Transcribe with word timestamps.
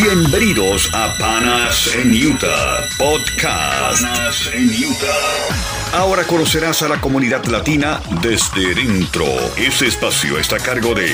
Bienvenidos 0.00 0.88
a 0.94 1.12
Panas 1.18 1.92
en 1.96 2.12
Utah 2.12 2.84
Podcast. 3.00 4.00
Panas 4.00 4.48
en 4.54 4.68
Utah. 4.68 5.98
Ahora 5.98 6.22
conocerás 6.22 6.82
a 6.82 6.88
la 6.88 7.00
comunidad 7.00 7.44
latina 7.46 8.00
desde 8.22 8.76
dentro. 8.76 9.24
Este 9.56 9.88
espacio 9.88 10.38
está 10.38 10.54
a 10.54 10.60
cargo 10.60 10.94
de 10.94 11.08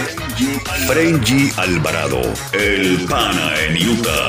Frenji 0.86 1.50
Alvarado, 1.56 2.20
el 2.52 3.06
Pana 3.08 3.52
en 3.66 3.88
Utah. 3.88 4.28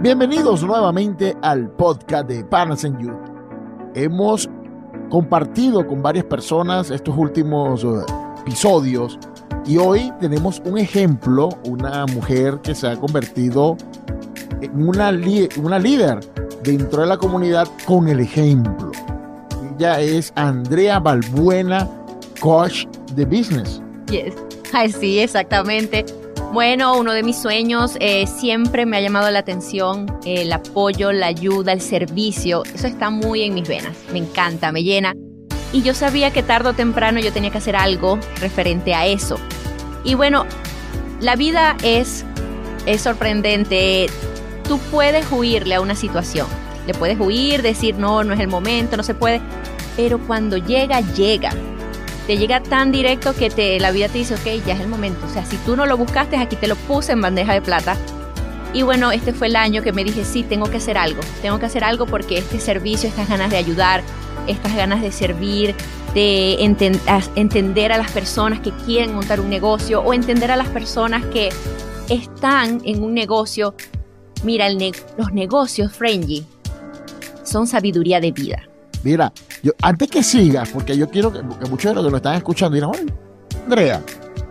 Bienvenidos 0.00 0.62
nuevamente 0.62 1.36
al 1.42 1.70
podcast 1.70 2.28
de 2.28 2.44
Panas 2.44 2.84
en 2.84 2.94
Utah. 3.04 3.32
Hemos 3.96 4.48
compartido 5.10 5.84
con 5.84 6.02
varias 6.02 6.26
personas 6.26 6.92
estos 6.92 7.16
últimos 7.16 7.82
eh, 7.82 7.88
episodios 8.42 9.18
y 9.66 9.78
hoy 9.78 10.12
tenemos 10.20 10.62
un 10.64 10.78
ejemplo, 10.78 11.48
una 11.64 12.06
mujer 12.06 12.60
que 12.62 12.74
se 12.74 12.86
ha 12.86 12.96
convertido 12.96 13.76
en 14.60 14.88
una, 14.88 15.10
una 15.56 15.78
líder 15.78 16.20
dentro 16.62 17.02
de 17.02 17.08
la 17.08 17.16
comunidad 17.16 17.68
con 17.84 18.08
el 18.08 18.20
ejemplo. 18.20 18.92
Ella 19.76 20.00
es 20.00 20.32
Andrea 20.36 21.00
Balbuena, 21.00 21.88
coach 22.40 22.86
de 23.14 23.24
business. 23.24 23.82
Yes. 24.10 24.34
sí, 24.98 25.18
exactamente. 25.18 26.04
Bueno, 26.52 26.96
uno 26.96 27.12
de 27.12 27.22
mis 27.22 27.36
sueños 27.36 27.96
eh, 28.00 28.26
siempre 28.26 28.86
me 28.86 28.96
ha 28.96 29.00
llamado 29.00 29.30
la 29.30 29.40
atención 29.40 30.06
el 30.24 30.52
apoyo, 30.52 31.12
la 31.12 31.26
ayuda, 31.26 31.72
el 31.72 31.80
servicio. 31.80 32.62
Eso 32.72 32.86
está 32.86 33.10
muy 33.10 33.42
en 33.42 33.54
mis 33.54 33.68
venas. 33.68 33.96
Me 34.12 34.20
encanta, 34.20 34.70
me 34.72 34.82
llena. 34.82 35.12
Y 35.76 35.82
yo 35.82 35.92
sabía 35.92 36.32
que 36.32 36.42
tarde 36.42 36.70
o 36.70 36.72
temprano 36.72 37.20
yo 37.20 37.34
tenía 37.34 37.50
que 37.50 37.58
hacer 37.58 37.76
algo 37.76 38.18
referente 38.40 38.94
a 38.94 39.04
eso. 39.04 39.38
Y 40.04 40.14
bueno, 40.14 40.46
la 41.20 41.36
vida 41.36 41.76
es, 41.82 42.24
es 42.86 43.02
sorprendente. 43.02 44.06
Tú 44.66 44.78
puedes 44.90 45.30
huirle 45.30 45.74
a 45.74 45.82
una 45.82 45.94
situación. 45.94 46.46
Le 46.86 46.94
puedes 46.94 47.20
huir, 47.20 47.60
decir, 47.60 47.96
no, 47.96 48.24
no 48.24 48.32
es 48.32 48.40
el 48.40 48.48
momento, 48.48 48.96
no 48.96 49.02
se 49.02 49.12
puede. 49.12 49.42
Pero 49.98 50.18
cuando 50.18 50.56
llega, 50.56 51.02
llega. 51.02 51.50
Te 52.26 52.38
llega 52.38 52.62
tan 52.62 52.90
directo 52.90 53.34
que 53.34 53.50
te, 53.50 53.78
la 53.78 53.90
vida 53.90 54.08
te 54.08 54.16
dice, 54.16 54.32
ok, 54.32 54.64
ya 54.66 54.72
es 54.72 54.80
el 54.80 54.88
momento. 54.88 55.26
O 55.26 55.30
sea, 55.30 55.44
si 55.44 55.58
tú 55.58 55.76
no 55.76 55.84
lo 55.84 55.98
buscaste, 55.98 56.38
aquí 56.38 56.56
te 56.56 56.68
lo 56.68 56.76
puse 56.76 57.12
en 57.12 57.20
bandeja 57.20 57.52
de 57.52 57.60
plata. 57.60 57.98
Y 58.72 58.80
bueno, 58.80 59.12
este 59.12 59.34
fue 59.34 59.48
el 59.48 59.56
año 59.56 59.82
que 59.82 59.92
me 59.92 60.04
dije, 60.04 60.24
sí, 60.24 60.42
tengo 60.42 60.70
que 60.70 60.78
hacer 60.78 60.96
algo. 60.96 61.20
Tengo 61.42 61.58
que 61.58 61.66
hacer 61.66 61.84
algo 61.84 62.06
porque 62.06 62.38
este 62.38 62.60
servicio, 62.60 63.10
estas 63.10 63.28
ganas 63.28 63.50
de 63.50 63.58
ayudar, 63.58 64.02
estas 64.46 64.74
ganas 64.74 65.02
de 65.02 65.12
servir, 65.12 65.74
de 66.14 66.62
entender 66.62 67.92
a 67.92 67.98
las 67.98 68.10
personas 68.10 68.60
que 68.60 68.70
quieren 68.70 69.14
montar 69.14 69.40
un 69.40 69.50
negocio 69.50 70.00
o 70.00 70.14
entender 70.14 70.50
a 70.50 70.56
las 70.56 70.68
personas 70.68 71.24
que 71.26 71.50
están 72.08 72.80
en 72.84 73.02
un 73.02 73.14
negocio. 73.14 73.74
Mira, 74.44 74.68
los 74.70 75.32
negocios, 75.32 75.92
Frenji, 75.92 76.46
son 77.42 77.66
sabiduría 77.66 78.20
de 78.20 78.32
vida. 78.32 78.62
Mira, 79.02 79.32
yo, 79.62 79.72
antes 79.82 80.10
que 80.10 80.22
sigas, 80.22 80.70
porque 80.70 80.96
yo 80.96 81.08
quiero 81.08 81.32
que, 81.32 81.42
muchos 81.68 81.90
de 81.90 81.94
los 81.94 82.04
que 82.04 82.10
lo 82.10 82.16
están 82.16 82.34
escuchando 82.34 82.74
dirán, 82.74 82.92
Andrea, 83.64 84.02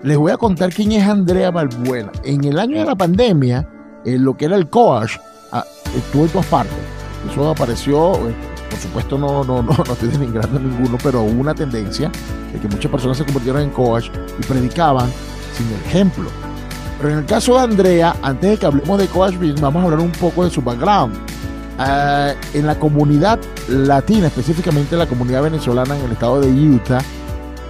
les 0.04 0.18
voy 0.18 0.32
a 0.32 0.38
contar 0.38 0.74
quién 0.74 0.92
es 0.92 1.04
Andrea 1.04 1.52
Balbuena. 1.52 2.12
En 2.24 2.44
el 2.44 2.60
año 2.60 2.80
de 2.80 2.86
la 2.86 2.96
pandemia, 2.96 3.68
en 4.06 4.24
lo 4.24 4.38
que 4.38 4.46
era 4.46 4.56
el 4.56 4.70
coach, 4.70 5.14
ah, 5.52 5.66
estuvo 5.96 6.26
en 6.26 6.30
todas 6.30 6.48
partes. 6.48 6.78
Eso 7.30 7.50
apareció 7.50 8.14
eh, 8.30 8.36
por 8.76 8.82
supuesto 8.82 9.18
no, 9.18 9.44
no, 9.46 9.62
no, 9.62 9.72
no 9.72 9.94
estoy 9.94 10.10
denigrando 10.10 10.60
ninguno, 10.60 10.98
pero 11.02 11.22
hubo 11.22 11.40
una 11.40 11.56
tendencia 11.56 12.12
de 12.52 12.60
que 12.60 12.68
muchas 12.68 12.92
personas 12.92 13.18
se 13.18 13.24
convirtieron 13.24 13.62
en 13.62 13.70
coach 13.70 14.08
y 14.38 14.46
predicaban 14.46 15.10
sin 15.56 15.68
el 15.68 15.86
ejemplo. 15.86 16.30
Pero 16.98 17.10
en 17.12 17.20
el 17.20 17.26
caso 17.26 17.54
de 17.54 17.62
Andrea, 17.62 18.16
antes 18.22 18.50
de 18.52 18.58
que 18.58 18.66
hablemos 18.66 19.00
de 19.00 19.08
coach 19.08 19.36
vamos 19.62 19.82
a 19.82 19.86
hablar 19.86 20.00
un 20.02 20.12
poco 20.12 20.44
de 20.44 20.50
su 20.50 20.62
background. 20.62 21.16
Ah, 21.78 22.34
en 22.54 22.68
la 22.68 22.78
comunidad 22.78 23.40
latina, 23.70 24.28
específicamente 24.28 24.96
la 24.96 25.08
comunidad 25.08 25.44
venezolana 25.44 25.98
en 25.98 26.06
el 26.06 26.12
estado 26.12 26.42
de 26.42 26.50
Utah, 26.50 27.02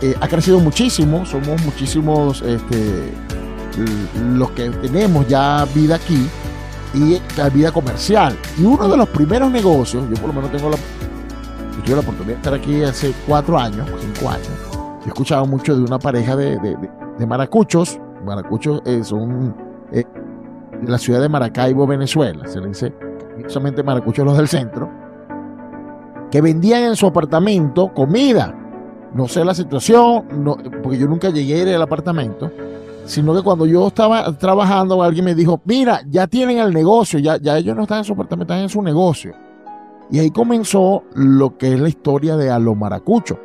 eh, 0.01 0.15
ha 0.19 0.27
crecido 0.27 0.59
muchísimo. 0.59 1.25
Somos 1.25 1.61
muchísimos 1.63 2.41
este, 2.41 3.13
los 4.23 4.51
que 4.51 4.69
tenemos 4.69 5.27
ya 5.27 5.67
vida 5.73 5.95
aquí 5.95 6.27
y 6.95 7.21
la 7.37 7.49
vida 7.49 7.71
comercial. 7.71 8.37
Y 8.57 8.65
uno 8.65 8.87
de 8.87 8.97
los 8.97 9.09
primeros 9.09 9.51
negocios, 9.51 10.03
yo 10.09 10.15
por 10.15 10.27
lo 10.27 10.33
menos 10.33 10.51
tengo 10.51 10.69
la, 10.69 10.77
yo 10.77 11.83
tuve 11.83 11.95
la 11.95 12.01
oportunidad 12.01 12.25
de 12.27 12.33
estar 12.33 12.53
aquí 12.53 12.83
hace 12.83 13.13
cuatro 13.27 13.57
años, 13.59 13.87
cinco 13.99 14.29
años. 14.29 14.49
Yo 14.71 15.05
he 15.05 15.07
escuchado 15.09 15.45
mucho 15.45 15.75
de 15.75 15.83
una 15.83 15.99
pareja 15.99 16.35
de, 16.35 16.57
de, 16.57 17.25
maracuchos. 17.25 17.99
Maracuchos 18.25 18.81
eh, 18.85 19.03
son 19.03 19.55
de 19.91 20.05
la 20.87 20.97
ciudad 20.97 21.21
de 21.21 21.29
Maracaibo, 21.29 21.85
Venezuela. 21.85 22.47
Se 22.47 22.59
dice 22.61 22.93
solamente 23.47 23.83
maracuchos 23.83 24.25
los 24.25 24.37
del 24.37 24.47
centro. 24.47 24.89
Que 26.31 26.41
vendían 26.41 26.83
en 26.83 26.95
su 26.95 27.05
apartamento 27.05 27.93
comida. 27.93 28.53
No 29.13 29.27
sé 29.27 29.45
la 29.45 29.53
situación, 29.53 30.25
no, 30.43 30.57
porque 30.83 30.97
yo 30.97 31.07
nunca 31.07 31.29
llegué 31.29 31.55
a 31.55 31.61
ir 31.61 31.75
al 31.75 31.81
apartamento 31.81 32.51
sino 33.05 33.33
que 33.33 33.41
cuando 33.41 33.65
yo 33.65 33.87
estaba 33.87 34.31
trabajando, 34.37 35.01
alguien 35.01 35.25
me 35.25 35.35
dijo, 35.35 35.61
mira, 35.65 36.01
ya 36.07 36.27
tienen 36.27 36.59
el 36.59 36.73
negocio, 36.73 37.19
ya, 37.19 37.37
ya 37.37 37.57
ellos 37.57 37.75
no 37.75 37.83
están 37.83 37.99
en 37.99 38.03
su 38.03 38.13
apartamento, 38.13 38.53
están 38.53 38.63
en 38.63 38.69
su 38.69 38.81
negocio. 38.81 39.33
Y 40.11 40.19
ahí 40.19 40.29
comenzó 40.29 41.03
lo 41.15 41.57
que 41.57 41.73
es 41.73 41.79
la 41.79 41.89
historia 41.89 42.37
de 42.37 42.51
Alo 42.51 42.75
Maracucho, 42.75 43.39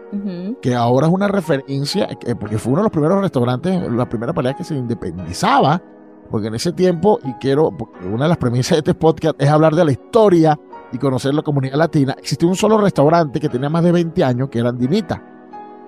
que 0.61 0.75
ahora 0.75 1.07
es 1.07 1.13
una 1.13 1.27
referencia, 1.27 2.09
eh, 2.27 2.35
porque 2.35 2.59
fue 2.59 2.73
uno 2.73 2.83
de 2.83 2.85
los 2.85 2.93
primeros 2.93 3.21
restaurantes, 3.23 3.91
la 3.91 4.09
primera 4.09 4.35
pareja 4.35 4.59
que 4.59 4.65
se 4.65 4.75
independizaba, 4.75 5.83
porque 6.31 6.49
en 6.49 6.55
ese 6.55 6.73
tiempo, 6.73 7.19
y 7.25 7.33
quiero, 7.35 7.75
una 8.05 8.25
de 8.25 8.29
las 8.29 8.39
premisas 8.39 8.73
de 8.73 8.79
este 8.79 8.95
podcast 8.95 9.41
es 9.41 9.49
hablar 9.49 9.75
de 9.75 9.85
la 9.87 9.93
historia 9.93 10.59
y 10.93 10.99
conocer 10.99 11.35
la 11.35 11.43
comunidad 11.43 11.77
latina, 11.77 12.15
existía 12.19 12.49
un 12.49 12.57
solo 12.57 12.77
restaurante 12.79 13.41
que 13.41 13.49
tenía 13.49 13.71
más 13.71 13.83
de 13.83 13.93
20 13.93 14.23
años, 14.23 14.49
que 14.51 14.59
era 14.59 14.69
Andinita. 14.69 15.23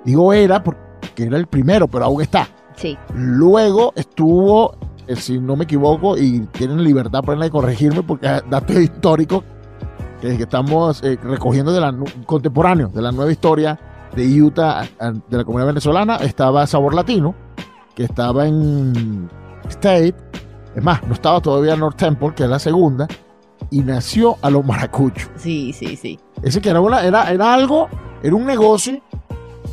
Digo 0.05 0.33
era 0.33 0.63
porque 0.63 1.25
era 1.25 1.37
el 1.37 1.47
primero, 1.47 1.87
pero 1.87 2.07
aún 2.07 2.23
está. 2.23 2.49
Luego 3.15 3.93
estuvo, 3.97 4.77
eh, 5.07 5.17
si 5.17 5.39
no 5.39 5.57
me 5.57 5.65
equivoco, 5.65 6.17
y 6.17 6.41
tienen 6.53 6.83
libertad 6.83 7.23
para 7.23 7.49
corregirme 7.51 8.03
porque 8.03 8.27
datos 8.51 8.77
históricos 8.77 9.45
que, 10.21 10.37
que 10.37 10.43
estamos 10.45 11.03
eh, 11.03 11.19
recogiendo 11.23 11.73
de 11.73 11.81
la 11.81 11.95
contemporáneo, 12.27 12.89
de 12.89 13.03
la 13.03 13.13
nueva 13.13 13.31
historia 13.31 13.79
de 14.15 14.43
Utah, 14.43 14.83
de 15.29 15.37
la 15.37 15.45
comunidad 15.45 15.69
venezolana, 15.69 16.17
estaba 16.17 16.67
Sabor 16.67 16.95
Latino, 16.95 17.35
que 17.95 18.05
estaba 18.05 18.47
en 18.47 19.29
State, 19.69 20.15
es 20.75 20.83
más, 20.83 21.03
no 21.07 21.15
estaba 21.15 21.41
todavía 21.41 21.77
North 21.77 21.97
Temple, 21.97 22.33
que 22.35 22.45
es 22.45 22.49
la 22.49 22.59
segunda, 22.59 23.09
y 23.71 23.81
nació 23.81 24.37
a 24.43 24.51
los 24.51 24.65
maracuchos. 24.65 25.31
Sí, 25.37 25.73
sí, 25.73 25.97
sí. 25.97 26.19
Ese 26.43 26.61
que 26.61 26.71
era, 26.71 26.81
una, 26.81 27.05
era, 27.05 27.31
era 27.31 27.55
algo, 27.55 27.89
era 28.23 28.35
un 28.35 28.45
negocio 28.45 29.01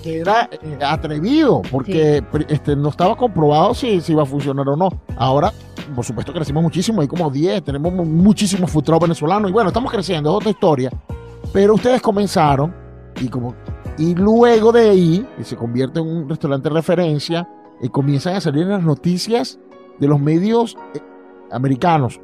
que 0.09 0.20
era 0.20 0.50
eh, 0.52 0.80
atrevido, 0.81 1.62
porque 1.72 2.24
este, 2.47 2.75
no 2.75 2.90
estaba 2.90 3.16
comprobado 3.16 3.74
si, 3.74 4.02
si 4.02 4.14
iba 4.14 4.24
a 4.24 4.25
funcionar 4.25 4.68
o 4.68 4.75
no. 4.75 4.90
Ahora, 5.18 5.52
por 5.96 6.06
supuesto, 6.06 6.34
crecimos 6.34 6.64
muchísimo, 6.64 7.02
hay 7.02 7.08
como 7.08 7.30
10, 7.30 7.64
tenemos 7.64 7.94
muchísimos 7.94 8.72
futuros 8.72 9.00
venezolanos, 9.00 9.50
y 9.50 9.53
bueno, 9.53 9.69
estamos 9.69 9.92
creciendo, 9.92 10.30
es 10.31 10.36
otra 10.38 10.52
historia. 10.52 10.92
Pero 11.53 11.75
ustedes 11.75 12.02
comenzaron, 12.02 12.74
y 13.19 13.28
como 13.28 13.56
y 13.98 14.16
luego 14.16 14.72
de 14.72 14.90
ahí, 14.90 15.28
se 15.44 15.56
convierte 15.56 16.00
en 16.00 16.08
un 16.08 16.30
restaurante 16.30 16.69
de 16.69 16.75
referencia, 16.75 17.48
y 17.81 17.90
comienzan 17.90 18.36
a 18.36 18.42
salir 18.42 18.64
en 18.64 18.69
las 18.69 18.84
noticias 18.84 19.59
de 20.00 20.08
los 20.08 20.19
medios 20.19 20.78
eh, 20.94 21.00
americanos, 21.52 22.19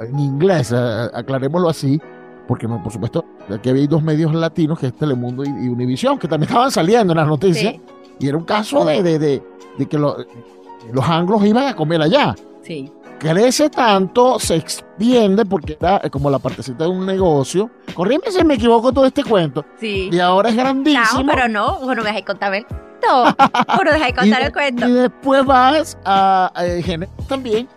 en 0.00 0.18
inglés, 0.18 0.72
aclarémoslo 0.72 1.68
así, 1.68 2.00
porque 2.48 2.66
no, 2.66 2.82
por 2.82 2.92
supuesto, 2.92 3.24
aquí 3.54 3.70
había 3.70 3.86
dos 3.86 4.02
medios 4.02 4.34
latinos, 4.34 4.78
que 4.78 4.88
es 4.88 4.96
Telemundo 4.96 5.44
y, 5.44 5.68
Univisión, 5.68 6.18
que 6.18 6.28
también 6.28 6.48
estaban 6.48 6.70
saliendo 6.70 7.12
en 7.12 7.18
las 7.18 7.26
noticias. 7.26 7.74
Y 8.18 8.28
era 8.28 8.36
un 8.36 8.44
caso 8.44 8.84
de, 8.84 9.02
de, 9.02 9.18
de, 9.18 9.86
que 9.88 9.98
los 9.98 11.08
anglos 11.08 11.44
iban 11.44 11.66
a 11.66 11.74
comer 11.74 12.02
allá. 12.02 12.34
Sí. 12.62 12.90
Crece 13.18 13.70
tanto, 13.70 14.38
se 14.40 14.56
extiende, 14.56 15.44
porque 15.44 15.76
era 15.80 16.00
como 16.10 16.28
la 16.28 16.38
partecita 16.38 16.84
de 16.84 16.90
un 16.90 17.06
negocio. 17.06 17.70
Corríme 17.94 18.24
si 18.30 18.44
me 18.44 18.54
equivoco 18.54 18.92
todo 18.92 19.06
este 19.06 19.22
cuento. 19.22 19.64
Sí. 19.78 20.10
Y 20.12 20.18
ahora 20.18 20.48
es 20.50 20.56
grandísimo. 20.56 21.22
No, 21.22 21.32
pero 21.32 21.48
no, 21.48 21.78
bueno, 21.80 22.02
me 22.02 22.08
dejáis 22.08 22.26
contar 22.26 22.54
el 22.54 22.66
cuento. 22.66 23.36
Bueno, 23.76 23.92
dejáis 23.92 24.14
contar 24.18 24.42
el 24.42 24.52
cuento. 24.52 24.88
Y 24.88 24.92
después 24.92 25.44
vas 25.44 25.96
a, 26.04 26.50
a 26.54 26.62
generar 26.82 27.14
también 27.28 27.68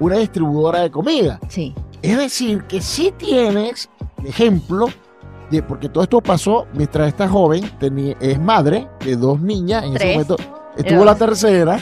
una 0.00 0.16
distribuidora 0.16 0.80
de 0.80 0.90
comida. 0.90 1.38
Sí. 1.48 1.74
Es 2.02 2.18
decir, 2.18 2.64
que 2.64 2.80
si 2.80 3.12
tienes 3.12 3.88
ejemplo 4.24 4.88
de 5.56 5.62
porque 5.62 5.88
todo 5.88 6.04
esto 6.04 6.20
pasó 6.20 6.66
mientras 6.72 7.08
esta 7.08 7.28
joven 7.28 7.70
tenía, 7.78 8.16
es 8.20 8.38
madre 8.38 8.88
de 9.04 9.16
dos 9.16 9.40
niñas. 9.40 9.84
En 9.84 9.96
ese 9.96 10.12
momento 10.12 10.36
estuvo 10.76 11.04
la 11.04 11.14
tercera, 11.14 11.78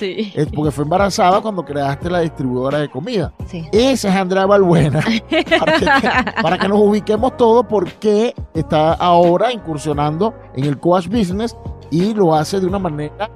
porque 0.55 0.71
fue 0.71 0.85
embarazada 0.85 1.41
cuando 1.41 1.65
creaste 1.65 2.11
la 2.11 2.21
distribuidora 2.21 2.79
de 2.79 2.89
comida. 2.89 3.33
Esa 3.73 4.09
es 4.09 4.15
Andrea 4.15 4.47
Balbuena. 4.47 5.01
para, 6.43 6.59
que, 6.59 6.69
nos 6.69 6.79
ubiquemos 6.79 7.37
todos, 7.37 7.67
porque 7.67 8.35
está 8.55 8.95
ahora 8.95 9.53
incursionando 9.53 10.35
en 10.55 10.65
el 10.65 10.79
coach 10.79 11.09
business 11.09 11.57
y 11.91 12.15
lo 12.15 12.35
hace 12.35 12.61
de 12.61 12.67
una 12.67 12.79
manera 12.79 13.31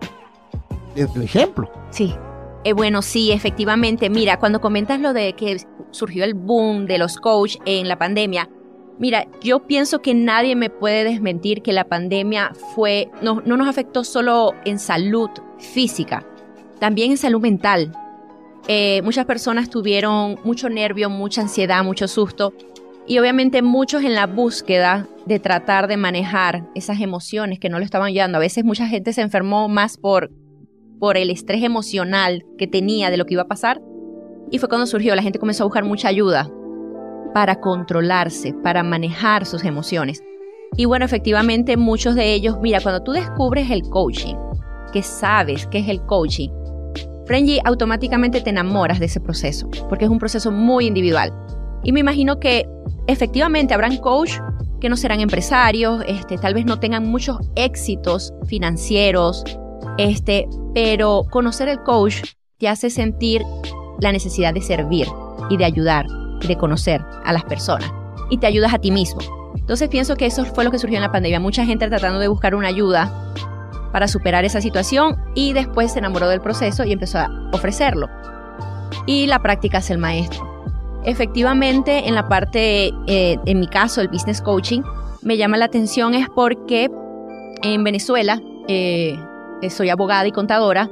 del 0.94 1.22
ejemplo. 1.22 1.70
Sí. 1.90 2.14
Eh, 2.64 2.72
bueno, 2.72 3.00
sí, 3.00 3.30
efectivamente. 3.30 4.10
Mira, 4.10 4.38
cuando 4.38 4.60
comentas 4.60 4.98
lo 4.98 5.12
de 5.12 5.34
que 5.34 5.56
surgió 5.92 6.24
el 6.24 6.34
boom 6.34 6.86
de 6.86 6.98
los 6.98 7.16
coach 7.16 7.56
en 7.64 7.86
la 7.86 7.96
pandemia, 7.96 8.48
mira, 8.98 9.26
yo 9.42 9.60
pienso 9.60 10.00
que 10.00 10.14
nadie 10.14 10.56
me 10.56 10.70
puede 10.70 11.04
desmentir 11.04 11.62
que 11.62 11.72
la 11.72 11.84
pandemia 11.84 12.52
fue, 12.74 13.10
no, 13.22 13.42
no 13.44 13.56
nos 13.56 13.68
afectó 13.68 14.04
solo 14.04 14.54
en 14.64 14.78
salud 14.78 15.30
física, 15.58 16.26
también 16.78 17.10
en 17.10 17.18
salud 17.18 17.40
mental. 17.40 17.92
Eh, 18.68 19.00
muchas 19.02 19.26
personas 19.26 19.70
tuvieron 19.70 20.38
mucho 20.44 20.68
nervio, 20.68 21.08
mucha 21.08 21.42
ansiedad, 21.42 21.84
mucho 21.84 22.08
susto 22.08 22.52
y 23.06 23.18
obviamente 23.18 23.62
muchos 23.62 24.02
en 24.02 24.14
la 24.14 24.26
búsqueda 24.26 25.06
de 25.24 25.38
tratar 25.38 25.86
de 25.86 25.96
manejar 25.96 26.64
esas 26.74 27.00
emociones 27.00 27.60
que 27.60 27.68
no 27.68 27.78
lo 27.78 27.84
estaban 27.84 28.08
ayudando. 28.08 28.38
A 28.38 28.40
veces 28.40 28.64
mucha 28.64 28.88
gente 28.88 29.12
se 29.12 29.22
enfermó 29.22 29.68
más 29.68 29.96
por, 29.96 30.32
por 30.98 31.16
el 31.16 31.30
estrés 31.30 31.62
emocional 31.62 32.44
que 32.58 32.66
tenía 32.66 33.10
de 33.10 33.16
lo 33.16 33.24
que 33.24 33.34
iba 33.34 33.42
a 33.42 33.48
pasar 33.48 33.80
y 34.50 34.58
fue 34.58 34.68
cuando 34.68 34.86
surgió, 34.86 35.14
la 35.14 35.22
gente 35.22 35.38
comenzó 35.38 35.64
a 35.64 35.66
buscar 35.66 35.84
mucha 35.84 36.08
ayuda 36.08 36.50
para 37.36 37.60
controlarse, 37.60 38.54
para 38.62 38.82
manejar 38.82 39.44
sus 39.44 39.62
emociones. 39.64 40.24
Y 40.74 40.86
bueno, 40.86 41.04
efectivamente 41.04 41.76
muchos 41.76 42.14
de 42.14 42.32
ellos, 42.32 42.56
mira, 42.62 42.80
cuando 42.80 43.02
tú 43.02 43.12
descubres 43.12 43.70
el 43.70 43.82
coaching, 43.90 44.36
que 44.90 45.02
sabes 45.02 45.66
que 45.66 45.80
es 45.80 45.88
el 45.90 46.00
coaching, 46.00 46.48
Frenji, 47.26 47.60
automáticamente 47.62 48.40
te 48.40 48.48
enamoras 48.48 49.00
de 49.00 49.04
ese 49.04 49.20
proceso, 49.20 49.68
porque 49.90 50.06
es 50.06 50.10
un 50.10 50.18
proceso 50.18 50.50
muy 50.50 50.86
individual. 50.86 51.30
Y 51.84 51.92
me 51.92 52.00
imagino 52.00 52.40
que 52.40 52.66
efectivamente 53.06 53.74
habrán 53.74 53.98
coach 53.98 54.38
que 54.80 54.88
no 54.88 54.96
serán 54.96 55.20
empresarios, 55.20 56.04
este, 56.08 56.38
tal 56.38 56.54
vez 56.54 56.64
no 56.64 56.80
tengan 56.80 57.06
muchos 57.06 57.36
éxitos 57.54 58.32
financieros, 58.46 59.44
este, 59.98 60.48
pero 60.72 61.24
conocer 61.30 61.68
el 61.68 61.82
coach 61.82 62.22
te 62.56 62.66
hace 62.66 62.88
sentir 62.88 63.42
la 64.00 64.10
necesidad 64.10 64.54
de 64.54 64.62
servir 64.62 65.06
y 65.50 65.58
de 65.58 65.66
ayudar 65.66 66.06
de 66.40 66.56
conocer 66.56 67.04
a 67.24 67.32
las 67.32 67.44
personas 67.44 67.90
y 68.30 68.38
te 68.38 68.46
ayudas 68.46 68.74
a 68.74 68.78
ti 68.78 68.90
mismo. 68.90 69.20
Entonces 69.56 69.88
pienso 69.88 70.16
que 70.16 70.26
eso 70.26 70.44
fue 70.44 70.64
lo 70.64 70.70
que 70.70 70.78
surgió 70.78 70.96
en 70.96 71.02
la 71.02 71.12
pandemia, 71.12 71.40
mucha 71.40 71.64
gente 71.64 71.88
tratando 71.88 72.18
de 72.18 72.28
buscar 72.28 72.54
una 72.54 72.68
ayuda 72.68 73.10
para 73.92 74.08
superar 74.08 74.44
esa 74.44 74.60
situación 74.60 75.16
y 75.34 75.52
después 75.52 75.92
se 75.92 75.98
enamoró 75.98 76.28
del 76.28 76.40
proceso 76.40 76.84
y 76.84 76.92
empezó 76.92 77.18
a 77.18 77.30
ofrecerlo. 77.52 78.08
Y 79.06 79.26
la 79.26 79.40
práctica 79.40 79.78
es 79.78 79.90
el 79.90 79.98
maestro. 79.98 80.46
Efectivamente, 81.04 82.08
en 82.08 82.14
la 82.14 82.28
parte, 82.28 82.92
eh, 83.06 83.38
en 83.46 83.60
mi 83.60 83.68
caso, 83.68 84.00
el 84.00 84.08
business 84.08 84.42
coaching, 84.42 84.82
me 85.22 85.36
llama 85.36 85.56
la 85.56 85.64
atención 85.64 86.14
es 86.14 86.28
porque 86.28 86.90
en 87.62 87.84
Venezuela 87.84 88.40
eh, 88.68 89.16
soy 89.70 89.90
abogada 89.90 90.26
y 90.26 90.32
contadora. 90.32 90.90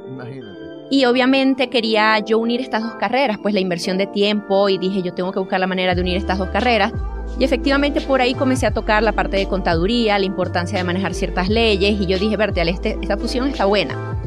Y 0.95 1.03
obviamente 1.03 1.69
quería 1.69 2.19
yo 2.19 2.39
unir 2.39 2.61
estas 2.61 2.81
dos 2.81 2.93
carreras, 2.93 3.37
pues 3.37 3.53
la 3.53 3.59
inversión 3.59 3.97
de 3.97 4.07
tiempo 4.07 4.69
y 4.69 4.77
dije 4.77 5.01
yo 5.01 5.13
tengo 5.13 5.33
que 5.33 5.39
buscar 5.39 5.59
la 5.59 5.67
manera 5.67 5.93
de 5.93 5.99
unir 5.99 6.15
estas 6.15 6.37
dos 6.37 6.47
carreras. 6.51 6.93
Y 7.37 7.43
efectivamente 7.43 7.99
por 7.99 8.21
ahí 8.21 8.33
comencé 8.33 8.65
a 8.65 8.71
tocar 8.71 9.03
la 9.03 9.11
parte 9.11 9.35
de 9.35 9.45
contaduría, 9.45 10.17
la 10.17 10.23
importancia 10.23 10.77
de 10.77 10.85
manejar 10.85 11.13
ciertas 11.13 11.49
leyes 11.49 11.99
y 11.99 12.05
yo 12.05 12.17
dije, 12.17 12.37
Bertel, 12.37 12.69
este, 12.69 12.97
esta 13.01 13.17
fusión 13.17 13.49
está 13.49 13.65
buena. 13.65 14.17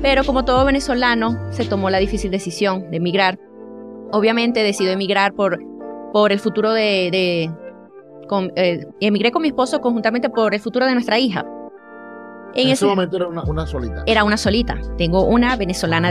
Pero 0.00 0.24
como 0.24 0.46
todo 0.46 0.64
venezolano, 0.64 1.38
se 1.52 1.66
tomó 1.66 1.90
la 1.90 1.98
difícil 1.98 2.30
decisión 2.30 2.90
de 2.90 2.96
emigrar. 2.96 3.38
Obviamente 4.10 4.62
decidió 4.62 4.92
emigrar 4.92 5.34
por, 5.34 5.62
por 6.14 6.32
el 6.32 6.38
futuro 6.38 6.72
de... 6.72 7.10
de 7.12 7.50
eh, 8.56 8.86
emigré 9.00 9.30
con 9.30 9.42
mi 9.42 9.48
esposo 9.48 9.82
conjuntamente 9.82 10.30
por 10.30 10.54
el 10.54 10.60
futuro 10.60 10.86
de 10.86 10.94
nuestra 10.94 11.18
hija. 11.18 11.44
En, 12.54 12.68
ese, 12.68 12.86
momento 12.86 13.16
era 13.16 13.26
una, 13.28 13.66
solita. 13.66 14.02
Era 14.06 14.24
una 14.24 14.36
solita. 14.36 14.78
Tengo 14.96 15.24
una 15.24 15.56
venezolana 15.56 16.10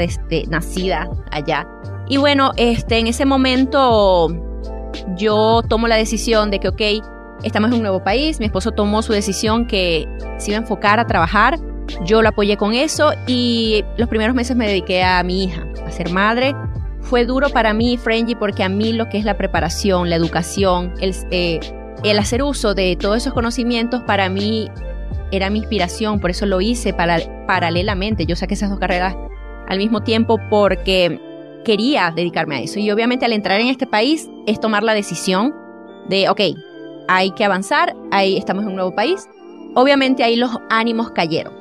nacida 0.50 1.10
allá. 1.32 1.68
Y 2.10 2.18
bueno, 2.18 2.52
este, 2.58 3.00
en 3.00 3.08
ese 3.08 3.26
momento 3.26 4.28
yo 5.16 5.62
tomo 5.68 5.88
la 5.88 5.96
decisión 5.96 6.52
de 6.52 6.60
que, 6.60 6.68
ok, 6.68 6.82
estamos 7.44 7.70
en 7.70 7.78
un 7.78 7.82
nuevo 7.82 8.04
país, 8.04 8.40
mi 8.40 8.46
esposo 8.46 8.72
tomó 8.72 9.02
su 9.02 9.14
decisión 9.14 9.68
que 9.68 10.08
se 10.38 10.52
iba 10.52 10.58
a 10.58 10.62
enfocar 10.62 11.00
a 11.00 11.08
trabajar, 11.08 11.60
yo 12.06 12.22
lo 12.22 12.30
apoyé 12.30 12.58
con 12.58 12.74
eso 12.74 13.14
y 13.28 13.84
los 13.98 14.10
primeros 14.10 14.36
meses 14.36 14.56
me 14.56 14.68
dediqué 14.68 15.04
a 15.04 15.24
mi 15.24 15.46
hija, 15.46 15.66
a 15.86 15.92
ser 15.92 16.10
madre. 16.12 16.56
Fue 17.02 17.26
duro 17.26 17.50
para 17.50 17.74
mí, 17.74 17.98
Frenji, 17.98 18.36
porque 18.36 18.64
a 18.64 18.70
mí 18.70 18.94
lo 18.94 19.10
que 19.10 19.18
es 19.18 19.26
la 19.26 19.36
preparación, 19.36 20.10
la 20.10 20.16
educación, 20.16 20.94
el, 21.02 21.14
eh, 21.32 21.60
el 22.04 22.20
hacer 22.20 22.44
uso 22.44 22.74
de 22.74 22.96
todos 22.96 23.18
esos 23.18 23.34
conocimientos 23.34 24.02
para 24.04 24.30
mí 24.30 24.70
era 25.32 25.50
mi 25.50 25.60
inspiración, 25.60 26.20
por 26.20 26.30
eso 26.30 26.46
lo 26.46 26.62
hice 26.62 26.94
para, 26.94 27.18
paralelamente. 27.48 28.26
Yo 28.26 28.36
saqué 28.36 28.54
esas 28.54 28.70
dos 28.70 28.80
carreras 28.80 29.16
al 29.68 29.78
mismo 29.78 30.04
tiempo 30.04 30.38
porque 30.50 31.20
quería 31.64 32.12
dedicarme 32.16 32.56
a 32.58 32.62
eso. 32.62 32.80
Y 32.80 32.92
obviamente 32.92 33.26
al 33.26 33.34
entrar 33.34 33.60
en 33.60 33.68
este 33.68 33.88
país 33.88 34.30
es 34.46 34.60
tomar 34.60 34.84
la 34.84 34.94
decisión 34.94 35.54
de, 36.10 36.30
ok, 36.30 36.42
hay 37.08 37.32
que 37.32 37.46
avanzar, 37.46 37.96
ahí 38.12 38.38
estamos 38.38 38.64
en 38.64 38.70
un 38.70 38.76
nuevo 38.76 38.96
país. 38.96 39.28
Obviamente 39.76 40.24
ahí 40.24 40.36
los 40.36 40.52
ánimos 40.70 41.12
cayeron. 41.12 41.54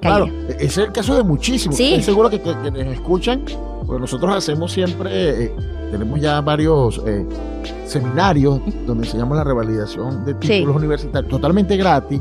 Claro, 0.00 0.28
ese 0.48 0.64
es 0.64 0.78
el 0.78 0.92
caso 0.92 1.16
de 1.16 1.22
muchísimos. 1.22 1.76
¿Sí? 1.76 1.84
Estoy 1.84 2.02
seguro 2.02 2.28
que 2.28 2.38
quienes 2.38 2.88
escuchan, 2.88 3.42
pues 3.86 3.98
nosotros 3.98 4.34
hacemos 4.34 4.70
siempre, 4.70 5.44
eh, 5.44 5.52
tenemos 5.90 6.20
ya 6.20 6.42
varios 6.42 7.00
eh, 7.06 7.24
seminarios 7.86 8.60
donde 8.86 9.06
enseñamos 9.06 9.36
la 9.38 9.44
revalidación 9.44 10.24
de 10.26 10.34
títulos 10.34 10.76
universitarios 10.76 11.30
totalmente 11.30 11.76
gratis, 11.78 12.20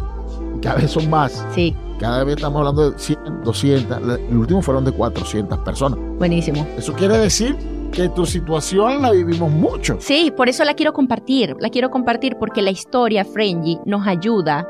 cada 0.61 0.75
vez 0.75 0.91
son 0.91 1.09
más. 1.09 1.45
Sí. 1.53 1.75
Cada 1.99 2.23
vez 2.23 2.35
estamos 2.35 2.59
hablando 2.59 2.91
de 2.91 2.99
100, 2.99 3.43
200, 3.43 4.19
el 4.29 4.37
último 4.37 4.61
fueron 4.61 4.83
de 4.83 4.91
400 4.91 5.59
personas. 5.59 5.99
Buenísimo. 6.17 6.67
Eso 6.77 6.93
quiere 6.93 7.17
decir 7.17 7.55
que 7.93 8.09
tu 8.09 8.25
situación 8.25 9.01
la 9.01 9.11
vivimos 9.11 9.51
mucho. 9.51 9.97
Sí, 9.99 10.33
por 10.35 10.49
eso 10.49 10.63
la 10.65 10.73
quiero 10.73 10.93
compartir. 10.93 11.55
La 11.59 11.69
quiero 11.69 11.91
compartir 11.91 12.35
porque 12.39 12.61
la 12.61 12.71
historia, 12.71 13.23
Frenji, 13.23 13.79
nos 13.85 14.07
ayuda. 14.07 14.67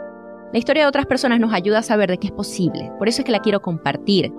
La 0.52 0.60
historia 0.60 0.84
de 0.84 0.90
otras 0.90 1.06
personas 1.06 1.40
nos 1.40 1.54
ayuda 1.54 1.80
a 1.80 1.84
saber 1.84 2.10
de 2.10 2.18
qué 2.18 2.28
es 2.28 2.34
posible. 2.34 2.92
Por 3.00 3.08
eso 3.08 3.22
es 3.22 3.26
que 3.26 3.32
la 3.32 3.42
quiero 3.42 3.62
compartir. 3.62 4.32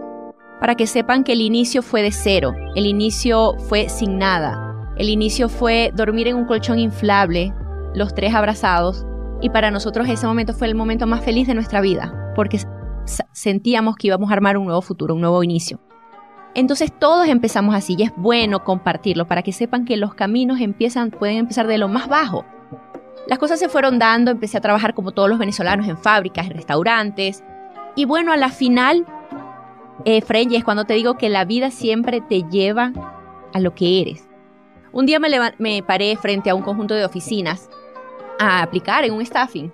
Para 0.60 0.76
que 0.76 0.86
sepan 0.86 1.24
que 1.24 1.32
el 1.32 1.40
inicio 1.40 1.82
fue 1.82 2.02
de 2.02 2.12
cero. 2.12 2.52
El 2.76 2.86
inicio 2.86 3.54
fue 3.58 3.88
sin 3.88 4.18
nada. 4.18 4.92
El 4.96 5.08
inicio 5.08 5.48
fue 5.48 5.90
dormir 5.96 6.28
en 6.28 6.36
un 6.36 6.44
colchón 6.44 6.78
inflable, 6.78 7.52
los 7.94 8.14
tres 8.14 8.34
abrazados. 8.34 9.04
Y 9.44 9.50
para 9.50 9.70
nosotros 9.70 10.08
ese 10.08 10.26
momento 10.26 10.54
fue 10.54 10.68
el 10.68 10.74
momento 10.74 11.06
más 11.06 11.22
feliz 11.22 11.46
de 11.46 11.52
nuestra 11.52 11.82
vida. 11.82 12.32
Porque 12.34 12.58
sentíamos 13.32 13.94
que 13.94 14.06
íbamos 14.06 14.30
a 14.30 14.32
armar 14.32 14.56
un 14.56 14.64
nuevo 14.64 14.80
futuro, 14.80 15.14
un 15.14 15.20
nuevo 15.20 15.44
inicio. 15.44 15.80
Entonces 16.54 16.90
todos 16.98 17.28
empezamos 17.28 17.74
así 17.74 17.94
y 17.98 18.04
es 18.04 18.12
bueno 18.16 18.64
compartirlo 18.64 19.28
para 19.28 19.42
que 19.42 19.52
sepan 19.52 19.84
que 19.84 19.98
los 19.98 20.14
caminos 20.14 20.62
empiezan, 20.62 21.10
pueden 21.10 21.36
empezar 21.36 21.66
de 21.66 21.76
lo 21.76 21.88
más 21.88 22.08
bajo. 22.08 22.46
Las 23.26 23.38
cosas 23.38 23.58
se 23.58 23.68
fueron 23.68 23.98
dando, 23.98 24.30
empecé 24.30 24.56
a 24.56 24.62
trabajar 24.62 24.94
como 24.94 25.12
todos 25.12 25.28
los 25.28 25.38
venezolanos 25.38 25.88
en 25.88 25.98
fábricas, 25.98 26.46
en 26.46 26.54
restaurantes. 26.54 27.44
Y 27.96 28.06
bueno, 28.06 28.32
a 28.32 28.38
la 28.38 28.48
final, 28.48 29.04
eh, 30.06 30.22
es 30.26 30.64
cuando 30.64 30.86
te 30.86 30.94
digo 30.94 31.18
que 31.18 31.28
la 31.28 31.44
vida 31.44 31.70
siempre 31.70 32.22
te 32.22 32.44
lleva 32.44 32.92
a 33.52 33.60
lo 33.60 33.74
que 33.74 34.00
eres. 34.00 34.26
Un 34.90 35.04
día 35.04 35.18
me, 35.18 35.28
me 35.58 35.82
paré 35.82 36.16
frente 36.16 36.48
a 36.48 36.54
un 36.54 36.62
conjunto 36.62 36.94
de 36.94 37.04
oficinas 37.04 37.68
a 38.38 38.62
aplicar 38.62 39.04
en 39.04 39.12
un 39.12 39.24
staffing 39.24 39.72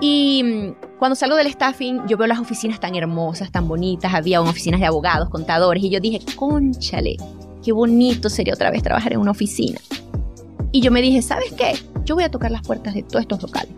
y 0.00 0.42
mm, 0.42 0.98
cuando 0.98 1.14
salgo 1.14 1.36
del 1.36 1.50
staffing, 1.50 2.06
yo 2.06 2.16
veo 2.16 2.26
las 2.26 2.38
oficinas 2.38 2.80
tan 2.80 2.94
hermosas, 2.94 3.50
tan 3.50 3.68
bonitas. 3.68 4.14
Había 4.14 4.40
oficinas 4.40 4.80
de 4.80 4.86
abogados, 4.86 5.28
contadores. 5.30 5.82
Y 5.82 5.90
yo 5.90 6.00
dije, 6.00 6.20
conchale, 6.36 7.16
qué 7.62 7.72
bonito 7.72 8.28
sería 8.28 8.54
otra 8.54 8.70
vez 8.70 8.82
trabajar 8.82 9.12
en 9.12 9.20
una 9.20 9.30
oficina. 9.30 9.80
Y 10.72 10.80
yo 10.80 10.90
me 10.90 11.02
dije, 11.02 11.22
¿sabes 11.22 11.52
qué? 11.52 11.74
Yo 12.04 12.14
voy 12.14 12.24
a 12.24 12.30
tocar 12.30 12.50
las 12.50 12.62
puertas 12.62 12.94
de 12.94 13.02
todos 13.02 13.22
estos 13.22 13.42
locales. 13.42 13.72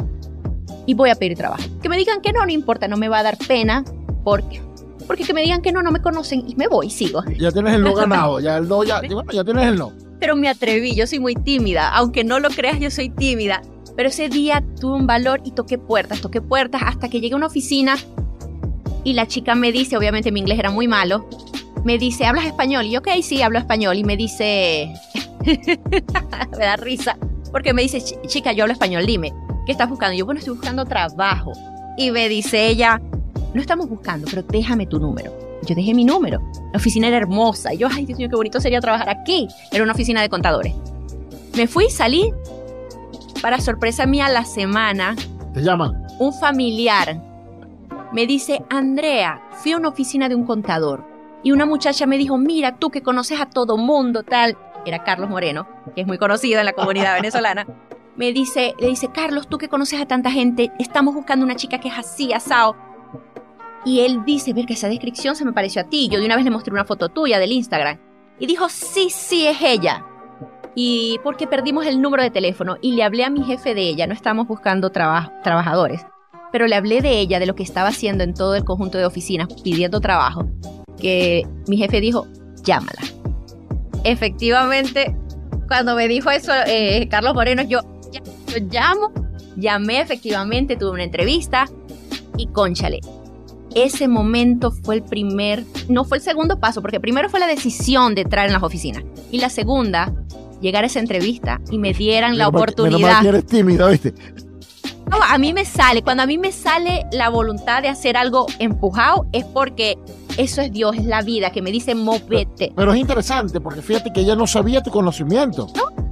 Y 0.87 0.95
voy 0.95 1.11
a 1.11 1.17
pedir 1.17 1.37
trabajo. 1.37 1.63
Que 1.83 1.89
me 1.89 1.97
digan 1.97 2.21
que 2.21 2.33
no, 2.33 2.45
no 2.45 2.53
importa, 2.53 2.89
no 2.89 2.97
me 2.97 3.09
va 3.09 3.19
a 3.19 3.23
dar 3.23 3.37
pena. 3.37 3.85
Porque 4.25 4.63
porque 5.07 5.23
que 5.23 5.33
me 5.33 5.43
digan 5.43 5.63
que 5.63 5.71
no, 5.71 5.83
no 5.83 5.93
me 5.93 6.01
conocen 6.03 6.43
y 6.49 6.57
me 6.57 6.67
voy, 6.67 6.91
sigo. 6.91 7.23
Ya 7.39 7.53
tienes 7.53 7.75
el 7.75 7.83
no 7.83 7.95
ganado, 7.95 8.41
ya 8.41 8.57
el 8.57 8.69
no, 8.69 8.83
ya, 8.85 9.01
ya 9.33 9.45
tienes 9.45 9.67
el 9.67 9.77
no. 9.77 9.93
Pero 10.19 10.35
me 10.35 10.49
atreví, 10.49 10.97
yo 10.97 11.07
soy 11.07 11.21
muy 11.21 11.35
tímida, 11.35 11.91
aunque 11.91 12.25
no 12.25 12.41
lo 12.41 12.49
creas, 12.49 12.81
yo 12.81 12.91
soy 12.91 13.11
tímida. 13.11 13.63
Pero 13.97 14.09
ese 14.11 14.29
día 14.29 14.63
tuve 14.81 14.97
un 14.97 15.07
valor 15.07 15.41
y 15.45 15.53
toqué 15.53 15.79
puertas, 15.79 16.21
toqué 16.21 16.43
puertas 16.43 16.83
hasta 16.85 17.09
que 17.09 17.21
llegué 17.21 17.35
a 17.35 17.37
una 17.37 17.47
oficina 17.47 17.97
y 19.05 19.13
la 19.13 19.27
chica 19.27 19.55
me 19.55 19.73
dice, 19.73 19.97
obviamente 19.97 20.33
mi 20.33 20.41
inglés 20.41 20.59
era 20.59 20.71
muy 20.71 20.89
malo, 20.89 21.29
me 21.85 21.97
dice, 21.99 22.27
¿hablas 22.27 22.45
español? 22.45 22.87
Y 22.87 22.91
yo, 22.91 22.99
ok, 22.99 23.09
sí, 23.23 23.41
hablo 23.41 23.61
español. 23.61 23.97
Y 23.97 24.03
me 24.03 24.17
dice, 24.17 24.93
me 26.59 26.65
da 26.65 26.75
risa, 26.75 27.17
porque 27.53 27.73
me 27.73 27.83
dice, 27.83 28.03
chica, 28.27 28.53
yo 28.53 28.65
hablo 28.65 28.73
español, 28.73 29.07
dime, 29.07 29.33
¿qué 29.65 29.73
estás 29.73 29.89
buscando? 29.89 30.15
Y 30.15 30.19
yo, 30.19 30.25
bueno, 30.25 30.41
estoy 30.41 30.55
buscando 30.55 30.85
trabajo. 30.85 31.53
Y 31.97 32.11
me 32.11 32.29
dice 32.29 32.67
ella, 32.67 33.01
no 33.55 33.61
estamos 33.61 33.89
buscando, 33.89 34.27
pero 34.29 34.43
déjame 34.43 34.87
tu 34.87 34.99
número. 34.99 35.33
Yo 35.63 35.77
dejé 35.77 35.95
mi 35.95 36.05
número. 36.05 36.43
La 36.73 36.79
oficina 36.79 37.07
era 37.07 37.17
hermosa. 37.17 37.73
Y 37.73 37.79
yo, 37.79 37.89
ay, 37.91 38.07
Dios 38.07 38.19
mío, 38.19 38.29
qué 38.29 38.35
bonito 38.35 38.61
sería 38.61 38.81
trabajar 38.81 39.09
aquí. 39.09 39.47
Era 39.71 39.85
una 39.85 39.93
oficina 39.93 40.21
de 40.21 40.29
contadores. 40.29 40.75
Me 41.57 41.69
fui, 41.69 41.89
salí, 41.89 42.33
para 43.47 43.61
sorpresa 43.61 44.07
mía, 44.07 44.29
la 44.29 44.45
semana. 44.45 45.15
¿Te 45.55 45.63
llaman? 45.63 46.05
Un 46.19 46.33
familiar 46.33 47.23
me 48.13 48.27
dice, 48.27 48.65
Andrea, 48.71 49.41
fui 49.63 49.71
a 49.71 49.77
una 49.77 49.91
oficina 49.91 50.29
de 50.29 50.35
un 50.35 50.45
contador 50.45 51.05
y 51.45 51.53
una 51.53 51.65
muchacha 51.65 52.07
me 52.07 52.19
dijo, 52.19 52.39
mira, 52.39 52.77
tú 52.77 52.91
que 52.91 53.05
conoces 53.05 53.41
a 53.41 53.47
todo 53.47 53.77
mundo, 53.77 54.25
tal, 54.25 54.59
era 54.85 55.05
Carlos 55.05 55.31
Moreno, 55.31 55.69
que 55.95 56.01
es 56.01 56.09
muy 56.09 56.19
conocido 56.19 56.59
en 56.59 56.67
la 56.67 56.73
comunidad 56.73 57.15
venezolana, 57.23 57.69
me 58.17 58.33
dice, 58.33 58.75
le 58.81 58.89
dice, 58.89 59.13
Carlos, 59.13 59.47
tú 59.47 59.59
que 59.59 59.69
conoces 59.69 60.01
a 60.01 60.07
tanta 60.07 60.33
gente, 60.33 60.73
estamos 60.81 61.15
buscando 61.15 61.45
una 61.45 61.55
chica 61.55 61.79
que 61.79 61.87
es 61.87 61.97
así, 61.97 62.33
asado. 62.33 62.75
Y 63.85 64.01
él 64.01 64.25
dice, 64.25 64.55
ver 64.55 64.67
que 64.67 64.73
esa 64.73 64.89
descripción 64.89 65.37
se 65.37 65.45
me 65.45 65.53
pareció 65.53 65.83
a 65.83 65.85
ti. 65.85 66.09
Yo 66.09 66.19
de 66.19 66.27
una 66.27 66.35
vez 66.35 66.45
le 66.45 66.51
mostré 66.51 66.73
una 66.73 66.85
foto 66.85 67.11
tuya 67.11 67.39
del 67.39 67.53
Instagram. 67.53 67.97
Y 68.41 68.47
dijo, 68.47 68.69
sí, 68.69 69.09
sí, 69.09 69.47
es 69.47 69.59
ella. 69.63 70.05
Y 70.79 71.19
porque 71.25 71.47
perdimos 71.47 71.87
el 71.87 72.03
número 72.03 72.23
de 72.23 72.31
teléfono 72.31 72.77
y 72.83 72.93
le 72.93 73.03
hablé 73.03 73.25
a 73.25 73.31
mi 73.31 73.43
jefe 73.43 73.75
de 73.75 73.89
ella, 73.89 74.07
no 74.07 74.13
estamos 74.13 74.47
buscando 74.47 74.91
trabajadores, 74.91 76.05
pero 76.53 76.67
le 76.67 76.77
hablé 76.77 77.01
de 77.01 77.19
ella, 77.19 77.41
de 77.41 77.47
lo 77.47 77.55
que 77.55 77.63
estaba 77.63 77.89
haciendo 77.89 78.23
en 78.23 78.35
todo 78.35 78.55
el 78.55 78.65
conjunto 78.65 78.99
de 78.99 79.07
oficinas 79.07 79.49
pidiendo 79.65 80.01
trabajo, 80.01 80.47
que 81.01 81.49
mi 81.67 81.79
jefe 81.79 82.01
dijo, 82.03 82.27
llámala. 82.63 83.01
Efectivamente, 84.05 85.17
cuando 85.67 85.97
me 85.97 86.09
dijo 86.09 86.31
eso 86.31 86.53
eh, 86.67 87.09
Carlos 87.11 87.35
Moreno, 87.35 87.63
yo, 87.63 87.81
yo 88.13 88.59
llamo, 88.71 89.13
llamé 89.57 90.01
efectivamente, 90.01 90.77
tuve 90.77 90.91
una 90.91 91.05
entrevista 91.05 91.65
y 92.37 92.49
conchale, 92.49 93.01
ese 93.77 94.09
momento 94.09 94.71
fue 94.71 94.97
el 94.97 95.03
primer, 95.03 95.63
no 95.91 96.05
fue 96.05 96.17
el 96.17 96.23
segundo 96.23 96.59
paso, 96.59 96.81
porque 96.81 96.99
primero 96.99 97.29
fue 97.29 97.41
la 97.41 97.47
decisión 97.47 98.15
de 98.15 98.23
entrar 98.23 98.47
en 98.47 98.55
las 98.55 98.63
oficinas. 98.63 99.05
Y 99.31 99.39
la 99.39 99.51
segunda, 99.51 100.15
llegar 100.61 100.85
a 100.85 100.87
esa 100.87 101.01
entrevista 101.01 101.61
y 101.71 101.79
me 101.79 101.93
dieran 101.93 102.39
la 102.39 102.49
oportunidad. 102.49 103.25
eres 103.25 103.47
tímido, 103.47 103.89
¿viste? 103.89 104.15
No, 105.11 105.19
a 105.23 105.39
mí 105.39 105.53
me 105.53 105.65
sale, 105.65 106.03
cuando 106.03 106.25
a 106.25 106.27
mí 106.27 106.37
me 106.37 106.51
sale 106.51 107.07
la 107.13 107.29
voluntad 107.29 107.81
de 107.81 107.89
hacer 107.89 108.17
algo 108.17 108.47
empujado, 108.59 109.27
es 109.33 109.45
porque 109.45 109.97
eso 110.37 110.63
es 110.63 110.73
Dios, 110.73 110.97
es 110.97 111.05
la 111.05 111.23
vida, 111.23 111.51
que 111.51 111.63
me 111.63 111.71
dice 111.71 111.95
movete. 111.95 112.73
Pero, 112.75 112.93
es 112.93 112.99
interesante, 112.99 113.61
porque 113.61 113.83
fíjate 113.83 114.13
que 114.13 114.21
ella 114.21 114.35
no 114.35 114.47
sabía 114.47 114.83
tu 114.83 114.91
conocimiento. 114.91 115.69
¿No? 115.77 116.07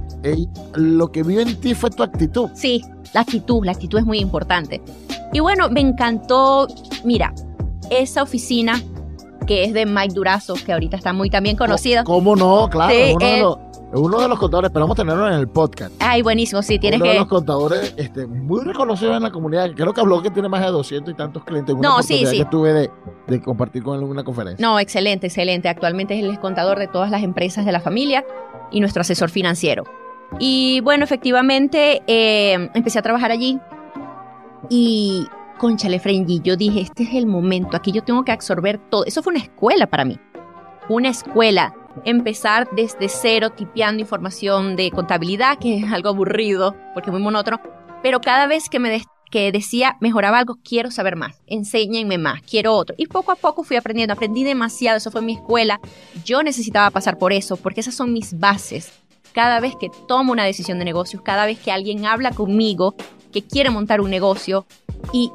lo 0.73 1.11
que 1.11 1.21
vio 1.21 1.39
en 1.39 1.59
ti 1.61 1.75
fue 1.75 1.91
tu 1.91 2.01
actitud. 2.01 2.49
Sí, 2.55 2.83
la 3.13 3.21
actitud, 3.21 3.63
la 3.63 3.73
actitud 3.73 3.99
es 3.99 4.05
muy 4.05 4.17
importante. 4.17 4.81
Y 5.31 5.39
bueno, 5.39 5.69
me 5.69 5.81
encantó, 5.81 6.67
mira, 7.03 7.31
esa 7.91 8.23
oficina 8.23 8.81
que 9.45 9.63
es 9.63 9.73
de 9.73 9.85
Mike 9.85 10.13
Durazo, 10.13 10.55
que 10.55 10.73
ahorita 10.73 10.97
está 10.97 11.13
muy 11.13 11.29
también 11.29 11.55
conocido. 11.55 12.03
¿Cómo 12.03 12.35
no? 12.35 12.69
Claro, 12.69 12.93
uno, 13.13 13.25
de 13.25 13.39
los, 13.41 13.57
uno, 13.99 14.19
de 14.19 14.27
los, 14.27 14.39
contadores, 14.39 14.69
esperamos 14.69 14.95
tenerlo 14.95 15.27
en 15.27 15.33
el 15.33 15.47
podcast. 15.47 15.93
Ay, 15.99 16.21
buenísimo, 16.21 16.61
sí, 16.61 16.79
tienes 16.79 16.99
uno 16.99 17.05
que... 17.05 17.13
de 17.13 17.19
los 17.19 17.27
contadores 17.27 17.93
este, 17.97 18.27
muy 18.27 18.63
reconocidos 18.63 19.17
en 19.17 19.23
la 19.23 19.31
comunidad, 19.31 19.71
creo 19.75 19.93
que 19.93 20.01
habló 20.01 20.21
que 20.21 20.31
tiene 20.31 20.49
más 20.49 20.61
de 20.61 20.71
200 20.71 21.13
y 21.13 21.17
tantos 21.17 21.43
clientes. 21.43 21.75
Una 21.75 21.89
no, 21.89 22.03
sí, 22.03 22.25
sí. 22.25 22.37
que 22.37 22.45
tuve 22.45 22.73
de, 22.73 22.91
de 23.27 23.41
compartir 23.41 23.83
con 23.83 23.97
él 23.97 24.03
una 24.03 24.23
conferencia. 24.23 24.65
No, 24.65 24.79
excelente, 24.79 25.27
excelente. 25.27 25.69
Actualmente 25.69 26.17
es 26.17 26.23
el 26.23 26.39
contador 26.39 26.79
de 26.79 26.87
todas 26.87 27.09
las 27.11 27.23
empresas 27.23 27.65
de 27.65 27.71
la 27.71 27.79
familia 27.79 28.25
y 28.71 28.79
nuestro 28.79 29.01
asesor 29.01 29.29
financiero. 29.29 29.83
Y 30.39 30.81
bueno, 30.81 31.03
efectivamente, 31.03 32.01
eh, 32.07 32.69
empecé 32.73 32.99
a 32.99 33.01
trabajar 33.01 33.31
allí 33.31 33.59
y 34.69 35.27
conchale, 35.57 35.99
Frenji, 35.99 36.41
yo 36.43 36.55
dije, 36.55 36.81
este 36.81 37.03
es 37.03 37.13
el 37.13 37.27
momento, 37.27 37.77
aquí 37.77 37.91
yo 37.91 38.03
tengo 38.03 38.23
que 38.23 38.31
absorber 38.31 38.77
todo. 38.77 39.05
Eso 39.05 39.23
fue 39.23 39.31
una 39.31 39.43
escuela 39.43 39.87
para 39.87 40.05
mí, 40.05 40.19
una 40.89 41.09
escuela. 41.09 41.73
Empezar 42.03 42.67
desde 42.75 43.09
cero, 43.09 43.51
tipeando 43.51 44.01
información 44.01 44.75
de 44.75 44.91
contabilidad, 44.91 45.57
que 45.57 45.77
es 45.77 45.91
algo 45.91 46.09
aburrido, 46.09 46.75
porque 46.93 47.09
es 47.09 47.13
muy 47.13 47.21
monótono, 47.21 47.61
pero 48.03 48.21
cada 48.21 48.47
vez 48.47 48.69
que 48.69 48.79
me 48.79 49.01
que 49.31 49.51
decía, 49.51 49.97
mejoraba 49.99 50.37
algo, 50.37 50.59
quiero 50.63 50.91
saber 50.91 51.15
más, 51.15 51.41
enséñenme 51.47 52.17
más, 52.17 52.41
quiero 52.41 52.73
otro. 52.73 52.95
Y 52.97 53.07
poco 53.07 53.31
a 53.31 53.35
poco 53.35 53.63
fui 53.63 53.75
aprendiendo, 53.75 54.13
aprendí 54.13 54.43
demasiado, 54.43 54.97
eso 54.97 55.11
fue 55.11 55.21
mi 55.21 55.33
escuela. 55.33 55.81
Yo 56.23 56.43
necesitaba 56.43 56.89
pasar 56.91 57.17
por 57.17 57.33
eso, 57.33 57.57
porque 57.57 57.81
esas 57.81 57.95
son 57.95 58.13
mis 58.13 58.39
bases. 58.39 58.93
Cada 59.33 59.59
vez 59.59 59.75
que 59.75 59.89
tomo 60.07 60.31
una 60.31 60.45
decisión 60.45 60.79
de 60.79 60.85
negocios, 60.85 61.21
cada 61.21 61.45
vez 61.45 61.59
que 61.59 61.71
alguien 61.71 62.05
habla 62.05 62.31
conmigo, 62.31 62.95
que 63.33 63.41
quiere 63.41 63.69
montar 63.69 63.99
un 63.99 64.09
negocio, 64.09 64.65
y 65.11 65.31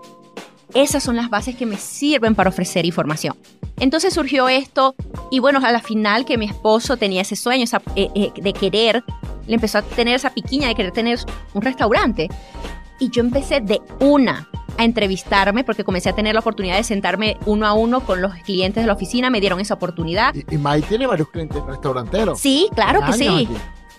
esas 0.74 1.02
son 1.02 1.16
las 1.16 1.30
bases 1.30 1.56
que 1.56 1.66
me 1.66 1.76
sirven 1.76 2.34
para 2.34 2.50
ofrecer 2.50 2.84
información. 2.86 3.36
Entonces 3.78 4.14
surgió 4.14 4.48
esto 4.48 4.94
y 5.30 5.38
bueno, 5.38 5.60
a 5.62 5.72
la 5.72 5.80
final 5.80 6.24
que 6.24 6.36
mi 6.36 6.46
esposo 6.46 6.96
tenía 6.96 7.22
ese 7.22 7.36
sueño 7.36 7.64
eh, 7.96 8.10
eh, 8.14 8.30
de 8.36 8.52
querer, 8.52 9.02
le 9.46 9.54
empezó 9.54 9.78
a 9.78 9.82
tener 9.82 10.14
esa 10.14 10.30
piquiña 10.30 10.68
de 10.68 10.74
querer 10.74 10.92
tener 10.92 11.18
un 11.54 11.62
restaurante. 11.62 12.28
Y 12.98 13.08
yo 13.10 13.22
empecé 13.22 13.60
de 13.60 13.80
una 14.00 14.48
a 14.76 14.84
entrevistarme 14.84 15.64
porque 15.64 15.84
comencé 15.84 16.10
a 16.10 16.14
tener 16.14 16.34
la 16.34 16.40
oportunidad 16.40 16.76
de 16.76 16.84
sentarme 16.84 17.36
uno 17.46 17.66
a 17.66 17.72
uno 17.72 18.00
con 18.00 18.20
los 18.20 18.34
clientes 18.36 18.82
de 18.82 18.86
la 18.86 18.92
oficina, 18.92 19.30
me 19.30 19.40
dieron 19.40 19.60
esa 19.60 19.74
oportunidad. 19.74 20.34
¿Y, 20.34 20.40
y 20.40 20.82
tiene 20.82 21.06
varios 21.06 21.28
clientes 21.30 21.62
restauranteros? 21.66 22.38
Sí, 22.38 22.68
claro 22.74 23.00
que 23.04 23.12
sí 23.14 23.48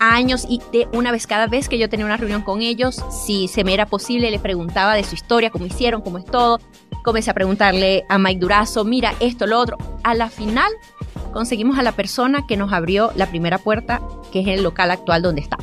años 0.02 0.44
y 0.48 0.60
de 0.72 0.88
una 0.92 1.12
vez 1.12 1.26
cada 1.26 1.46
vez 1.46 1.68
que 1.68 1.78
yo 1.78 1.88
tenía 1.88 2.04
una 2.04 2.16
reunión 2.16 2.42
con 2.42 2.60
ellos, 2.60 3.02
si 3.24 3.48
se 3.48 3.64
me 3.64 3.72
era 3.72 3.86
posible, 3.86 4.30
le 4.30 4.38
preguntaba 4.38 4.94
de 4.94 5.04
su 5.04 5.14
historia, 5.14 5.50
cómo 5.50 5.66
hicieron, 5.66 6.02
cómo 6.02 6.18
es 6.18 6.24
todo. 6.24 6.60
Comencé 7.04 7.30
a 7.30 7.34
preguntarle 7.34 8.04
a 8.08 8.18
Mike 8.18 8.40
Durazo, 8.40 8.84
mira 8.84 9.14
esto, 9.20 9.46
lo 9.46 9.58
otro. 9.58 9.78
A 10.02 10.14
la 10.14 10.28
final 10.28 10.70
conseguimos 11.32 11.78
a 11.78 11.82
la 11.82 11.92
persona 11.92 12.46
que 12.46 12.56
nos 12.56 12.72
abrió 12.72 13.12
la 13.14 13.26
primera 13.26 13.58
puerta, 13.58 14.02
que 14.32 14.40
es 14.40 14.48
el 14.48 14.62
local 14.62 14.90
actual 14.90 15.22
donde 15.22 15.40
está. 15.40 15.56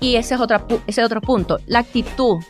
Y 0.00 0.16
ese 0.16 0.34
es 0.34 0.40
otro, 0.40 0.66
ese 0.86 1.04
otro 1.04 1.20
punto, 1.20 1.58
la 1.66 1.80
actitud 1.80 2.42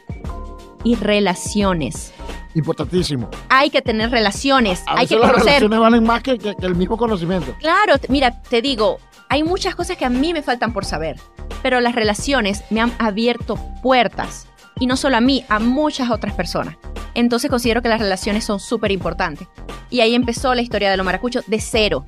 y 0.84 0.94
relaciones. 0.94 2.12
Importantísimo. 2.54 3.30
Hay 3.48 3.70
que 3.70 3.80
tener 3.80 4.10
relaciones, 4.10 4.82
hay 4.86 5.06
que 5.06 5.16
conocer. 5.16 5.36
Las 5.36 5.44
relaciones 5.44 5.80
valen 5.80 6.04
más 6.04 6.22
que 6.22 6.38
el 6.60 6.74
mismo 6.74 6.96
conocimiento. 6.96 7.54
Claro, 7.60 7.94
mira, 8.08 8.42
te 8.42 8.60
digo, 8.60 8.98
hay 9.32 9.44
muchas 9.44 9.74
cosas 9.74 9.96
que 9.96 10.04
a 10.04 10.10
mí 10.10 10.34
me 10.34 10.42
faltan 10.42 10.74
por 10.74 10.84
saber, 10.84 11.18
pero 11.62 11.80
las 11.80 11.94
relaciones 11.94 12.64
me 12.68 12.82
han 12.82 12.92
abierto 12.98 13.56
puertas. 13.82 14.46
Y 14.78 14.84
no 14.84 14.94
solo 14.98 15.16
a 15.16 15.22
mí, 15.22 15.42
a 15.48 15.58
muchas 15.58 16.10
otras 16.10 16.34
personas. 16.34 16.76
Entonces 17.14 17.48
considero 17.48 17.80
que 17.80 17.88
las 17.88 17.98
relaciones 17.98 18.44
son 18.44 18.60
súper 18.60 18.90
importantes. 18.92 19.48
Y 19.88 20.00
ahí 20.00 20.14
empezó 20.14 20.54
la 20.54 20.60
historia 20.60 20.90
de 20.90 20.98
los 20.98 21.06
maracuchos 21.06 21.44
de 21.46 21.60
cero. 21.62 22.04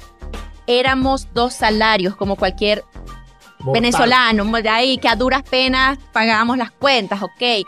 Éramos 0.66 1.28
dos 1.32 1.54
salarios 1.54 2.14
como 2.14 2.36
cualquier 2.36 2.84
venezolano, 3.72 4.44
de 4.44 4.68
ahí 4.68 4.98
que 4.98 5.08
a 5.08 5.16
duras 5.16 5.44
penas 5.44 5.96
pagábamos 6.12 6.58
las 6.58 6.72
cuentas, 6.72 7.22
ok. 7.22 7.66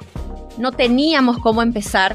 No 0.59 0.73
teníamos 0.73 1.39
cómo 1.39 1.63
empezar 1.63 2.15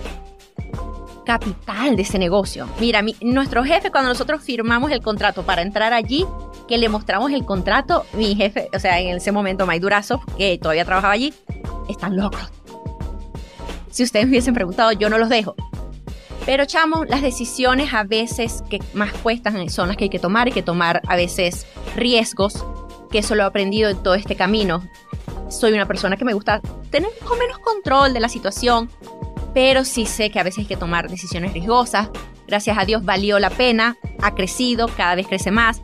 capital 1.32 1.96
de 1.96 2.02
ese 2.02 2.20
negocio. 2.20 2.68
Mira, 2.82 3.02
nuestro 3.22 3.64
jefe, 3.64 3.90
cuando 3.90 4.10
nosotros 4.10 4.42
firmamos 4.44 4.92
el 4.92 5.02
contrato 5.02 5.44
para 5.44 5.62
entrar 5.62 5.94
allí, 5.94 6.26
que 6.68 6.78
le 6.78 6.90
mostramos 6.90 7.32
el 7.32 7.46
contrato, 7.46 8.06
mi 8.14 8.36
jefe, 8.36 8.68
o 8.76 8.80
sea, 8.80 9.00
en 9.00 9.16
ese 9.16 9.32
momento, 9.32 9.66
May 9.66 9.80
Durazo, 9.80 10.22
que 10.38 10.58
todavía 10.58 10.84
trabajaba 10.84 11.14
allí, 11.14 11.34
están 11.88 12.18
locos. 12.18 12.52
Si 13.92 14.04
ustedes 14.04 14.26
me 14.26 14.32
hubiesen 14.32 14.54
preguntado, 14.54 14.92
yo 14.92 15.10
no 15.10 15.18
los 15.18 15.30
dejo. 15.30 15.56
Pero, 16.46 16.66
chamo, 16.66 17.06
las 17.06 17.22
decisiones 17.22 17.94
a 17.94 18.04
veces 18.04 18.62
que 18.70 18.80
más 18.94 19.14
cuestan 19.14 19.70
son 19.70 19.88
las 19.88 19.96
que 19.96 20.06
hay 20.06 20.10
que 20.10 20.20
tomar. 20.20 20.48
Hay 20.48 20.54
que 20.54 20.64
tomar 20.64 21.02
a 21.08 21.16
veces 21.16 21.66
riesgos, 21.96 22.66
que 23.10 23.20
eso 23.20 23.36
lo 23.36 23.44
he 23.44 23.46
aprendido 23.46 23.90
en 23.90 24.04
todo 24.04 24.16
este 24.16 24.36
camino. 24.36 24.84
Soy 25.50 25.72
una 25.72 25.86
persona 25.86 26.18
que 26.18 26.26
me 26.26 26.34
gusta 26.34 26.60
tener 26.90 27.10
más 27.22 27.32
o 27.32 27.36
menos 27.36 27.60
control 27.60 28.14
de 28.14 28.20
la 28.20 28.28
situación, 28.28 28.90
pero 29.54 29.86
sí 29.86 30.06
sé 30.06 30.30
que 30.30 30.40
a 30.40 30.44
veces 30.44 30.60
hay 30.60 30.66
que 30.66 30.78
tomar 30.78 31.10
decisiones 31.10 31.54
riesgosas. 31.54 32.10
Gracias 32.48 32.78
a 32.78 32.86
Dios 32.86 33.06
valió 33.06 33.40
la 33.40 33.50
pena, 33.50 33.98
ha 34.22 34.36
crecido, 34.36 34.88
cada 34.88 35.16
vez 35.16 35.28
crece 35.28 35.52
más 35.52 35.82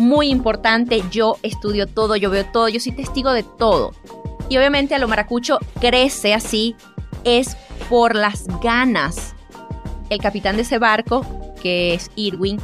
muy 0.00 0.28
importante, 0.28 1.02
yo 1.10 1.36
estudio 1.42 1.86
todo, 1.86 2.16
yo 2.16 2.30
veo 2.30 2.44
todo, 2.46 2.68
yo 2.68 2.80
soy 2.80 2.92
testigo 2.92 3.32
de 3.32 3.42
todo. 3.42 3.92
Y 4.48 4.56
obviamente 4.56 4.94
a 4.94 4.98
lo 4.98 5.06
maracucho 5.06 5.58
crece 5.80 6.34
así, 6.34 6.74
es 7.24 7.56
por 7.88 8.16
las 8.16 8.46
ganas. 8.60 9.34
El 10.08 10.18
capitán 10.18 10.56
de 10.56 10.62
ese 10.62 10.78
barco, 10.78 11.24
que 11.62 11.94
es 11.94 12.10
Irwin, 12.16 12.58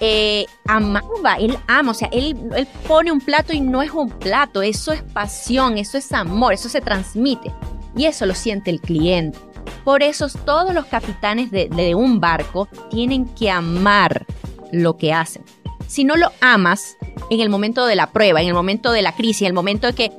eh, 0.00 0.46
amaba, 0.66 1.34
él 1.38 1.58
ama, 1.66 1.90
o 1.90 1.94
sea, 1.94 2.08
él, 2.12 2.36
él 2.54 2.66
pone 2.86 3.12
un 3.12 3.20
plato 3.20 3.52
y 3.52 3.60
no 3.60 3.82
es 3.82 3.90
un 3.90 4.08
plato, 4.08 4.62
eso 4.62 4.92
es 4.92 5.02
pasión, 5.02 5.78
eso 5.78 5.98
es 5.98 6.12
amor, 6.12 6.54
eso 6.54 6.68
se 6.68 6.80
transmite. 6.80 7.52
Y 7.96 8.04
eso 8.04 8.26
lo 8.26 8.34
siente 8.34 8.70
el 8.70 8.80
cliente. 8.80 9.38
Por 9.84 10.02
eso 10.02 10.28
todos 10.44 10.74
los 10.74 10.86
capitanes 10.86 11.50
de, 11.50 11.68
de 11.68 11.94
un 11.94 12.20
barco 12.20 12.68
tienen 12.90 13.26
que 13.34 13.50
amar 13.50 14.26
lo 14.72 14.96
que 14.96 15.12
hacen 15.12 15.44
si 15.86 16.04
no 16.04 16.16
lo 16.16 16.32
amas 16.40 16.96
en 17.30 17.40
el 17.40 17.48
momento 17.48 17.86
de 17.86 17.96
la 17.96 18.12
prueba, 18.12 18.40
en 18.40 18.48
el 18.48 18.54
momento 18.54 18.92
de 18.92 19.02
la 19.02 19.12
crisis, 19.12 19.42
en 19.42 19.48
el 19.48 19.52
momento 19.52 19.86
de 19.86 19.94
que 19.94 20.12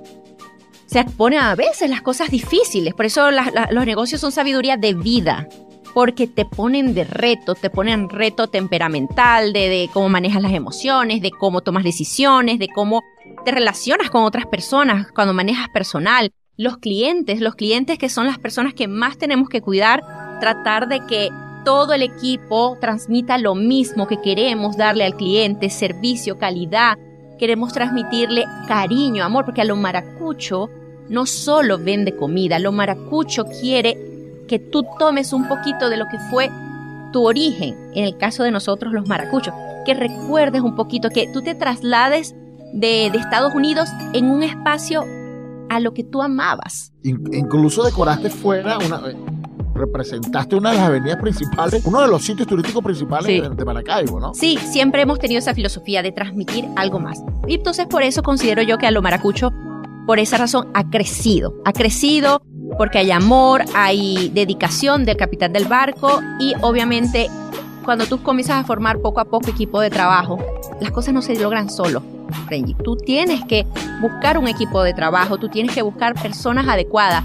se 0.86 1.04
pone 1.04 1.38
a 1.38 1.56
veces 1.56 1.90
las 1.90 2.02
cosas 2.02 2.30
difíciles. 2.30 2.94
Por 2.94 3.06
eso 3.06 3.30
los 3.32 3.86
negocios 3.86 4.22
son 4.22 4.32
sabiduría 4.32 4.78
de 4.78 4.94
vida, 4.94 5.48
porque 5.94 6.28
te 6.28 6.46
ponen 6.46 6.94
de 6.94 7.04
reto, 7.04 7.56
te 7.56 7.70
ponen 7.70 8.10
reto 8.10 8.48
temperamental, 8.48 9.52
de, 9.52 9.68
de, 9.68 9.90
cómo 9.92 10.10
manejas 10.10 10.42
las 10.42 10.54
emociones, 10.54 11.22
de 11.22 11.32
cómo 11.32 11.62
tomas 11.62 11.84
decisiones, 11.84 12.60
de 12.60 12.70
cómo 12.70 13.04
te 13.44 13.52
relacionas 13.52 14.10
con 14.10 14.24
otras 14.24 14.46
personas 14.46 15.08
cuando 15.12 15.34
manejas 15.34 15.68
personal. 15.70 16.32
Los 16.58 16.78
clientes, 16.80 17.40
los 17.40 17.54
clientes 17.54 18.00
que 18.00 18.10
son 18.10 18.26
las 18.26 18.40
personas 18.40 18.74
que 18.74 18.88
más 18.88 19.20
tenemos 19.20 19.48
que 19.48 19.62
cuidar, 19.62 20.02
tratar 20.40 20.88
de 20.88 21.06
que 21.06 21.30
todo 21.64 21.94
el 21.94 22.02
equipo 22.02 22.80
transmita 22.82 23.38
lo 23.38 23.54
mismo 23.54 24.08
que 24.08 24.22
queremos 24.22 24.76
darle 24.76 25.06
al 25.06 25.16
cliente, 25.16 25.70
servicio, 25.70 26.40
calidad. 26.40 26.98
Queremos 27.38 27.74
transmitirle 27.74 28.46
cariño, 28.68 29.24
amor, 29.24 29.46
porque 29.46 29.62
a 29.62 29.66
lo 29.66 29.76
maracucho 29.76 30.72
no 31.10 31.28
solo 31.28 31.78
vende 31.78 32.16
comida, 32.16 32.58
lo 32.58 32.72
maracucho 32.72 33.46
quiere 33.46 33.96
que 34.48 34.58
tú 34.58 34.84
tomes 34.98 35.34
un 35.34 35.48
poquito 35.48 35.90
de 35.90 35.98
lo 35.98 36.08
que 36.08 36.18
fue 36.32 36.50
tu 37.14 37.24
origen, 37.24 37.76
en 37.94 38.04
el 38.04 38.18
caso 38.18 38.42
de 38.42 38.50
nosotros 38.50 38.94
los 38.94 39.08
maracuchos, 39.08 39.54
que 39.86 39.94
recuerdes 39.94 40.62
un 40.62 40.76
poquito, 40.76 41.10
que 41.12 41.30
tú 41.32 41.44
te 41.44 41.54
traslades 41.54 42.34
de, 42.74 43.08
Estados 43.08 43.54
Unidos 43.54 43.90
en 44.14 44.26
un 44.26 44.44
espacio 44.44 45.04
a 45.70 45.80
lo 45.80 45.94
que 45.94 46.04
tú 46.04 46.22
amabas. 46.22 46.94
incluso 47.04 47.84
decoraste 47.84 48.30
fuera 48.30 48.78
una, 48.78 49.02
representaste 49.78 50.56
una 50.56 50.72
de 50.72 50.78
las 50.78 50.88
avenidas 50.88 51.18
principales, 51.22 51.86
uno 51.86 52.02
de 52.02 52.08
los 52.08 52.24
sitios 52.24 52.48
turísticos 52.48 52.84
principales 52.84 53.56
de, 53.56 53.66
Maracaibo, 53.66 54.20
¿no? 54.20 54.34
Sí, 54.34 54.58
siempre 54.58 55.02
hemos 55.02 55.20
tenido 55.20 55.40
esa 55.40 55.54
filosofía 55.54 56.02
de 56.02 56.12
transmitir 56.12 56.66
algo 56.76 57.00
más. 57.00 57.22
Y 57.48 57.56
entonces 57.56 57.88
por 57.88 58.04
eso 58.04 58.24
considero 58.24 58.62
yo 58.62 58.78
que 58.78 58.88
a 58.88 58.92
lo 58.92 59.02
maracucho, 59.02 59.52
por 60.06 60.20
esa 60.20 60.38
razón, 60.38 60.70
ha 60.74 60.90
crecido. 60.90 61.56
Ha 61.66 61.74
crecido 61.74 62.42
porque 62.78 62.98
hay 62.98 63.12
amor, 63.12 63.64
hay 63.74 64.30
dedicación 64.34 65.06
del 65.06 65.18
capitán 65.18 65.54
del 65.54 65.66
barco 65.66 66.22
y 66.40 66.54
obviamente 66.62 67.28
cuando 67.86 68.06
tú 68.06 68.22
comienzas 68.22 68.58
a 68.58 68.64
formar 68.66 69.00
poco 69.00 69.22
a 69.22 69.26
poco 69.26 69.50
equipo 69.50 69.80
de 69.80 69.90
trabajo, 69.90 70.38
las 70.82 70.92
cosas 70.92 71.14
no 71.14 71.22
se 71.22 71.40
logran 71.40 71.70
solo. 71.70 72.17
Tú 72.84 72.96
tienes 72.98 73.44
que 73.46 73.66
buscar 74.02 74.38
un 74.38 74.48
equipo 74.48 74.84
de 74.84 74.94
trabajo, 74.94 75.38
tú 75.38 75.50
tienes 75.50 75.74
que 75.74 75.82
buscar 75.82 76.14
personas 76.14 76.68
adecuadas 76.68 77.24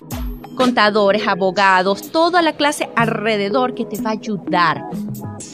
contadores, 0.55 1.27
abogados, 1.27 2.11
toda 2.11 2.43
la 2.43 2.53
clase 2.53 2.89
alrededor 2.97 3.75
que 3.75 3.85
te 3.85 4.01
va 4.01 4.11
a 4.11 4.13
ayudar. 4.13 4.85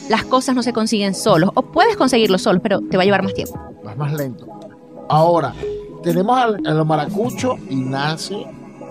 Las 0.09 0.23
cosas 0.25 0.55
no 0.55 0.63
se 0.63 0.73
consiguen 0.73 1.15
solos, 1.15 1.51
o 1.53 1.63
puedes 1.63 1.97
conseguirlo 1.97 2.37
solo, 2.37 2.61
pero 2.61 2.81
te 2.81 2.97
va 2.97 3.03
a 3.03 3.05
llevar 3.05 3.23
más 3.23 3.33
tiempo. 3.33 3.59
Vas 3.83 3.97
más 3.97 4.13
lento. 4.13 4.47
Ahora, 5.09 5.53
tenemos 6.03 6.37
al, 6.37 6.61
los 6.63 6.85
maracucho 6.85 7.55
y 7.69 7.75
nace 7.77 8.45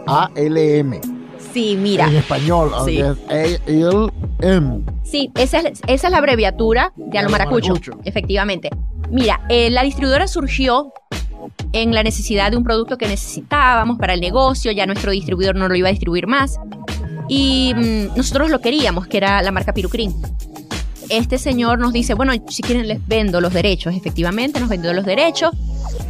ALM. 0.07 1.18
Sí, 1.52 1.76
mira. 1.76 2.07
En 2.07 2.17
español, 2.17 2.73
sí. 2.85 3.00
ALM. 3.00 4.85
Sí, 5.02 5.31
esa 5.37 5.61
es, 5.61 5.81
esa 5.87 6.07
es 6.09 6.11
la 6.11 6.19
abreviatura 6.19 6.93
de 6.97 7.19
Alomaracucho, 7.19 7.75
maracucho, 7.75 8.00
efectivamente. 8.05 8.71
Mira, 9.11 9.40
eh, 9.49 9.71
la 9.71 9.83
distribuidora 9.83 10.28
surgió 10.28 10.93
en 11.73 11.95
la 11.95 12.02
necesidad 12.02 12.50
de 12.50 12.57
un 12.57 12.64
producto 12.64 12.99
que 12.99 13.07
necesitábamos 13.07 13.99
para 13.99 14.14
el 14.14 14.21
negocio, 14.21 14.73
ya 14.73 14.87
nuestro 14.87 15.12
distribuidor 15.12 15.57
no 15.57 15.69
lo 15.69 15.75
iba 15.75 15.88
a 15.88 15.90
distribuir 15.90 16.26
más. 16.26 16.59
Y 17.28 17.73
mm, 17.75 18.17
nosotros 18.17 18.50
lo 18.50 18.61
queríamos, 18.61 19.07
que 19.07 19.19
era 19.19 19.43
la 19.43 19.50
marca 19.50 19.73
Pirucrin. 19.73 20.14
Este 21.09 21.38
señor 21.38 21.78
nos 21.78 21.93
dice, 21.93 22.14
bueno, 22.14 22.33
si 22.49 22.62
quieren 22.62 22.87
les 22.87 23.07
vendo 23.07 23.40
los 23.40 23.52
derechos. 23.52 23.95
Efectivamente, 23.95 24.61
nos 24.61 24.69
vendió 24.69 24.93
los 24.93 25.07
derechos. 25.07 25.52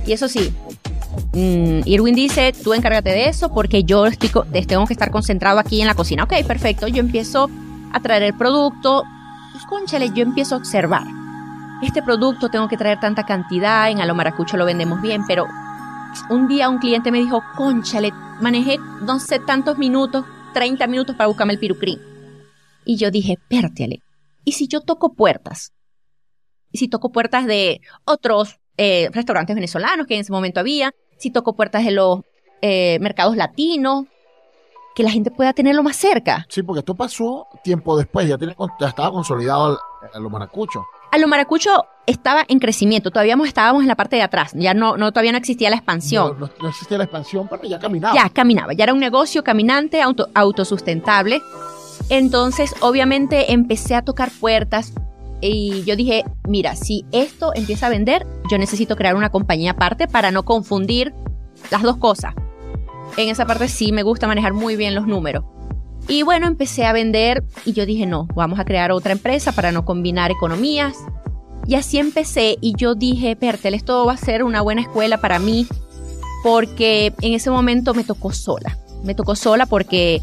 Y 0.06 0.12
eso 0.12 0.28
sí, 0.28 0.52
mm, 1.32 1.80
Irwin 1.86 2.14
dice, 2.14 2.52
tú 2.52 2.74
encárgate 2.74 3.10
de 3.10 3.28
eso 3.28 3.52
porque 3.52 3.84
yo 3.84 4.06
estoy, 4.06 4.30
tengo 4.66 4.86
que 4.86 4.92
estar 4.92 5.10
concentrado 5.10 5.58
aquí 5.58 5.80
en 5.80 5.86
la 5.86 5.94
cocina. 5.94 6.24
Ok, 6.24 6.34
perfecto. 6.46 6.88
Yo 6.88 7.00
empiezo 7.00 7.50
a 7.92 8.00
traer 8.00 8.22
el 8.22 8.34
producto 8.34 9.04
y, 9.54 9.66
conchale, 9.66 10.10
yo 10.14 10.22
empiezo 10.22 10.54
a 10.54 10.58
observar 10.58 11.04
este 11.80 12.02
producto 12.02 12.48
tengo 12.48 12.68
que 12.68 12.76
traer 12.76 12.98
tanta 12.98 13.24
cantidad, 13.24 13.90
en 13.90 14.00
Alomaracucho 14.00 14.56
lo 14.56 14.64
vendemos 14.64 15.00
bien, 15.00 15.22
pero 15.26 15.46
un 16.28 16.48
día 16.48 16.68
un 16.68 16.78
cliente 16.78 17.12
me 17.12 17.18
dijo, 17.18 17.42
conchale, 17.56 18.12
manejé 18.40 18.78
no 19.02 19.20
sé 19.20 19.38
tantos 19.38 19.78
minutos, 19.78 20.24
30 20.54 20.86
minutos 20.88 21.14
para 21.14 21.28
buscarme 21.28 21.52
el 21.52 21.58
pirucrín. 21.58 22.00
Y 22.84 22.96
yo 22.96 23.10
dije, 23.10 23.38
pértale, 23.48 24.02
¿y 24.44 24.52
si 24.52 24.66
yo 24.66 24.80
toco 24.80 25.14
puertas? 25.14 25.72
¿Y 26.72 26.78
si 26.78 26.88
toco 26.88 27.12
puertas 27.12 27.46
de 27.46 27.80
otros 28.04 28.58
eh, 28.76 29.08
restaurantes 29.12 29.54
venezolanos 29.54 30.06
que 30.06 30.14
en 30.14 30.20
ese 30.22 30.32
momento 30.32 30.60
había? 30.60 30.92
¿Si 31.18 31.30
toco 31.30 31.54
puertas 31.54 31.84
de 31.84 31.90
los 31.90 32.20
eh, 32.62 32.98
mercados 33.00 33.36
latinos? 33.36 34.06
Que 34.94 35.02
la 35.02 35.10
gente 35.10 35.30
pueda 35.30 35.52
tenerlo 35.52 35.82
más 35.82 35.96
cerca. 35.96 36.46
Sí, 36.48 36.62
porque 36.62 36.80
esto 36.80 36.94
pasó 36.94 37.46
tiempo 37.62 37.96
después, 37.96 38.28
ya, 38.28 38.36
ya 38.38 38.88
estaba 38.88 39.10
consolidado 39.12 39.78
a 40.12 40.18
los 40.18 40.30
maracuchos. 40.30 40.82
A 41.10 41.18
lo 41.18 41.28
maracucho 41.28 41.86
estaba 42.06 42.44
en 42.48 42.58
crecimiento, 42.58 43.10
todavía 43.10 43.36
estábamos 43.44 43.82
en 43.82 43.88
la 43.88 43.96
parte 43.96 44.16
de 44.16 44.22
atrás, 44.22 44.52
ya 44.54 44.74
no, 44.74 44.96
no 44.96 45.10
todavía 45.12 45.32
no 45.32 45.38
existía 45.38 45.70
la 45.70 45.76
expansión. 45.76 46.36
No, 46.38 46.68
existía 46.68 46.98
la 46.98 47.04
expansión, 47.04 47.48
pero 47.48 47.62
ya 47.64 47.78
caminaba. 47.78 48.14
Ya 48.14 48.28
caminaba, 48.28 48.72
ya 48.72 48.84
era 48.84 48.92
un 48.92 49.00
negocio 49.00 49.42
caminante, 49.42 50.02
auto, 50.02 50.28
autosustentable. 50.34 51.42
Entonces, 52.10 52.74
obviamente, 52.80 53.52
empecé 53.52 53.94
a 53.94 54.02
tocar 54.02 54.30
puertas 54.30 54.92
y 55.40 55.84
yo 55.84 55.96
dije, 55.96 56.24
mira, 56.48 56.74
si 56.74 57.04
esto 57.12 57.52
empieza 57.54 57.86
a 57.86 57.90
vender, 57.90 58.26
yo 58.50 58.58
necesito 58.58 58.96
crear 58.96 59.14
una 59.14 59.30
compañía 59.30 59.72
aparte 59.72 60.08
para 60.08 60.30
no 60.30 60.44
confundir 60.44 61.14
las 61.70 61.82
dos 61.82 61.96
cosas. 61.96 62.34
En 63.16 63.28
esa 63.28 63.46
parte 63.46 63.68
sí 63.68 63.92
me 63.92 64.02
gusta 64.02 64.26
manejar 64.26 64.52
muy 64.52 64.76
bien 64.76 64.94
los 64.94 65.06
números. 65.06 65.44
Y 66.08 66.22
bueno, 66.22 66.46
empecé 66.46 66.86
a 66.86 66.92
vender 66.92 67.44
y 67.64 67.72
yo 67.72 67.84
dije, 67.84 68.06
no, 68.06 68.26
vamos 68.34 68.58
a 68.58 68.64
crear 68.64 68.92
otra 68.92 69.12
empresa 69.12 69.52
para 69.52 69.72
no 69.72 69.84
combinar 69.84 70.30
economías. 70.30 70.96
Y 71.66 71.74
así 71.74 71.98
empecé 71.98 72.56
y 72.60 72.74
yo 72.76 72.94
dije, 72.94 73.36
Pertel, 73.36 73.74
esto 73.74 74.06
va 74.06 74.14
a 74.14 74.16
ser 74.16 74.42
una 74.42 74.62
buena 74.62 74.80
escuela 74.80 75.18
para 75.18 75.38
mí 75.38 75.66
porque 76.42 77.12
en 77.20 77.34
ese 77.34 77.50
momento 77.50 77.92
me 77.92 78.04
tocó 78.04 78.32
sola. 78.32 78.78
Me 79.04 79.14
tocó 79.14 79.36
sola 79.36 79.66
porque 79.66 80.22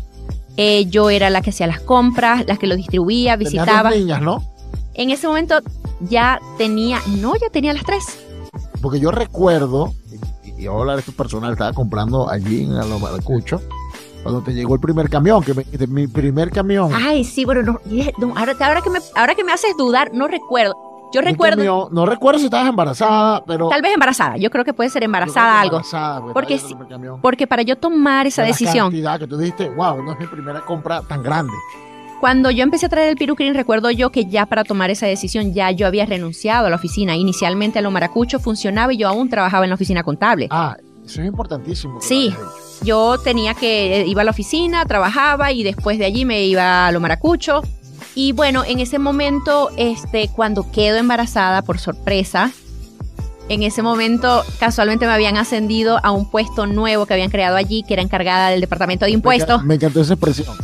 eh, 0.58 0.86
yo 0.88 1.10
era 1.10 1.30
la 1.30 1.42
que 1.42 1.52
hacía 1.52 1.68
las 1.68 1.82
compras, 1.82 2.46
la 2.48 2.58
que 2.58 2.68
lo 2.68 2.76
distribuía, 2.76 3.36
visitaba. 3.36 3.92
niñas, 3.92 4.22
¿no? 4.22 4.55
En 4.96 5.10
ese 5.10 5.28
momento 5.28 5.60
ya 6.00 6.40
tenía, 6.58 7.00
no, 7.20 7.36
ya 7.36 7.50
tenía 7.50 7.74
las 7.74 7.84
tres. 7.84 8.06
Porque 8.82 9.00
yo 9.00 9.12
recuerdo, 9.12 9.94
y, 10.58 10.66
ahora 10.68 10.96
esto 10.96 11.12
personal, 11.12 11.52
estaba 11.52 11.74
comprando 11.74 12.30
allí 12.30 12.64
en 12.64 12.76
Los 12.76 13.02
cuando 14.24 14.42
te 14.42 14.54
llegó 14.54 14.74
el 14.74 14.80
primer 14.80 15.08
camión, 15.08 15.44
que 15.44 15.54
me, 15.54 15.66
mi 15.88 16.08
primer 16.08 16.50
camión. 16.50 16.92
Ay, 16.94 17.24
sí, 17.24 17.46
bueno, 17.46 17.62
no, 17.62 18.34
ahora, 18.36 18.82
que 18.82 18.90
me, 18.90 19.00
ahora 19.16 19.36
que 19.36 19.44
me 19.44 19.52
haces 19.52 19.78
dudar, 19.78 20.12
no 20.14 20.28
recuerdo. 20.28 20.76
Yo 21.14 21.22
recuerdo. 21.22 21.90
no 21.92 22.06
recuerdo 22.06 22.40
si 22.40 22.46
estabas 22.46 22.68
embarazada, 22.68 23.44
pero. 23.46 23.70
Tal 23.70 23.82
vez 23.82 23.94
embarazada. 23.94 24.38
Yo 24.38 24.50
creo 24.50 24.66
que 24.66 24.74
puede 24.74 24.90
ser 24.90 25.04
embarazada 25.04 25.62
algo. 25.62 25.78
Embarazada, 25.78 26.34
porque, 26.34 26.58
sí, 26.58 26.76
porque 27.22 27.46
para 27.46 27.62
yo 27.62 27.78
tomar 27.78 28.26
esa 28.26 28.42
decisión. 28.44 28.92
La 29.04 29.20
que 29.20 29.28
tú 29.28 29.38
dijiste, 29.38 29.70
wow, 29.70 30.02
no 30.02 30.14
es 30.14 30.20
mi 30.20 30.28
primera 30.28 30.62
compra 30.62 31.02
tan 31.02 31.22
grande. 31.22 31.54
Cuando 32.20 32.50
yo 32.50 32.64
empecé 32.64 32.86
a 32.86 32.90
traer 32.90 33.10
el 33.10 33.18
pirucrín, 33.18 33.54
recuerdo 33.54 33.92
yo 33.92 34.10
que 34.10 34.26
ya 34.26 34.46
para 34.46 34.64
tomar 34.64 34.90
esa 34.90 35.06
decisión 35.06 35.54
ya 35.54 35.72
yo 35.72 35.86
había 35.86 36.06
renunciado 36.06 36.68
a 36.68 36.70
la 36.70 36.78
oficina. 36.78 37.16
Inicialmente 37.16 37.80
a 37.80 37.82
lo 37.82 37.92
maracucho 37.92 38.40
funcionaba 38.40 38.94
y 38.94 38.98
yo 38.98 39.08
aún 39.08 39.30
trabajaba 39.30 39.66
en 39.66 39.70
la 39.70 39.76
oficina 39.76 40.04
contable. 40.04 40.48
Ah, 40.50 40.78
eso 41.06 41.22
es 41.22 41.28
importantísimo. 41.28 42.02
Sí, 42.02 42.34
yo 42.84 43.18
tenía 43.20 43.54
que, 43.54 44.02
eh, 44.02 44.08
iba 44.08 44.22
a 44.22 44.26
la 44.26 44.32
oficina, 44.32 44.86
trabajaba 44.86 45.52
y 45.52 45.64
después 45.64 46.00
de 46.00 46.06
allí 46.06 46.26
me 46.26 46.44
iba 46.46 46.88
a 46.88 46.92
lo 46.92 47.00
maracucho. 47.00 47.62
Y 48.16 48.32
bueno, 48.32 48.64
en 48.66 48.80
ese 48.80 48.98
momento, 48.98 49.70
este, 49.78 50.30
cuando 50.30 50.72
quedo 50.72 50.98
embarazada 50.98 51.62
por 51.62 51.80
sorpresa, 51.80 52.52
en 53.50 53.62
ese 53.62 53.82
momento 53.82 54.44
casualmente 54.60 55.06
me 55.06 55.14
habían 55.14 55.38
ascendido 55.38 56.00
a 56.02 56.12
un 56.12 56.30
puesto 56.30 56.66
nuevo 56.66 57.06
que 57.06 57.14
habían 57.14 57.30
creado 57.30 57.58
allí, 57.58 57.84
que 57.84 57.94
era 57.94 58.02
encargada 58.02 58.50
del 58.50 58.62
departamento 58.62 59.06
de 59.06 59.12
impuestos. 59.12 59.64
Me, 59.64 59.76
encantó 59.76 60.02
esa 60.02 60.14
expresión, 60.14 60.56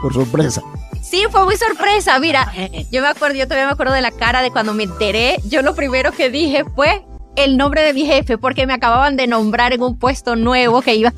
por 0.00 0.12
sorpresa. 0.12 0.62
Sí, 1.02 1.24
fue 1.30 1.44
muy 1.44 1.56
sorpresa. 1.56 2.18
Mira, 2.18 2.52
yo 2.90 3.02
me 3.02 3.08
acuerdo, 3.08 3.36
yo 3.36 3.46
todavía 3.46 3.66
me 3.66 3.72
acuerdo 3.72 3.92
de 3.92 4.00
la 4.00 4.10
cara 4.10 4.42
de 4.42 4.50
cuando 4.50 4.74
me 4.74 4.84
enteré. 4.84 5.38
Yo 5.48 5.62
lo 5.62 5.74
primero 5.74 6.12
que 6.12 6.30
dije 6.30 6.64
fue 6.74 7.04
el 7.36 7.56
nombre 7.56 7.82
de 7.82 7.94
mi 7.94 8.04
jefe 8.04 8.38
porque 8.38 8.66
me 8.66 8.74
acababan 8.74 9.16
de 9.16 9.26
nombrar 9.26 9.72
en 9.72 9.82
un 9.82 9.98
puesto 9.98 10.36
nuevo 10.36 10.82
que 10.82 10.94
iba 10.94 11.12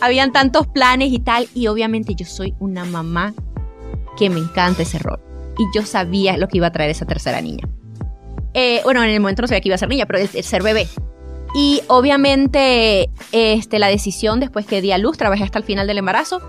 habían 0.00 0.32
tantos 0.32 0.66
planes 0.66 1.12
y 1.12 1.18
tal, 1.18 1.48
y 1.54 1.66
obviamente 1.66 2.14
yo 2.14 2.26
soy 2.26 2.54
una 2.58 2.84
mamá 2.84 3.34
que 4.16 4.30
me 4.30 4.40
encanta 4.40 4.82
ese 4.82 4.98
rol. 4.98 5.20
Y 5.58 5.64
yo 5.76 5.84
sabía 5.84 6.36
lo 6.36 6.48
que 6.48 6.58
iba 6.58 6.68
a 6.68 6.72
traer 6.72 6.90
esa 6.90 7.04
tercera 7.04 7.40
niña. 7.40 7.68
Eh, 8.54 8.80
bueno, 8.84 9.02
en 9.02 9.10
el 9.10 9.20
momento 9.20 9.42
no 9.42 9.48
sabía 9.48 9.60
que 9.60 9.68
iba 9.68 9.74
a 9.74 9.78
ser 9.78 9.88
niña, 9.88 10.06
pero 10.06 10.18
el, 10.18 10.28
ser 10.28 10.62
bebé. 10.62 10.86
Y 11.54 11.82
obviamente 11.88 13.10
este, 13.32 13.78
la 13.78 13.88
decisión 13.88 14.40
después 14.40 14.66
que 14.66 14.80
di 14.80 14.92
a 14.92 14.98
luz, 14.98 15.16
trabajé 15.16 15.44
hasta 15.44 15.58
el 15.58 15.64
final 15.64 15.86
del 15.86 15.98
embarazo, 15.98 16.40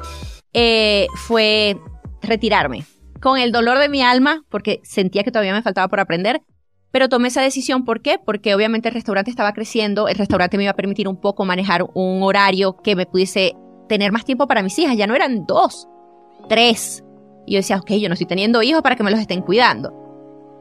eh, 0.54 1.08
fue 1.16 1.78
retirarme. 2.22 2.86
Con 3.22 3.38
el 3.38 3.52
dolor 3.52 3.80
de 3.80 3.90
mi 3.90 4.02
alma, 4.02 4.44
porque 4.50 4.80
sentía 4.84 5.24
que 5.24 5.32
todavía 5.32 5.54
me 5.54 5.62
faltaba 5.62 5.88
por 5.88 6.00
aprender, 6.00 6.42
pero 6.92 7.10
tomé 7.10 7.28
esa 7.28 7.42
decisión, 7.42 7.86
¿por 7.86 8.02
qué? 8.02 8.18
Porque 8.24 8.56
obviamente 8.56 8.88
el 8.88 8.96
restaurante 8.96 9.30
estaba 9.30 9.54
creciendo, 9.54 10.08
el 10.08 10.16
restaurante 10.16 10.58
me 10.58 10.64
iba 10.64 10.72
a 10.72 10.76
permitir 10.76 11.08
un 11.08 11.20
poco 11.20 11.46
manejar 11.46 11.86
un 11.94 12.24
horario 12.24 12.78
que 12.78 12.96
me 12.96 13.06
pudiese 13.06 13.56
tener 13.88 14.12
más 14.12 14.26
tiempo 14.26 14.48
para 14.48 14.64
mis 14.64 14.78
hijas, 14.80 14.98
ya 14.98 15.06
no 15.06 15.16
eran 15.16 15.46
dos, 15.46 15.88
tres. 16.48 17.04
Y 17.46 17.54
yo 17.54 17.60
decía, 17.60 17.78
ok, 17.78 17.92
yo 17.94 18.10
no 18.10 18.14
estoy 18.14 18.28
teniendo 18.28 18.62
hijos 18.64 18.82
para 18.82 18.96
que 18.96 19.04
me 19.04 19.12
los 19.12 19.20
estén 19.20 19.42
cuidando. 19.42 19.94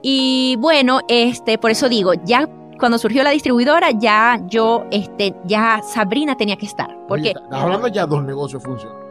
Y 0.02 0.56
bueno, 0.58 1.00
este, 1.08 1.58
por 1.58 1.70
eso 1.70 1.88
digo, 1.88 2.12
ya 2.24 2.48
cuando 2.78 2.98
surgió 2.98 3.22
la 3.22 3.30
distribuidora, 3.30 3.90
ya 3.90 4.40
yo, 4.46 4.84
este, 4.90 5.34
ya 5.44 5.80
Sabrina 5.82 6.36
tenía 6.36 6.56
que 6.56 6.66
estar. 6.66 6.88
Porque, 7.08 7.34
hablando 7.50 7.88
ya 7.88 8.06
dos 8.06 8.22
negocios 8.22 8.62
funcionan. 8.62 9.07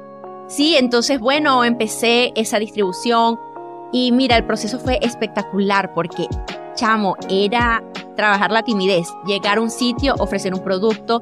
Sí, 0.48 0.76
entonces 0.78 1.20
bueno, 1.20 1.64
empecé 1.64 2.32
esa 2.36 2.58
distribución 2.58 3.38
Y 3.92 4.12
mira, 4.12 4.38
el 4.38 4.46
proceso 4.46 4.80
fue 4.80 5.00
espectacular 5.02 5.94
porque, 5.94 6.28
chamo, 6.76 7.16
era 7.30 7.84
trabajar 8.16 8.52
la 8.52 8.64
timidez, 8.64 9.08
llegar 9.26 9.60
a 9.60 9.62
un 9.62 9.70
sitio, 9.70 10.16
ofrecer 10.20 10.54
un 10.54 10.62
producto. 10.62 11.22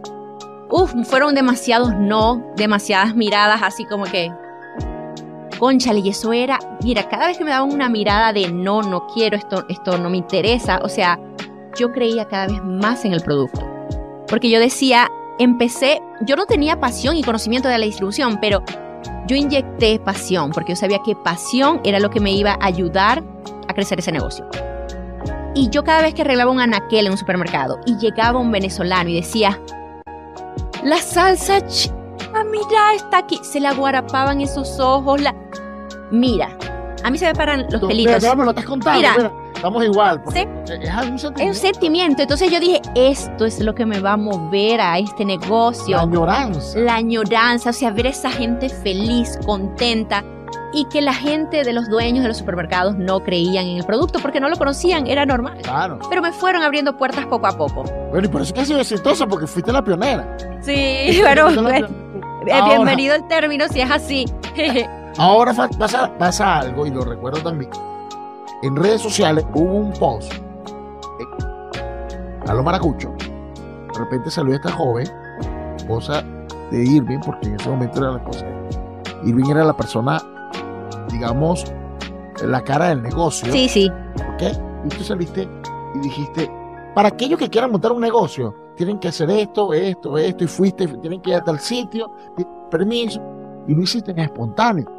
Uf, 0.70 0.94
fueron 1.04 1.36
demasiados 1.36 1.94
no, 1.94 2.44
demasiadas 2.56 3.16
miradas 3.16 3.62
así 3.62 3.86
como 3.86 4.06
que, 4.06 4.32
conchale, 5.60 6.00
y 6.00 6.10
eso 6.10 6.34
era, 6.34 6.58
mira, 6.84 7.08
cada 7.08 7.28
vez 7.28 7.38
que 7.38 7.44
me 7.44 7.52
daban 7.52 7.72
una 7.72 7.88
mirada 7.88 8.34
de 8.34 8.52
no, 8.52 8.82
no 8.82 9.06
quiero, 9.08 9.38
esto, 9.38 9.66
esto 9.70 9.98
no 10.00 10.10
me 10.10 10.18
interesa, 10.18 10.80
o 10.84 10.90
sea, 10.90 11.20
yo 11.78 11.92
creía 11.92 12.26
cada 12.26 12.48
vez 12.48 12.64
más 12.64 13.06
en 13.06 13.14
el 13.14 13.22
producto. 13.22 13.62
Porque 14.28 14.50
yo 14.50 14.60
decía, 14.60 15.12
empecé, 15.38 16.02
yo 16.22 16.36
no 16.36 16.48
tenía 16.48 16.80
pasión 16.80 17.16
y 17.16 17.24
conocimiento 17.24 17.70
de 17.70 17.78
la 17.78 17.86
distribución, 17.86 18.40
pero 18.42 18.64
yo 19.28 19.36
inyecté 19.36 20.00
pasión, 20.00 20.52
porque 20.52 20.74
yo 20.74 20.76
sabía 20.76 21.00
que 21.00 21.16
pasión 21.16 21.82
era 21.84 22.00
lo 22.00 22.10
que 22.10 22.20
me 22.20 22.32
iba 22.32 22.52
a 22.60 22.66
ayudar 22.66 23.24
a 23.68 23.74
crecer 23.74 24.00
ese 24.00 24.12
negocio. 24.12 24.48
Y 25.54 25.70
yo 25.70 25.84
cada 25.84 26.02
vez 26.02 26.14
que 26.14 26.22
arreglaba 26.22 26.52
un 26.52 26.60
anaquel 26.60 27.06
en 27.06 27.14
un 27.14 27.18
supermercado 27.18 27.80
y 27.86 27.98
llegaba 27.98 28.40
un 28.40 28.52
venezolano 28.52 29.10
y 29.10 29.16
decía, 29.16 29.60
la 30.84 30.98
salsa, 30.98 31.60
ah, 32.34 32.44
mira, 32.44 32.94
está 32.96 33.20
aquí, 33.20 33.40
se 33.42 33.60
la 33.60 33.74
guarapaban 33.74 34.42
en 34.42 34.48
sus 34.48 34.80
ojos, 34.80 35.22
la... 35.22 35.34
Mira, 36.12 36.58
a 37.04 37.10
mí 37.10 37.18
se 37.18 37.26
me 37.26 37.34
paran 37.34 37.66
los 37.70 37.82
pelitos. 37.82 38.22
Mira, 38.22 38.36
me 38.36 38.44
lo 38.44 38.50
estás 38.52 38.66
contando. 38.66 39.00
Mira, 39.00 39.32
estamos 39.56 39.84
igual. 39.84 40.22
¿sí? 40.32 40.48
Es, 40.70 41.10
un 41.10 41.20
sentimiento. 41.20 41.42
es 41.42 41.48
un 41.48 41.56
sentimiento. 41.56 42.22
Entonces 42.22 42.52
yo 42.52 42.60
dije, 42.60 42.82
esto 42.96 43.46
es 43.46 43.60
lo 43.60 43.74
que 43.74 43.86
me 43.86 44.00
va 44.00 44.14
a 44.14 44.18
mover 44.18 44.82
a 44.82 45.00
este 45.00 45.26
negocio. 45.26 45.98
La 45.98 46.04
añoranza. 46.04 46.80
La 46.80 46.96
añoranza, 46.96 47.70
o 47.70 47.74
sea, 47.74 47.92
ver 47.92 48.08
a 48.08 48.10
esa 48.10 48.32
gente 48.32 48.70
feliz, 48.70 49.40
contenta 49.46 50.24
y 50.74 50.86
que 50.86 51.02
la 51.02 51.14
gente 51.14 51.64
de 51.64 51.74
los 51.74 51.90
dueños 51.90 52.22
de 52.24 52.28
los 52.28 52.38
supermercados 52.38 52.96
no 52.98 53.22
creían 53.22 53.66
en 53.66 53.78
el 53.78 53.86
producto 53.86 54.20
porque 54.20 54.40
no 54.40 54.50
lo 54.50 54.58
conocían, 54.58 55.08
era 55.08 55.26
normal. 55.26 55.58
Claro. 55.64 56.00
Pero 56.10 56.22
me 56.22 56.34
fueron 56.34 56.62
abriendo 56.64 56.98
puertas 56.98 57.26
poco 57.28 57.48
a 57.48 57.58
poco. 57.58 57.84
Bueno, 58.12 58.28
y 58.28 58.30
por 58.30 58.42
eso 58.42 58.54
que 58.54 58.62
has 58.62 58.68
sido 58.68 58.82
exitosa, 58.82 59.26
porque 59.26 59.48
fuiste 59.48 59.72
la 59.72 59.84
pionera. 59.84 60.38
Sí, 60.62 61.20
pero 61.24 61.50
eh, 61.50 61.86
bienvenido 62.66 63.16
el 63.16 63.26
término 63.28 63.68
si 63.70 63.82
es 63.82 63.90
así. 63.90 64.26
Ahora 65.18 65.54
pasa, 65.54 66.12
pasa 66.18 66.60
algo, 66.60 66.86
y 66.86 66.92
lo 66.92 67.06
recuerdo 67.06 67.40
también. 67.42 67.72
En 68.66 68.76
redes 68.76 69.00
sociales 69.00 69.46
hubo 69.54 69.74
un 69.74 69.94
post 69.94 70.34
a 72.48 72.54
lo 72.56 72.64
maracucho. 72.64 73.14
De 73.94 74.00
repente 74.00 74.32
salió 74.32 74.56
esta 74.56 74.72
joven, 74.72 75.08
esposa 75.78 76.24
de 76.72 76.84
Irving, 76.84 77.20
porque 77.24 77.48
en 77.48 77.56
ese 77.60 77.70
momento 77.70 78.00
era 78.00 78.12
la 78.14 78.18
esposa. 78.18 78.48
Irving 79.24 79.52
era 79.52 79.64
la 79.66 79.78
persona 79.78 80.20
digamos, 81.12 81.64
la 82.44 82.62
cara 82.64 82.88
del 82.88 83.04
negocio. 83.04 83.52
Sí, 83.52 83.70
sí. 83.70 83.92
¿Ok? 84.34 84.58
Y 84.86 84.90
tú 84.90 85.04
saliste 85.04 85.48
y 85.94 86.00
dijiste, 86.00 86.52
para 86.96 87.10
aquellos 87.10 87.38
que 87.38 87.48
quieran 87.48 87.72
montar 87.72 87.92
un 87.92 88.02
negocio, 88.02 88.56
tienen 88.76 88.98
que 88.98 89.10
hacer 89.10 89.30
esto, 89.30 89.74
esto, 89.74 90.18
esto, 90.18 90.44
y 90.44 90.48
fuiste, 90.48 90.88
tienen 90.88 91.22
que 91.22 91.30
ir 91.30 91.36
a 91.36 91.44
tal 91.44 91.60
sitio, 91.60 92.12
permiso, 92.72 93.22
y 93.68 93.76
lo 93.76 93.84
hiciste 93.84 94.10
en 94.10 94.20
espontáneo. 94.20 94.92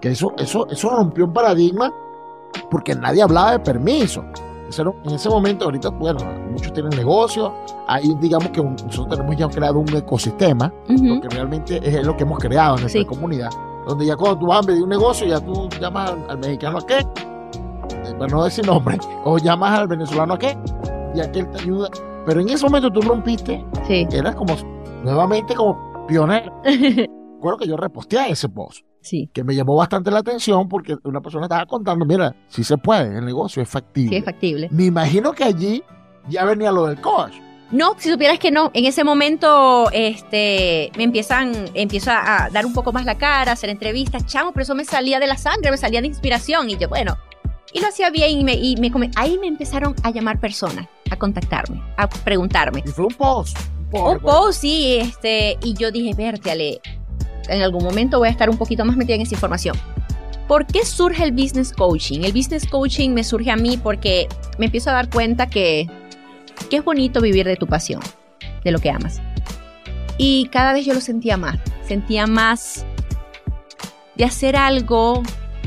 Que 0.00 0.10
eso, 0.10 0.34
eso, 0.36 0.66
eso 0.68 0.90
rompió 0.90 1.26
un 1.26 1.32
paradigma 1.32 1.92
porque 2.70 2.94
nadie 2.94 3.22
hablaba 3.22 3.52
de 3.52 3.60
permiso. 3.60 4.24
En 5.04 5.14
ese 5.14 5.30
momento, 5.30 5.64
ahorita, 5.64 5.88
bueno, 5.88 6.20
muchos 6.50 6.72
tienen 6.74 6.90
negocio, 6.90 7.54
ahí 7.86 8.14
digamos 8.20 8.50
que 8.50 8.62
nosotros 8.62 9.08
tenemos 9.08 9.34
ya 9.36 9.48
creado 9.48 9.78
un 9.78 9.96
ecosistema, 9.96 10.70
lo 10.88 11.20
que 11.22 11.28
realmente 11.30 11.80
es 11.82 12.06
lo 12.06 12.14
que 12.16 12.24
hemos 12.24 12.38
creado 12.38 12.76
en 12.76 12.82
nuestra 12.82 13.04
comunidad 13.06 13.50
donde 13.88 14.04
ya 14.04 14.16
cuando 14.16 14.38
tú 14.38 14.46
vas 14.46 14.62
a 14.62 14.66
pedir 14.66 14.82
un 14.82 14.90
negocio, 14.90 15.26
ya 15.26 15.40
tú 15.40 15.66
llamas 15.80 16.14
al, 16.28 16.38
mexicano 16.38 16.78
a 16.78 16.86
qué, 16.86 16.98
eh, 16.98 18.14
para 18.18 18.30
no 18.30 18.44
decir 18.44 18.66
nombre, 18.66 18.98
o 19.24 19.38
llamas 19.38 19.78
al 19.78 19.88
venezolano 19.88 20.34
a 20.34 20.38
qué, 20.38 20.56
y 21.14 21.20
aquel 21.20 21.50
te 21.50 21.62
ayuda. 21.62 21.88
Pero 22.26 22.40
en 22.40 22.50
ese 22.50 22.64
momento 22.64 22.90
tú 22.90 23.00
rompiste, 23.00 23.64
sí. 23.86 24.06
eras 24.12 24.34
como, 24.34 24.54
nuevamente 25.02 25.54
como 25.54 26.06
pionero. 26.06 26.52
Recuerdo 26.64 27.58
que 27.58 27.68
yo 27.68 27.76
reposteé 27.78 28.30
ese 28.30 28.48
post. 28.48 28.84
Sí. 29.08 29.30
Que 29.32 29.42
me 29.42 29.54
llamó 29.54 29.74
bastante 29.74 30.10
la 30.10 30.18
atención 30.18 30.68
porque 30.68 30.96
una 31.04 31.22
persona 31.22 31.46
estaba 31.46 31.64
contando, 31.64 32.04
mira, 32.04 32.36
si 32.48 32.62
se 32.62 32.76
puede, 32.76 33.16
el 33.16 33.24
negocio 33.24 33.62
es 33.62 33.68
factible. 33.68 34.10
Sí, 34.10 34.16
es 34.16 34.24
factible. 34.24 34.68
Me 34.70 34.84
imagino 34.84 35.32
que 35.32 35.44
allí 35.44 35.82
ya 36.28 36.44
venía 36.44 36.70
lo 36.70 36.86
del 36.86 37.00
coach. 37.00 37.32
No, 37.70 37.94
si 37.96 38.10
supieras 38.10 38.38
que 38.38 38.50
no. 38.50 38.70
En 38.74 38.84
ese 38.84 39.04
momento, 39.04 39.90
este, 39.92 40.90
me 40.96 41.04
empiezan, 41.04 41.70
empiezo 41.72 42.10
a 42.10 42.48
dar 42.52 42.66
un 42.66 42.74
poco 42.74 42.92
más 42.92 43.06
la 43.06 43.16
cara, 43.16 43.52
hacer 43.52 43.70
entrevistas, 43.70 44.26
chamo, 44.26 44.52
pero 44.52 44.64
eso 44.64 44.74
me 44.74 44.84
salía 44.84 45.18
de 45.18 45.26
la 45.26 45.38
sangre, 45.38 45.70
me 45.70 45.78
salía 45.78 46.02
de 46.02 46.06
inspiración. 46.06 46.68
Y 46.68 46.76
yo, 46.76 46.88
bueno, 46.88 47.16
y 47.72 47.80
lo 47.80 47.88
hacía 47.88 48.10
bien 48.10 48.30
y 48.30 48.44
me, 48.44 48.54
y 48.54 48.76
me 48.76 49.10
ahí 49.16 49.38
me 49.38 49.46
empezaron 49.46 49.94
a 50.02 50.10
llamar 50.10 50.38
personas, 50.38 50.86
a 51.10 51.16
contactarme, 51.16 51.82
a 51.96 52.08
preguntarme. 52.08 52.82
Y 52.84 52.88
fue 52.88 53.06
un 53.06 53.14
post. 53.14 53.56
Un 53.90 54.18
post, 54.18 54.60
sí, 54.60 54.98
este, 55.00 55.56
y 55.62 55.72
yo 55.74 55.90
dije, 55.90 56.14
vértale, 56.14 56.80
en 57.48 57.62
algún 57.62 57.84
momento 57.84 58.18
voy 58.18 58.28
a 58.28 58.30
estar 58.30 58.50
un 58.50 58.56
poquito 58.56 58.84
más 58.84 58.96
metida 58.96 59.16
en 59.16 59.22
esa 59.22 59.34
información. 59.34 59.76
¿Por 60.46 60.66
qué 60.66 60.84
surge 60.84 61.24
el 61.24 61.32
business 61.32 61.72
coaching? 61.72 62.20
El 62.22 62.32
business 62.32 62.66
coaching 62.66 63.10
me 63.10 63.24
surge 63.24 63.50
a 63.50 63.56
mí 63.56 63.76
porque 63.76 64.28
me 64.58 64.66
empiezo 64.66 64.90
a 64.90 64.94
dar 64.94 65.10
cuenta 65.10 65.48
que 65.48 65.88
que 66.70 66.76
es 66.76 66.84
bonito 66.84 67.20
vivir 67.20 67.46
de 67.46 67.56
tu 67.56 67.66
pasión, 67.66 68.00
de 68.64 68.72
lo 68.72 68.78
que 68.78 68.90
amas. 68.90 69.20
Y 70.16 70.48
cada 70.48 70.72
vez 70.72 70.84
yo 70.84 70.94
lo 70.94 71.00
sentía 71.00 71.36
más, 71.36 71.58
sentía 71.86 72.26
más 72.26 72.84
de 74.16 74.24
hacer 74.24 74.56
algo 74.56 75.22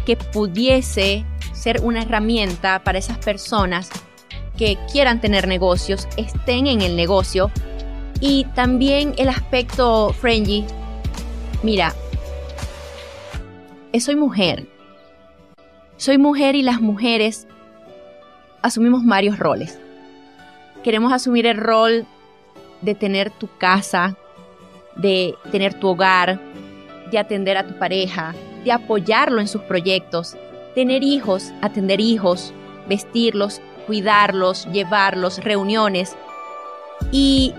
que 0.06 0.18
pudiese 0.18 1.26
ser 1.54 1.82
una 1.82 2.02
herramienta 2.02 2.84
para 2.84 2.98
esas 2.98 3.18
personas 3.20 3.90
que 4.58 4.78
quieran 4.92 5.22
tener 5.22 5.48
negocios, 5.48 6.08
estén 6.18 6.68
en 6.68 6.82
el 6.82 6.96
negocio. 6.96 7.50
Y 8.20 8.46
también 8.54 9.16
el 9.18 9.30
aspecto 9.30 10.14
friendly. 10.14 10.66
Mira, 11.64 11.94
soy 14.00 14.16
mujer. 14.16 14.68
Soy 15.98 16.18
mujer 16.18 16.56
y 16.56 16.64
las 16.64 16.82
mujeres 16.82 17.48
asumimos 18.62 19.06
varios 19.06 19.38
roles 19.38 19.80
queremos 20.82 21.14
asumir 21.14 21.46
el 21.46 21.58
rol 21.58 22.06
de 22.82 22.96
tener 22.96 23.30
tu 23.32 23.48
casa, 23.58 24.16
de 24.96 25.36
tener 25.52 25.74
tu 25.76 25.90
hogar, 25.90 26.40
de 27.12 27.20
atender 27.20 27.58
a 27.58 27.68
tu 27.68 27.78
pareja, 27.78 28.34
de 28.64 28.72
apoyarlo 28.72 29.40
en 29.40 29.48
sus 29.48 29.62
proyectos, 29.62 30.36
tener 30.76 31.04
hijos, 31.04 31.54
atender 31.62 32.00
hijos, 32.00 32.54
vestirlos, 32.88 33.62
cuidarlos, 33.86 34.68
llevarlos, 34.72 35.44
reuniones. 35.44 36.16
Y 37.12 37.54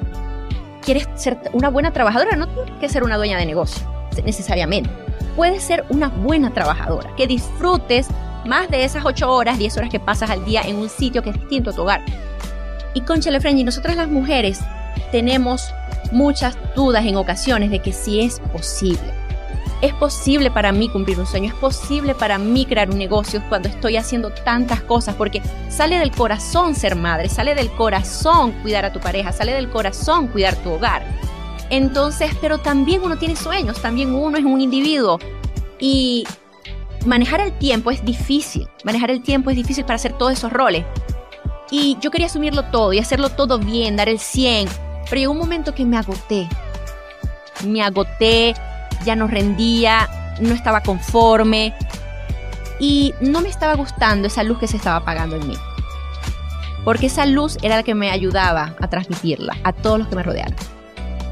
quieres 0.83 1.09
ser 1.15 1.39
una 1.53 1.69
buena 1.69 1.93
trabajadora, 1.93 2.37
no 2.37 2.49
tienes 2.49 2.81
que 2.81 2.89
ser 2.89 3.05
una 3.05 3.17
dueña 3.17 3.39
de 3.39 3.47
negocio, 3.47 3.87
necesariamente. 4.25 4.91
Puedes 5.37 5.63
ser 5.63 5.85
una 5.89 6.09
buena 6.09 6.53
trabajadora, 6.53 7.15
que 7.17 7.27
disfrutes 7.27 8.09
más 8.47 8.69
de 8.69 8.85
esas 8.85 9.05
8 9.05 9.31
horas, 9.31 9.59
10 9.59 9.77
horas 9.79 9.91
que 9.91 10.01
pasas 10.01 10.31
al 10.31 10.45
día 10.45 10.63
en 10.63 10.77
un 10.77 10.89
sitio 10.89 11.23
que 11.23 11.31
es 11.31 11.39
distinto 11.39 11.71
a 11.71 11.73
tu 11.73 11.83
hogar. 11.83 12.03
Y 12.95 13.03
con 13.03 13.21
y 13.23 13.65
nosotras 13.65 13.97
las 13.97 14.09
mujeres 14.09 14.61
tenemos 15.11 15.73
muchas 16.11 16.57
dudas 16.75 17.07
en 17.07 17.17
ocasiones 17.17 17.71
de 17.71 17.79
que 17.79 17.93
sí 17.93 18.21
es 18.21 18.41
posible. 18.53 19.23
Es 19.81 19.93
posible 19.95 20.51
para 20.51 20.71
mí 20.71 20.89
cumplir 20.89 21.19
un 21.19 21.27
sueño, 21.27 21.49
es 21.49 21.55
posible 21.55 22.15
para 22.15 22.39
mí 22.39 22.67
crear 22.67 22.89
un 22.89 22.99
negocio 22.99 23.43
cuando 23.49 23.69
estoy 23.69 23.97
haciendo 23.97 24.31
tantas 24.31 24.81
cosas, 24.83 25.17
porque 25.17 25.43
sale 25.69 25.99
del 25.99 26.13
corazón 26.13 26.75
ser 26.77 26.95
madre, 26.95 27.29
sale 27.29 27.55
del 27.55 27.71
corazón 27.73 28.53
cuidar 28.63 28.85
a 28.85 28.93
tu 28.93 29.01
pareja, 29.01 29.33
sale 29.33 29.55
del 29.55 29.71
corazón 29.71 30.29
cuidar 30.29 30.55
tu 30.57 30.71
hogar. 30.71 31.05
Entonces, 31.73 32.37
pero 32.39 32.59
también 32.59 33.01
uno 33.03 33.17
tiene 33.17 33.35
sueños, 33.35 33.81
también 33.81 34.15
uno 34.15 34.37
es 34.37 34.45
un 34.45 34.61
individuo 34.61 35.19
y 35.81 36.27
manejar 37.07 37.41
el 37.41 37.53
tiempo 37.53 37.91
es 37.91 38.05
difícil, 38.05 38.69
manejar 38.85 39.11
el 39.11 39.23
tiempo 39.23 39.49
es 39.49 39.57
difícil 39.57 39.83
para 39.87 39.95
hacer 39.95 40.13
todos 40.19 40.35
esos 40.35 40.53
roles. 40.53 40.85
Y 41.71 41.97
yo 42.03 42.11
quería 42.11 42.27
asumirlo 42.27 42.65
todo 42.65 42.93
y 42.93 42.99
hacerlo 42.99 43.31
todo 43.31 43.59
bien, 43.59 43.97
dar 43.97 44.11
el 44.11 44.19
100. 44.19 44.69
Pero 45.05 45.17
llegó 45.17 45.33
un 45.33 45.39
momento 45.39 45.75
que 45.75 45.87
me 45.87 45.97
agoté. 45.97 46.47
Me 47.65 47.83
agoté, 47.83 48.53
ya 49.07 49.17
no 49.17 49.27
rendía, 49.27 50.11
no 50.41 50.53
estaba 50.53 50.83
conforme. 50.83 51.75
Y 52.81 53.15
no 53.23 53.41
me 53.41 53.49
estaba 53.49 53.77
gustando 53.77 54.29
esa 54.29 54.43
luz 54.43 54.59
que 54.59 54.67
se 54.67 54.77
estaba 54.77 54.97
apagando 54.97 55.37
en 55.37 55.49
mí. 55.49 55.55
Porque 56.85 57.07
esa 57.07 57.25
luz 57.25 57.57
era 57.63 57.77
la 57.77 57.83
que 57.83 57.95
me 57.95 58.11
ayudaba 58.11 58.75
a 58.79 58.91
transmitirla 58.91 59.57
a 59.65 59.73
todos 59.73 60.01
los 60.01 60.09
que 60.09 60.17
me 60.17 60.23
rodeaban. 60.23 60.55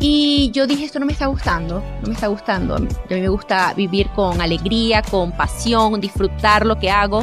Y 0.02 0.50
yo 0.52 0.66
dije, 0.66 0.86
esto 0.86 0.98
no 0.98 1.04
me 1.04 1.12
está 1.12 1.26
gustando, 1.26 1.84
no 2.00 2.08
me 2.08 2.14
está 2.14 2.28
gustando. 2.28 2.76
A 2.76 2.80
mí 2.80 2.88
me 3.10 3.28
gusta 3.28 3.74
vivir 3.74 4.08
con 4.14 4.40
alegría, 4.40 5.02
con 5.02 5.30
pasión, 5.32 6.00
disfrutar 6.00 6.64
lo 6.64 6.78
que 6.78 6.90
hago. 6.90 7.22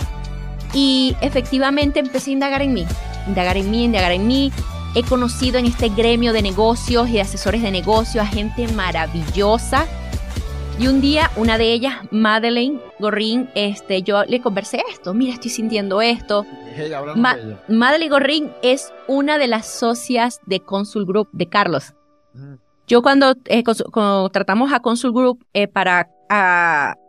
Y 0.74 1.16
efectivamente 1.22 2.00
empecé 2.00 2.30
a 2.30 2.34
indagar 2.34 2.62
en 2.62 2.74
mí, 2.74 2.86
indagar 3.28 3.58
en 3.58 3.72
mí, 3.72 3.86
indagar 3.86 4.12
en 4.12 4.28
mí. 4.28 4.52
He 4.96 5.02
conocido 5.02 5.58
en 5.58 5.66
este 5.66 5.90
gremio 5.90 6.34
de 6.34 6.44
negocios 6.44 7.10
y 7.10 7.14
de 7.14 7.22
asesores 7.22 7.64
de 7.64 7.72
negocios 7.72 8.24
a 8.24 8.28
gente 8.28 8.68
maravillosa 8.70 9.86
Y 10.80 10.88
un 10.88 11.02
día, 11.02 11.30
una 11.36 11.58
de 11.58 11.74
ellas, 11.74 11.96
Madeleine 12.12 12.80
Gorrin, 13.00 13.50
este, 13.56 14.04
yo 14.04 14.24
le 14.26 14.40
conversé 14.40 14.84
esto. 14.90 15.16
Mira, 15.16 15.34
estoy 15.34 15.50
sintiendo 15.50 16.02
esto. 16.02 16.46
Ma 17.16 17.38
Madeleine 17.68 18.12
Gorrin 18.12 18.52
es 18.62 18.94
una 19.08 19.40
de 19.40 19.48
las 19.48 19.66
socias 19.68 20.40
de 20.46 20.60
Consul 20.60 21.08
Group 21.08 21.30
de 21.32 21.50
Carlos. 21.50 21.94
Yo 22.88 23.02
cuando, 23.02 23.36
eh, 23.46 23.64
tratamos 24.32 24.72
a 24.72 24.80
Consul 24.80 25.12
Group 25.12 25.46
eh, 25.54 25.68
para 25.68 26.10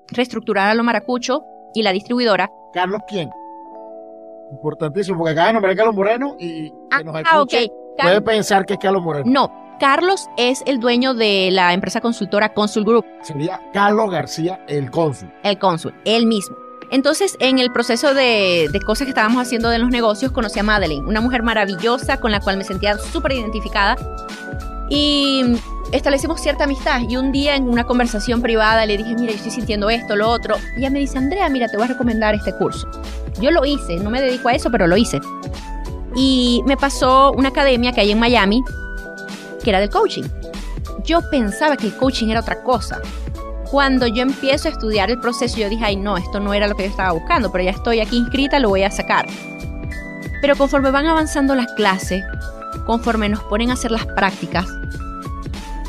reestructurar 0.09 0.69
a 0.69 0.75
lo 0.75 0.83
maracucho 0.83 1.45
y 1.73 1.83
la 1.83 1.93
distribuidora. 1.93 2.51
¿Carlos 2.73 3.01
quién? 3.07 3.31
Importantísimo, 4.51 5.19
porque 5.19 5.33
acá 5.33 5.47
de 5.47 5.53
nombrar 5.53 5.75
a 5.75 5.77
Carlos 5.77 5.95
Moreno 5.95 6.35
y 6.37 6.71
que 6.71 7.05
nos 7.05 7.15
ah, 7.15 7.21
escuche, 7.21 7.71
puede 7.97 8.21
pensar 8.23 8.67
que 8.67 8.73
es 8.73 8.79
Carlos 8.81 9.03
Moreno. 9.03 9.31
No, 9.31 9.77
Carlos 9.79 10.29
es 10.37 10.65
el 10.67 10.81
dueño 10.81 11.15
de 11.15 11.51
la 11.53 11.73
empresa 11.73 12.01
consultora 12.01 12.55
Consul 12.55 12.85
Group. 12.85 13.07
Sería 13.23 13.61
Carlos 13.73 14.11
García, 14.11 14.65
el 14.67 14.91
cónsul. 14.91 15.33
El 15.45 15.61
cónsul, 15.61 15.95
él 16.05 16.27
mismo. 16.27 16.57
Entonces, 16.91 17.37
en 17.39 17.61
el 17.61 17.71
proceso 17.71 18.15
de, 18.15 18.69
cosas 18.85 19.05
que 19.05 19.11
estábamos 19.11 19.43
haciendo 19.43 19.69
de 19.69 19.79
los 19.79 19.91
negocios, 19.91 20.33
conocí 20.33 20.59
a 20.59 20.65
Madeleine, 20.65 21.07
una 21.07 21.21
mujer 21.21 21.45
maravillosa 21.45 22.19
con 22.19 22.33
la 22.33 22.41
cual 22.41 22.57
me 22.57 22.65
sentía 22.65 22.99
súper 22.99 23.33
identificada. 23.33 23.97
Y 24.89 25.43
establecimos 25.93 26.41
cierta 26.41 26.65
amistad. 26.65 27.01
Y 27.09 27.17
un 27.17 27.33
día 27.33 27.57
en 27.57 27.69
una 27.69 27.85
conversación 27.85 28.43
privada 28.43 28.87
le 28.87 28.97
dije, 28.97 29.15
mira, 29.15 29.33
yo 29.33 29.37
estoy 29.37 29.53
sintiendo 29.53 29.91
esto, 29.91 30.17
lo 30.17 30.29
otro. 30.29 30.57
Y 30.77 30.81
ella 30.81 30.91
me 30.91 30.99
dice, 30.99 31.19
Andrea, 31.19 31.49
mira, 31.49 31.69
te 31.69 31.77
voy 31.77 31.85
a 31.85 31.89
recomendar 31.89 32.35
este 32.35 32.55
curso. 32.55 32.89
Yo 33.41 33.51
lo 33.51 33.65
hice, 33.65 33.97
no 33.97 34.11
me 34.11 34.21
dedico 34.21 34.49
a 34.49 34.55
eso, 34.55 34.71
pero 34.71 34.87
lo 34.87 34.97
hice. 34.97 35.21
Y 36.15 36.63
me 36.67 36.77
pasó 36.77 37.33
una 37.33 37.51
academia 37.51 37.93
que 37.93 38.01
hay 38.01 38.11
en 38.11 38.19
Miami, 38.19 38.63
que 39.63 39.71
era 39.71 39.81
del 39.81 39.91
coaching. 39.91 40.25
Yo 41.05 41.21
pensaba 41.31 41.77
que 41.77 41.87
el 41.87 41.97
coaching 41.97 42.29
era 42.29 42.41
otra 42.41 42.63
cosa. 42.63 43.01
Cuando 43.71 44.07
yo 44.07 44.23
empiezo 44.23 44.69
a 44.69 44.73
estudiar 44.73 45.11
el 45.11 45.21
proceso, 45.21 45.59
yo 45.59 45.69
dije, 45.69 45.85
ay, 45.85 45.97
no, 45.97 46.17
esto 46.17 46.41
no 46.41 46.55
era 46.55 46.67
lo 46.67 46.75
que 46.75 46.85
yo 46.85 46.89
estaba 46.89 47.13
buscando, 47.13 47.53
pero 47.53 47.65
ya 47.65 47.71
estoy 47.71 48.01
aquí 48.01 48.17
inscrita, 48.17 48.59
lo 48.59 48.71
voy 48.71 48.83
a 48.83 48.91
sacar. 48.91 49.27
Pero 50.41 50.57
conforme 50.57 50.91
van 50.91 51.07
avanzando 51.07 51.55
las 51.55 51.71
clases, 51.73 52.25
conforme 52.89 53.29
nos 53.29 53.41
ponen 53.41 53.69
a 53.69 53.75
hacer 53.75 53.91
las 53.91 54.07
prácticas, 54.07 54.67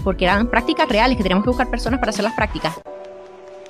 porque 0.03 0.25
eran 0.25 0.47
prácticas 0.47 0.89
reales, 0.89 1.15
que 1.15 1.23
teníamos 1.23 1.45
que 1.45 1.51
buscar 1.51 1.69
personas 1.69 1.97
para 2.01 2.09
hacer 2.09 2.25
las 2.25 2.33
prácticas. 2.33 2.77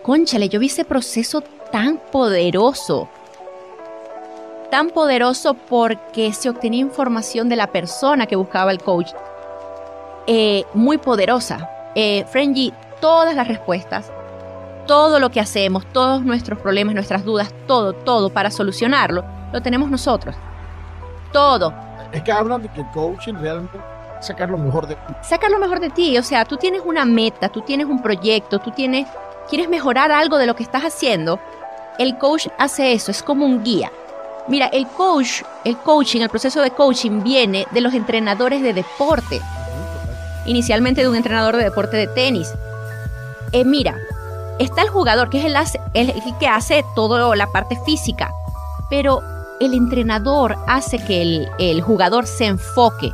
Conchale, 0.01 0.49
yo 0.49 0.59
vi 0.59 0.65
ese 0.65 0.83
proceso 0.83 1.41
tan 1.71 2.01
poderoso, 2.11 3.07
tan 4.71 4.89
poderoso 4.89 5.53
porque 5.53 6.33
se 6.33 6.49
obtenía 6.49 6.79
información 6.79 7.49
de 7.49 7.55
la 7.55 7.67
persona 7.67 8.25
que 8.25 8.35
buscaba 8.35 8.71
el 8.71 8.79
coach, 8.79 9.11
eh, 10.25 10.63
muy 10.73 10.97
poderosa. 10.97 11.69
Eh, 11.93 12.25
todas 12.99 13.35
las 13.35 13.47
respuestas, 13.47 14.11
todo 14.87 15.19
lo 15.19 15.29
que 15.29 15.39
hacemos, 15.39 15.85
todos 15.93 16.23
nuestros 16.23 16.57
problemas, 16.57 16.95
nuestras 16.95 17.23
dudas, 17.23 17.53
todo, 17.67 17.93
todo 17.93 18.31
para 18.31 18.49
solucionarlo, 18.49 19.23
lo 19.53 19.61
tenemos 19.61 19.91
nosotros. 19.91 20.35
Todo. 21.31 21.88
Es 22.11 22.23
que 22.23 22.31
hablan 22.31 22.61
de 22.61 22.69
que 22.69 22.81
el 22.81 22.87
coaching 22.91 23.35
realmente 23.35 23.79
sacar 24.19 24.49
lo 24.49 24.57
mejor 24.57 24.87
de 24.87 24.95
ti. 24.95 25.13
Sacar 25.21 25.51
lo 25.51 25.59
mejor 25.59 25.79
de 25.79 25.89
ti, 25.89 26.17
o 26.17 26.23
sea, 26.23 26.45
tú 26.45 26.57
tienes 26.57 26.81
una 26.85 27.05
meta, 27.05 27.49
tú 27.49 27.61
tienes 27.61 27.87
un 27.87 28.01
proyecto, 28.01 28.59
tú 28.59 28.71
tienes, 28.71 29.07
quieres 29.49 29.69
mejorar 29.69 30.11
algo 30.11 30.37
de 30.37 30.45
lo 30.45 30.55
que 30.55 30.63
estás 30.63 30.83
haciendo. 30.83 31.39
El 31.97 32.17
coach 32.17 32.47
hace 32.57 32.93
eso, 32.93 33.11
es 33.11 33.23
como 33.23 33.45
un 33.45 33.63
guía. 33.63 33.91
Mira, 34.47 34.67
el 34.67 34.87
coach, 34.87 35.43
el 35.63 35.77
coaching, 35.77 36.21
el 36.21 36.29
proceso 36.29 36.61
de 36.61 36.71
coaching 36.71 37.21
viene 37.23 37.67
de 37.71 37.81
los 37.81 37.93
entrenadores 37.93 38.61
de 38.61 38.73
deporte. 38.73 39.41
Inicialmente 40.45 41.01
de 41.01 41.09
un 41.09 41.15
entrenador 41.15 41.55
de 41.55 41.63
deporte 41.63 41.97
de 41.97 42.07
tenis, 42.07 42.51
eh, 43.51 43.65
mira, 43.65 43.95
está 44.57 44.81
el 44.81 44.89
jugador, 44.89 45.29
que 45.29 45.39
es 45.39 45.45
el, 45.45 45.55
el, 45.93 46.37
que 46.39 46.47
hace 46.47 46.83
toda 46.95 47.35
la 47.35 47.47
parte 47.47 47.77
física, 47.85 48.31
pero 48.89 49.21
el 49.59 49.73
entrenador 49.73 50.57
hace 50.67 50.99
que 50.99 51.47
el, 51.57 51.81
jugador 51.81 52.25
se 52.25 52.45
enfoque, 52.45 53.11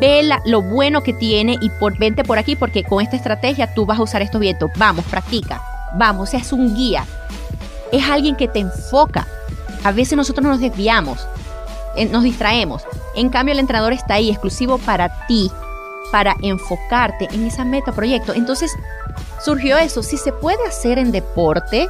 ve 0.00 0.28
lo 0.44 0.62
bueno 0.62 1.02
que 1.02 1.12
tiene 1.12 1.56
y 1.60 1.70
por, 1.70 1.96
vente 1.98 2.24
por 2.24 2.38
aquí 2.38 2.56
porque 2.56 2.84
con 2.84 3.02
esta 3.02 3.16
estrategia 3.16 3.72
tú 3.72 3.86
vas 3.86 3.98
a 3.98 4.02
usar 4.02 4.22
estos 4.22 4.40
vientos. 4.40 4.70
Vamos, 4.76 5.04
practica, 5.06 5.62
vamos, 5.94 6.34
es 6.34 6.52
un 6.52 6.74
guía, 6.74 7.04
es 7.92 8.08
alguien 8.08 8.36
que 8.36 8.48
te 8.48 8.60
enfoca. 8.60 9.26
A 9.84 9.92
veces 9.92 10.16
nosotros 10.16 10.44
nos 10.44 10.60
desviamos, 10.60 11.26
eh, 11.94 12.06
nos 12.06 12.24
distraemos. 12.24 12.82
En 13.14 13.28
cambio, 13.28 13.52
el 13.52 13.60
entrenador 13.60 13.92
está 13.92 14.14
ahí 14.14 14.30
exclusivo 14.30 14.78
para 14.78 15.26
ti, 15.26 15.50
para 16.10 16.34
enfocarte 16.42 17.28
en 17.32 17.46
esa 17.46 17.64
meta 17.64 17.92
proyecto. 17.92 18.34
Entonces, 18.34 18.72
surgió 19.40 19.78
eso. 19.78 20.02
Si 20.02 20.16
se 20.16 20.32
puede 20.32 20.66
hacer 20.66 20.98
en 20.98 21.12
deporte, 21.12 21.88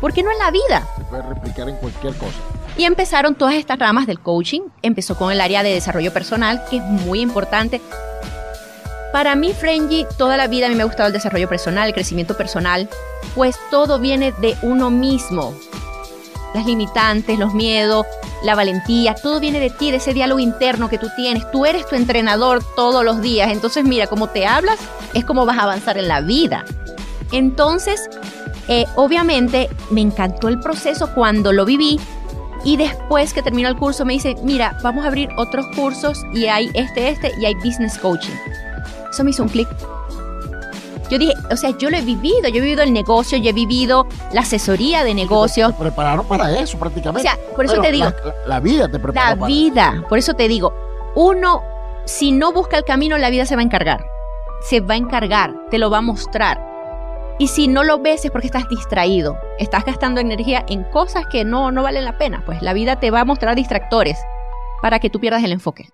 ¿por 0.00 0.14
qué 0.14 0.22
no 0.22 0.32
en 0.32 0.38
la 0.38 0.50
vida? 0.50 0.88
Se 0.96 1.04
puede 1.04 1.22
replicar 1.22 1.68
en 1.68 1.76
cualquier 1.76 2.14
cosa. 2.16 2.38
Y 2.76 2.84
empezaron 2.84 3.34
todas 3.34 3.54
estas 3.54 3.78
ramas 3.78 4.06
del 4.06 4.20
coaching. 4.20 4.62
Empezó 4.82 5.16
con 5.16 5.30
el 5.30 5.40
área 5.40 5.62
de 5.62 5.72
desarrollo 5.72 6.12
personal, 6.12 6.62
que 6.68 6.78
es 6.78 6.82
muy 6.82 7.20
importante. 7.20 7.80
Para 9.12 9.36
mí, 9.36 9.52
Frenji, 9.52 10.06
toda 10.18 10.36
la 10.36 10.48
vida 10.48 10.68
me 10.70 10.82
ha 10.82 10.86
gustado 10.86 11.06
el 11.06 11.12
desarrollo 11.12 11.48
personal, 11.48 11.86
el 11.86 11.94
crecimiento 11.94 12.36
personal, 12.36 12.88
pues 13.36 13.56
todo 13.70 14.00
viene 14.00 14.32
de 14.40 14.56
uno 14.62 14.90
mismo 14.90 15.54
las 16.54 16.64
limitantes, 16.66 17.38
los 17.38 17.52
miedos, 17.52 18.06
la 18.42 18.54
valentía, 18.54 19.14
todo 19.14 19.40
viene 19.40 19.58
de 19.58 19.70
ti, 19.70 19.90
de 19.90 19.96
ese 19.98 20.14
diálogo 20.14 20.38
interno 20.38 20.88
que 20.88 20.98
tú 20.98 21.08
tienes. 21.16 21.50
Tú 21.50 21.66
eres 21.66 21.86
tu 21.86 21.96
entrenador 21.96 22.62
todos 22.76 23.04
los 23.04 23.20
días. 23.20 23.50
Entonces, 23.50 23.84
mira, 23.84 24.06
como 24.06 24.28
te 24.28 24.46
hablas, 24.46 24.78
es 25.12 25.24
como 25.24 25.44
vas 25.44 25.58
a 25.58 25.64
avanzar 25.64 25.98
en 25.98 26.08
la 26.08 26.20
vida. 26.20 26.64
Entonces, 27.32 28.08
eh, 28.68 28.86
obviamente, 28.94 29.68
me 29.90 30.00
encantó 30.00 30.48
el 30.48 30.60
proceso 30.60 31.12
cuando 31.12 31.52
lo 31.52 31.64
viví. 31.64 31.98
Y 32.64 32.76
después 32.76 33.34
que 33.34 33.42
terminó 33.42 33.68
el 33.68 33.76
curso 33.76 34.04
me 34.04 34.14
dice, 34.14 34.36
mira, 34.42 34.76
vamos 34.82 35.04
a 35.04 35.08
abrir 35.08 35.28
otros 35.36 35.66
cursos 35.76 36.24
y 36.32 36.46
hay 36.46 36.70
este, 36.74 37.08
este 37.08 37.32
y 37.38 37.44
hay 37.44 37.54
business 37.56 37.98
coaching. 37.98 38.34
Eso 39.10 39.22
me 39.22 39.30
hizo 39.30 39.42
un 39.42 39.48
clic 39.50 39.68
yo 41.10 41.18
dije, 41.18 41.34
o 41.50 41.56
sea, 41.56 41.70
yo 41.78 41.90
lo 41.90 41.96
he 41.96 42.02
vivido, 42.02 42.48
yo 42.48 42.58
he 42.58 42.60
vivido 42.60 42.82
el 42.82 42.92
negocio, 42.92 43.36
yo 43.38 43.50
he 43.50 43.52
vivido 43.52 44.06
la 44.32 44.40
asesoría 44.40 45.04
de 45.04 45.14
negocios. 45.14 45.72
Te 45.72 45.82
prepararon 45.82 46.26
para 46.26 46.58
eso 46.58 46.78
prácticamente. 46.78 47.28
O 47.28 47.30
sea, 47.30 47.38
por 47.54 47.64
eso 47.64 47.80
te 47.80 47.92
digo. 47.92 48.12
La, 48.46 48.60
vida 48.60 48.88
te 48.90 48.98
preparó. 48.98 49.40
La 49.40 49.46
vida, 49.46 50.04
por 50.08 50.18
eso 50.18 50.34
te 50.34 50.48
digo, 50.48 50.74
uno, 51.14 51.62
si 52.04 52.32
no 52.32 52.52
busca 52.52 52.78
el 52.78 52.84
camino, 52.84 53.18
la 53.18 53.30
vida 53.30 53.44
se 53.44 53.54
va 53.54 53.60
a 53.60 53.64
encargar. 53.64 54.04
Se 54.62 54.80
va 54.80 54.94
a 54.94 54.96
encargar, 54.96 55.54
te 55.70 55.78
lo 55.78 55.90
va 55.90 55.98
a 55.98 56.02
mostrar. 56.02 56.73
Y 57.38 57.48
si 57.48 57.66
no 57.68 57.82
lo 57.82 57.98
ves 57.98 58.24
es 58.24 58.30
porque 58.30 58.46
estás 58.46 58.68
distraído, 58.68 59.36
estás 59.58 59.84
gastando 59.84 60.20
energía 60.20 60.64
en 60.68 60.84
cosas 60.84 61.26
que 61.26 61.44
no, 61.44 61.72
no 61.72 61.82
valen 61.82 62.04
la 62.04 62.16
pena. 62.16 62.44
Pues 62.46 62.62
la 62.62 62.72
vida 62.72 63.00
te 63.00 63.10
va 63.10 63.20
a 63.20 63.24
mostrar 63.24 63.56
distractores 63.56 64.18
para 64.82 65.00
que 65.00 65.10
tú 65.10 65.18
pierdas 65.20 65.42
el 65.42 65.52
enfoque 65.52 65.88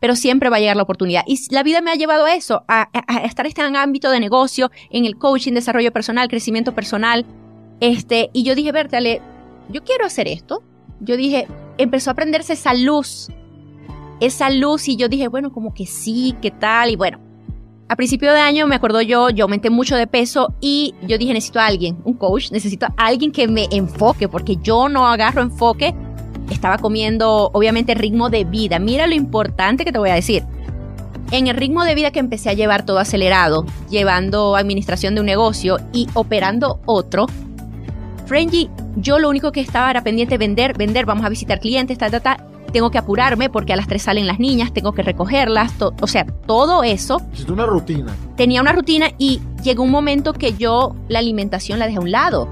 pero 0.00 0.16
siempre 0.16 0.48
va 0.48 0.56
a 0.56 0.60
llegar 0.60 0.76
la 0.76 0.82
oportunidad. 0.82 1.22
Y 1.26 1.38
la 1.52 1.62
vida 1.62 1.82
me 1.82 1.90
ha 1.90 1.94
llevado 1.94 2.24
a 2.24 2.34
eso, 2.34 2.64
a, 2.66 2.88
estar 3.24 3.46
en 3.46 3.50
este 3.50 3.62
ámbito 3.62 4.10
de 4.10 4.18
negocio, 4.18 4.70
en 4.90 5.04
el 5.04 5.16
coaching, 5.16 5.52
desarrollo 5.52 5.92
personal, 5.92 6.28
crecimiento 6.28 6.74
personal. 6.74 7.26
Este, 7.80 8.30
y 8.32 8.42
yo 8.42 8.54
dije, 8.54 8.72
Bertale, 8.72 9.20
yo 9.68 9.84
quiero 9.84 10.06
hacer 10.06 10.26
esto. 10.26 10.62
Yo 11.00 11.16
dije, 11.16 11.46
empezó 11.78 12.10
a 12.10 12.12
aprenderse 12.12 12.54
esa 12.54 12.74
luz, 12.74 13.28
esa 14.20 14.50
luz, 14.50 14.88
y 14.88 14.96
yo 14.96 15.08
dije, 15.08 15.28
bueno, 15.28 15.52
como 15.52 15.72
que 15.72 15.86
sí, 15.86 16.34
¿qué 16.42 16.50
tal? 16.50 16.90
Y 16.90 16.96
bueno, 16.96 17.20
a 17.90 17.96
principio 17.96 18.32
de 18.32 18.38
año 18.38 18.68
me 18.68 18.76
acuerdo 18.76 19.02
yo, 19.02 19.30
yo 19.30 19.46
aumenté 19.46 19.68
mucho 19.68 19.96
de 19.96 20.06
peso 20.06 20.54
y 20.60 20.94
yo 21.02 21.18
dije, 21.18 21.32
necesito 21.32 21.58
a 21.58 21.66
alguien, 21.66 21.98
un 22.04 22.14
coach, 22.14 22.52
necesito 22.52 22.86
a 22.86 22.94
alguien 22.96 23.32
que 23.32 23.48
me 23.48 23.66
enfoque, 23.72 24.28
porque 24.28 24.54
yo 24.62 24.88
no 24.88 25.08
agarro 25.08 25.42
enfoque 25.42 25.92
estaba 26.50 26.78
comiendo, 26.78 27.50
obviamente, 27.52 27.94
ritmo 27.94 28.30
de 28.30 28.44
vida. 28.44 28.78
Mira 28.78 29.08
lo 29.08 29.14
importante 29.16 29.84
que 29.84 29.90
te 29.90 29.98
voy 29.98 30.10
a 30.10 30.14
decir. 30.14 30.44
En 31.32 31.48
el 31.48 31.56
ritmo 31.56 31.82
de 31.82 31.96
vida 31.96 32.12
que 32.12 32.20
empecé 32.20 32.50
a 32.50 32.52
llevar 32.52 32.86
todo 32.86 33.00
acelerado, 33.00 33.66
llevando 33.90 34.54
administración 34.54 35.16
de 35.16 35.22
un 35.22 35.26
negocio 35.26 35.78
y 35.92 36.06
operando 36.14 36.80
otro, 36.86 37.26
Frenji, 38.26 38.70
yo 38.94 39.18
lo 39.18 39.28
único 39.28 39.50
que 39.50 39.60
estaba 39.60 39.90
era 39.90 40.04
pendiente 40.04 40.34
de 40.34 40.38
vender, 40.38 40.78
vender, 40.78 41.06
vamos 41.06 41.24
a 41.24 41.28
visitar 41.28 41.58
clientes, 41.58 41.98
ta, 41.98 42.08
ta. 42.20 42.49
Tengo 42.72 42.90
que 42.90 42.98
apurarme 42.98 43.50
porque 43.50 43.72
a 43.72 43.76
las 43.76 43.88
tres 43.88 44.02
salen 44.02 44.26
las 44.26 44.38
niñas, 44.38 44.72
tengo 44.72 44.92
que 44.92 45.02
recogerlas, 45.02 45.72
o 45.80 46.06
sea, 46.06 46.24
todo 46.24 46.82
eso. 46.82 47.20
Es 47.32 47.48
una 47.48 47.66
rutina. 47.66 48.14
Tenía 48.36 48.60
una 48.60 48.72
rutina 48.72 49.10
y 49.18 49.40
llegó 49.62 49.82
un 49.82 49.90
momento 49.90 50.32
que 50.32 50.54
yo 50.54 50.94
la 51.08 51.18
alimentación 51.18 51.78
la 51.78 51.86
dejé 51.86 51.98
a 51.98 52.00
un 52.00 52.10
lado. 52.10 52.48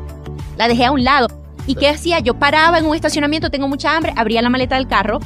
La 0.57 0.69
dejé 0.69 0.87
a 0.87 0.91
un 0.91 1.05
lado. 1.05 1.29
¿Y 1.67 1.75
qué 1.75 1.89
hacía? 1.89 2.19
Yo 2.21 2.35
paraba 2.35 2.79
en 2.79 2.87
un 2.87 2.97
estacionamiento, 2.97 3.51
tengo 3.51 3.69
mucha 3.69 3.97
hambre, 3.97 4.13
abría 4.17 4.43
la 4.43 4.51
maleta 4.51 4.77
del 4.77 4.89
carro. 4.89 5.21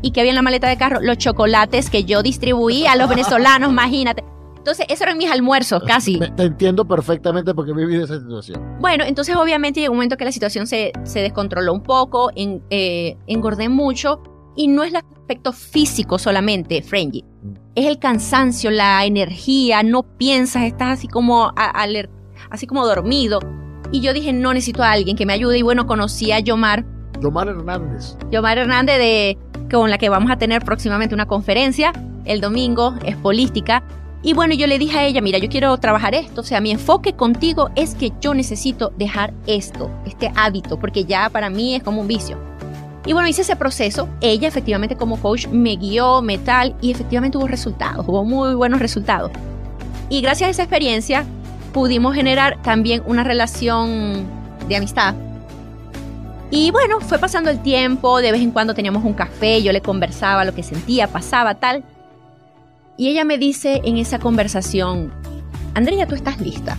¿Y 0.00 0.10
qué 0.10 0.20
había 0.20 0.32
en 0.32 0.36
la 0.36 0.42
maleta 0.42 0.68
del 0.68 0.78
carro? 0.78 1.00
Los 1.00 1.18
chocolates 1.18 1.90
que 1.90 2.04
yo 2.04 2.22
distribuía 2.22 2.92
a 2.92 2.96
los 2.96 3.08
venezolanos, 3.08 3.70
imagínate. 3.72 4.24
Entonces, 4.62 4.86
esos 4.88 5.00
eran 5.00 5.18
mis 5.18 5.28
almuerzos, 5.28 5.82
casi. 5.82 6.20
Te 6.20 6.44
entiendo 6.44 6.86
perfectamente 6.86 7.52
porque 7.52 7.72
viví 7.72 7.96
esa 7.96 8.20
situación. 8.20 8.62
Bueno, 8.78 9.02
entonces 9.04 9.34
obviamente 9.34 9.80
llegó 9.80 9.90
un 9.90 9.96
momento 9.96 10.16
que 10.16 10.24
la 10.24 10.30
situación 10.30 10.68
se, 10.68 10.92
se 11.02 11.18
descontroló 11.18 11.72
un 11.72 11.82
poco, 11.82 12.30
en, 12.36 12.62
eh, 12.70 13.16
engordé 13.26 13.68
mucho, 13.68 14.22
y 14.54 14.68
no 14.68 14.84
es 14.84 14.90
el 14.90 14.98
aspecto 14.98 15.52
físico 15.52 16.16
solamente, 16.16 16.80
Frenji. 16.80 17.24
Mm. 17.24 17.54
Es 17.74 17.86
el 17.86 17.98
cansancio, 17.98 18.70
la 18.70 19.04
energía, 19.04 19.82
no 19.82 20.04
piensas, 20.04 20.62
estás 20.62 20.92
así 20.92 21.08
como 21.08 21.52
así 22.48 22.68
como 22.68 22.86
dormido. 22.86 23.40
Y 23.90 24.00
yo 24.00 24.12
dije, 24.12 24.32
no 24.32 24.54
necesito 24.54 24.84
a 24.84 24.92
alguien 24.92 25.16
que 25.16 25.26
me 25.26 25.32
ayude. 25.32 25.58
Y 25.58 25.62
bueno, 25.62 25.88
conocí 25.88 26.30
a 26.30 26.38
Yomar. 26.38 26.84
Yomar 27.20 27.48
Hernández. 27.48 28.16
Yomar 28.30 28.58
Hernández, 28.58 28.98
de, 28.98 29.38
con 29.72 29.90
la 29.90 29.98
que 29.98 30.08
vamos 30.08 30.30
a 30.30 30.36
tener 30.36 30.64
próximamente 30.64 31.16
una 31.16 31.26
conferencia 31.26 31.92
el 32.24 32.40
domingo, 32.40 32.94
es 33.04 33.16
política. 33.16 33.82
Y 34.24 34.34
bueno, 34.34 34.54
yo 34.54 34.68
le 34.68 34.78
dije 34.78 34.98
a 34.98 35.04
ella, 35.04 35.20
mira, 35.20 35.38
yo 35.38 35.48
quiero 35.48 35.76
trabajar 35.78 36.14
esto, 36.14 36.42
o 36.42 36.44
sea, 36.44 36.60
mi 36.60 36.70
enfoque 36.70 37.14
contigo 37.14 37.70
es 37.74 37.96
que 37.96 38.12
yo 38.20 38.34
necesito 38.34 38.92
dejar 38.96 39.34
esto, 39.48 39.90
este 40.06 40.30
hábito, 40.36 40.78
porque 40.78 41.04
ya 41.04 41.28
para 41.28 41.50
mí 41.50 41.74
es 41.74 41.82
como 41.82 42.00
un 42.02 42.06
vicio. 42.06 42.38
Y 43.04 43.14
bueno, 43.14 43.26
hice 43.26 43.42
ese 43.42 43.56
proceso, 43.56 44.08
ella 44.20 44.46
efectivamente 44.46 44.94
como 44.94 45.16
coach 45.20 45.48
me 45.48 45.74
guió, 45.74 46.22
me 46.22 46.38
tal, 46.38 46.76
y 46.80 46.92
efectivamente 46.92 47.36
hubo 47.36 47.48
resultados, 47.48 48.06
hubo 48.06 48.24
muy 48.24 48.54
buenos 48.54 48.78
resultados. 48.78 49.32
Y 50.08 50.20
gracias 50.20 50.46
a 50.46 50.50
esa 50.52 50.62
experiencia 50.62 51.24
pudimos 51.72 52.14
generar 52.14 52.62
también 52.62 53.02
una 53.06 53.24
relación 53.24 54.24
de 54.68 54.76
amistad. 54.76 55.16
Y 56.52 56.70
bueno, 56.70 57.00
fue 57.00 57.18
pasando 57.18 57.50
el 57.50 57.60
tiempo, 57.60 58.20
de 58.20 58.30
vez 58.30 58.40
en 58.40 58.52
cuando 58.52 58.72
teníamos 58.72 59.04
un 59.04 59.14
café, 59.14 59.62
yo 59.62 59.72
le 59.72 59.80
conversaba 59.80 60.44
lo 60.44 60.54
que 60.54 60.62
sentía, 60.62 61.08
pasaba 61.08 61.56
tal. 61.56 61.82
Y 62.96 63.08
ella 63.08 63.24
me 63.24 63.38
dice 63.38 63.80
en 63.84 63.96
esa 63.96 64.18
conversación, 64.18 65.12
Andrea, 65.74 66.06
tú 66.06 66.14
estás 66.14 66.40
lista. 66.40 66.78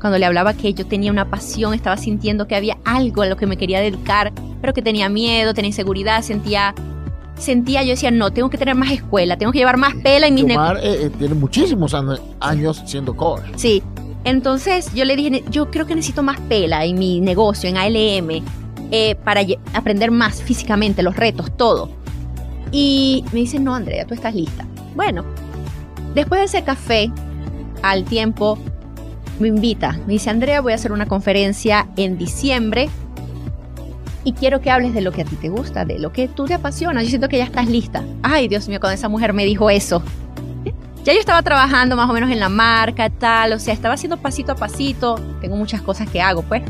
Cuando 0.00 0.18
le 0.18 0.24
hablaba 0.24 0.54
que 0.54 0.72
yo 0.72 0.86
tenía 0.86 1.10
una 1.10 1.28
pasión, 1.28 1.74
estaba 1.74 1.96
sintiendo 1.96 2.46
que 2.46 2.56
había 2.56 2.78
algo 2.84 3.22
a 3.22 3.26
lo 3.26 3.36
que 3.36 3.46
me 3.46 3.56
quería 3.56 3.80
dedicar, 3.80 4.32
pero 4.60 4.72
que 4.72 4.80
tenía 4.80 5.08
miedo, 5.08 5.52
tenía 5.52 5.68
inseguridad, 5.68 6.22
sentía 6.22 6.74
sentía, 7.40 7.82
yo 7.82 7.90
decía, 7.90 8.10
no, 8.10 8.30
tengo 8.30 8.50
que 8.50 8.58
tener 8.58 8.74
más 8.74 8.92
escuela, 8.92 9.36
tengo 9.36 9.52
que 9.52 9.58
llevar 9.58 9.76
más 9.76 9.94
pela 9.94 10.26
en 10.26 10.34
mi 10.34 10.42
negocio. 10.42 10.76
Eh, 10.78 11.06
eh, 11.06 11.10
tiene 11.18 11.34
muchísimos 11.34 11.96
años 12.40 12.82
siendo 12.84 13.16
coach. 13.16 13.42
Sí, 13.56 13.82
entonces 14.24 14.92
yo 14.94 15.04
le 15.04 15.16
dije, 15.16 15.42
yo 15.50 15.70
creo 15.70 15.86
que 15.86 15.94
necesito 15.94 16.22
más 16.22 16.38
pela 16.40 16.84
en 16.84 16.98
mi 16.98 17.20
negocio, 17.20 17.68
en 17.68 17.76
ALM, 17.76 18.44
eh, 18.90 19.14
para 19.24 19.42
aprender 19.72 20.10
más 20.10 20.42
físicamente, 20.42 21.02
los 21.02 21.16
retos, 21.16 21.56
todo. 21.56 21.90
Y 22.70 23.24
me 23.32 23.40
dice, 23.40 23.58
no, 23.58 23.74
Andrea, 23.74 24.06
tú 24.06 24.14
estás 24.14 24.34
lista. 24.34 24.66
Bueno, 24.94 25.24
después 26.14 26.40
de 26.40 26.44
ese 26.46 26.64
café, 26.64 27.10
al 27.82 28.04
tiempo, 28.04 28.58
me 29.38 29.48
invita. 29.48 29.98
Me 30.06 30.14
dice, 30.14 30.30
Andrea, 30.30 30.60
voy 30.60 30.72
a 30.72 30.74
hacer 30.74 30.92
una 30.92 31.06
conferencia 31.06 31.88
en 31.96 32.18
diciembre 32.18 32.88
y 34.22 34.32
quiero 34.32 34.60
que 34.60 34.70
hables 34.70 34.92
de 34.92 35.00
lo 35.00 35.12
que 35.12 35.22
a 35.22 35.24
ti 35.24 35.36
te 35.36 35.48
gusta, 35.48 35.84
de 35.84 35.98
lo 35.98 36.12
que 36.12 36.28
tú 36.28 36.44
te 36.44 36.54
apasionas. 36.54 37.04
Yo 37.04 37.10
siento 37.10 37.28
que 37.28 37.38
ya 37.38 37.44
estás 37.44 37.68
lista. 37.68 38.04
Ay, 38.22 38.48
Dios 38.48 38.68
mío, 38.68 38.80
cuando 38.80 38.94
esa 38.94 39.08
mujer 39.08 39.32
me 39.32 39.44
dijo 39.44 39.70
eso. 39.70 40.02
Ya 41.04 41.14
yo 41.14 41.20
estaba 41.20 41.40
trabajando 41.42 41.96
más 41.96 42.10
o 42.10 42.12
menos 42.12 42.30
en 42.30 42.38
la 42.38 42.50
marca, 42.50 43.08
tal, 43.08 43.54
o 43.54 43.58
sea, 43.58 43.72
estaba 43.72 43.94
haciendo 43.94 44.18
pasito 44.18 44.52
a 44.52 44.54
pasito. 44.56 45.14
Tengo 45.40 45.56
muchas 45.56 45.80
cosas 45.80 46.10
que 46.10 46.20
hago, 46.20 46.42
pues. 46.42 46.62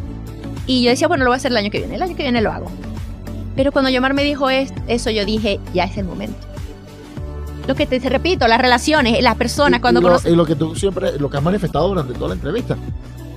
Y 0.67 0.85
yo 0.85 0.91
decía, 0.91 1.09
bueno, 1.09 1.25
lo 1.25 1.31
voy 1.31 1.35
a 1.35 1.39
hacer 1.39 1.51
el 1.51 1.57
año 1.57 1.71
que 1.71 1.79
viene, 1.79 1.97
el 1.97 2.03
año 2.03 2.15
que 2.15 2.23
viene 2.23 2.41
lo 2.41 2.53
hago. 2.53 2.71
Pero 3.57 3.73
cuando 3.73 3.91
Yomar 3.91 4.15
me 4.15 4.23
dijo 4.23 4.49
eso, 4.49 5.11
yo 5.11 5.25
dije, 5.25 5.59
ya 5.75 5.85
es 5.85 5.99
el 5.99 6.05
momento. 6.05 6.50
Lo 7.67 7.75
que 7.75 7.87
te, 7.87 7.99
repito, 8.09 8.49
las 8.49 8.61
relaciones, 8.61 9.23
las 9.23 9.37
personas, 9.37 9.81
cuando 9.81 10.01
y 10.25 10.35
lo 10.35 10.45
que 10.45 10.57
tú 10.57 10.75
siempre, 10.75 11.19
lo 11.19 11.31
que 11.31 11.37
has 11.37 11.43
manifestado 11.43 11.89
durante 11.89 12.15
toda 12.15 12.29
la 12.29 12.35
entrevista, 12.35 12.77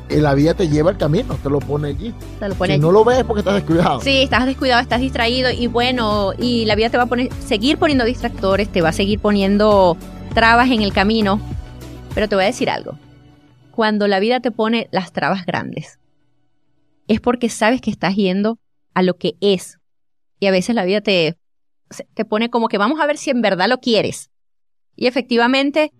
la 0.09 0.33
vida 0.33 0.53
te 0.53 0.67
lleva 0.67 0.91
el 0.91 0.97
camino, 0.97 1.37
te 1.41 1.49
lo 1.49 1.59
pone 1.59 1.89
allí. 1.89 2.13
Te 2.39 2.49
lo 2.49 2.55
pone 2.55 2.75
si 2.75 2.79
no 2.79 2.91
lo 2.91 3.03
ves 3.03 3.23
porque 3.23 3.39
estás 3.39 3.55
descuidado. 3.55 4.01
Sí, 4.01 4.23
estás 4.23 4.45
descuidado, 4.45 4.81
estás 4.81 5.01
distraído 5.01 5.51
y 5.51 5.67
bueno, 5.67 6.33
y 6.37 6.65
la 6.65 6.75
vida 6.75 6.89
te 6.89 6.97
va 6.97 7.03
a 7.03 7.07
poner, 7.07 7.31
seguir 7.45 7.77
poniendo 7.77 8.05
distractores, 8.05 8.69
te 8.69 8.81
va 8.81 8.89
a 8.89 8.93
seguir 8.93 9.19
poniendo 9.19 9.97
trabas 10.33 10.69
en 10.69 10.81
el 10.81 10.93
camino. 10.93 11.39
Pero 12.13 12.29
te 12.29 12.35
voy 12.35 12.43
a 12.43 12.47
decir 12.47 12.69
algo. 12.69 12.97
Cuando 13.71 14.07
la 14.07 14.19
vida 14.19 14.39
te 14.39 14.51
pone 14.51 14.87
las 14.91 15.11
trabas 15.11 15.45
grandes, 15.45 15.99
es 17.07 17.19
porque 17.19 17.49
sabes 17.49 17.81
que 17.81 17.89
estás 17.89 18.15
yendo 18.15 18.59
a 18.93 19.01
lo 19.01 19.17
que 19.17 19.35
es. 19.41 19.79
Y 20.39 20.45
a 20.45 20.51
veces 20.51 20.75
la 20.75 20.85
vida 20.85 21.01
te, 21.01 21.37
te 22.13 22.25
pone 22.25 22.49
como 22.49 22.67
que 22.67 22.77
vamos 22.77 22.99
a 22.99 23.07
ver 23.07 23.17
si 23.17 23.29
en 23.29 23.41
verdad 23.41 23.67
lo 23.69 23.79
quieres. 23.79 24.29
Y 24.95 25.07
efectivamente, 25.07 25.91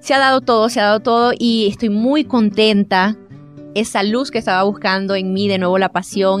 se 0.00 0.14
ha 0.14 0.18
dado 0.18 0.40
todo, 0.40 0.68
se 0.68 0.80
ha 0.80 0.84
dado 0.84 1.00
todo 1.00 1.32
y 1.38 1.68
estoy 1.68 1.90
muy 1.90 2.24
contenta 2.24 3.16
esa 3.74 4.02
luz 4.02 4.30
que 4.30 4.38
estaba 4.38 4.62
buscando 4.62 5.14
en 5.14 5.32
mí, 5.32 5.48
de 5.48 5.58
nuevo 5.58 5.78
la 5.78 5.90
pasión, 5.90 6.40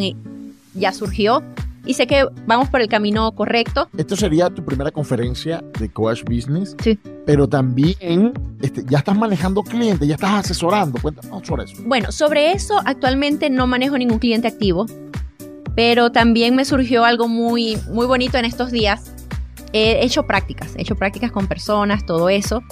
ya 0.74 0.92
surgió. 0.92 1.42
Y 1.86 1.94
sé 1.94 2.06
que 2.06 2.26
vamos 2.46 2.68
por 2.68 2.82
el 2.82 2.88
camino 2.88 3.32
correcto. 3.32 3.88
Esto 3.96 4.14
sería 4.14 4.50
tu 4.50 4.64
primera 4.64 4.90
conferencia 4.90 5.64
de 5.78 5.88
Coach 5.88 6.22
Business. 6.24 6.76
Sí. 6.82 6.98
Pero 7.24 7.48
también 7.48 8.34
este, 8.60 8.84
ya 8.86 8.98
estás 8.98 9.16
manejando 9.16 9.62
clientes, 9.62 10.06
ya 10.06 10.14
estás 10.14 10.44
asesorando. 10.44 11.00
Cuéntanos 11.00 11.46
sobre 11.46 11.64
eso. 11.64 11.82
Bueno, 11.86 12.12
sobre 12.12 12.52
eso 12.52 12.80
actualmente 12.84 13.48
no 13.48 13.66
manejo 13.66 13.96
ningún 13.96 14.18
cliente 14.18 14.48
activo. 14.48 14.86
Pero 15.74 16.10
también 16.10 16.54
me 16.54 16.64
surgió 16.64 17.04
algo 17.04 17.28
muy, 17.28 17.78
muy 17.88 18.06
bonito 18.06 18.38
en 18.38 18.44
estos 18.44 18.70
días. 18.70 19.12
He 19.72 20.04
hecho 20.04 20.26
prácticas, 20.26 20.74
he 20.76 20.82
hecho 20.82 20.96
prácticas 20.96 21.30
con 21.30 21.46
personas, 21.46 22.04
todo 22.04 22.28
eso. 22.28 22.62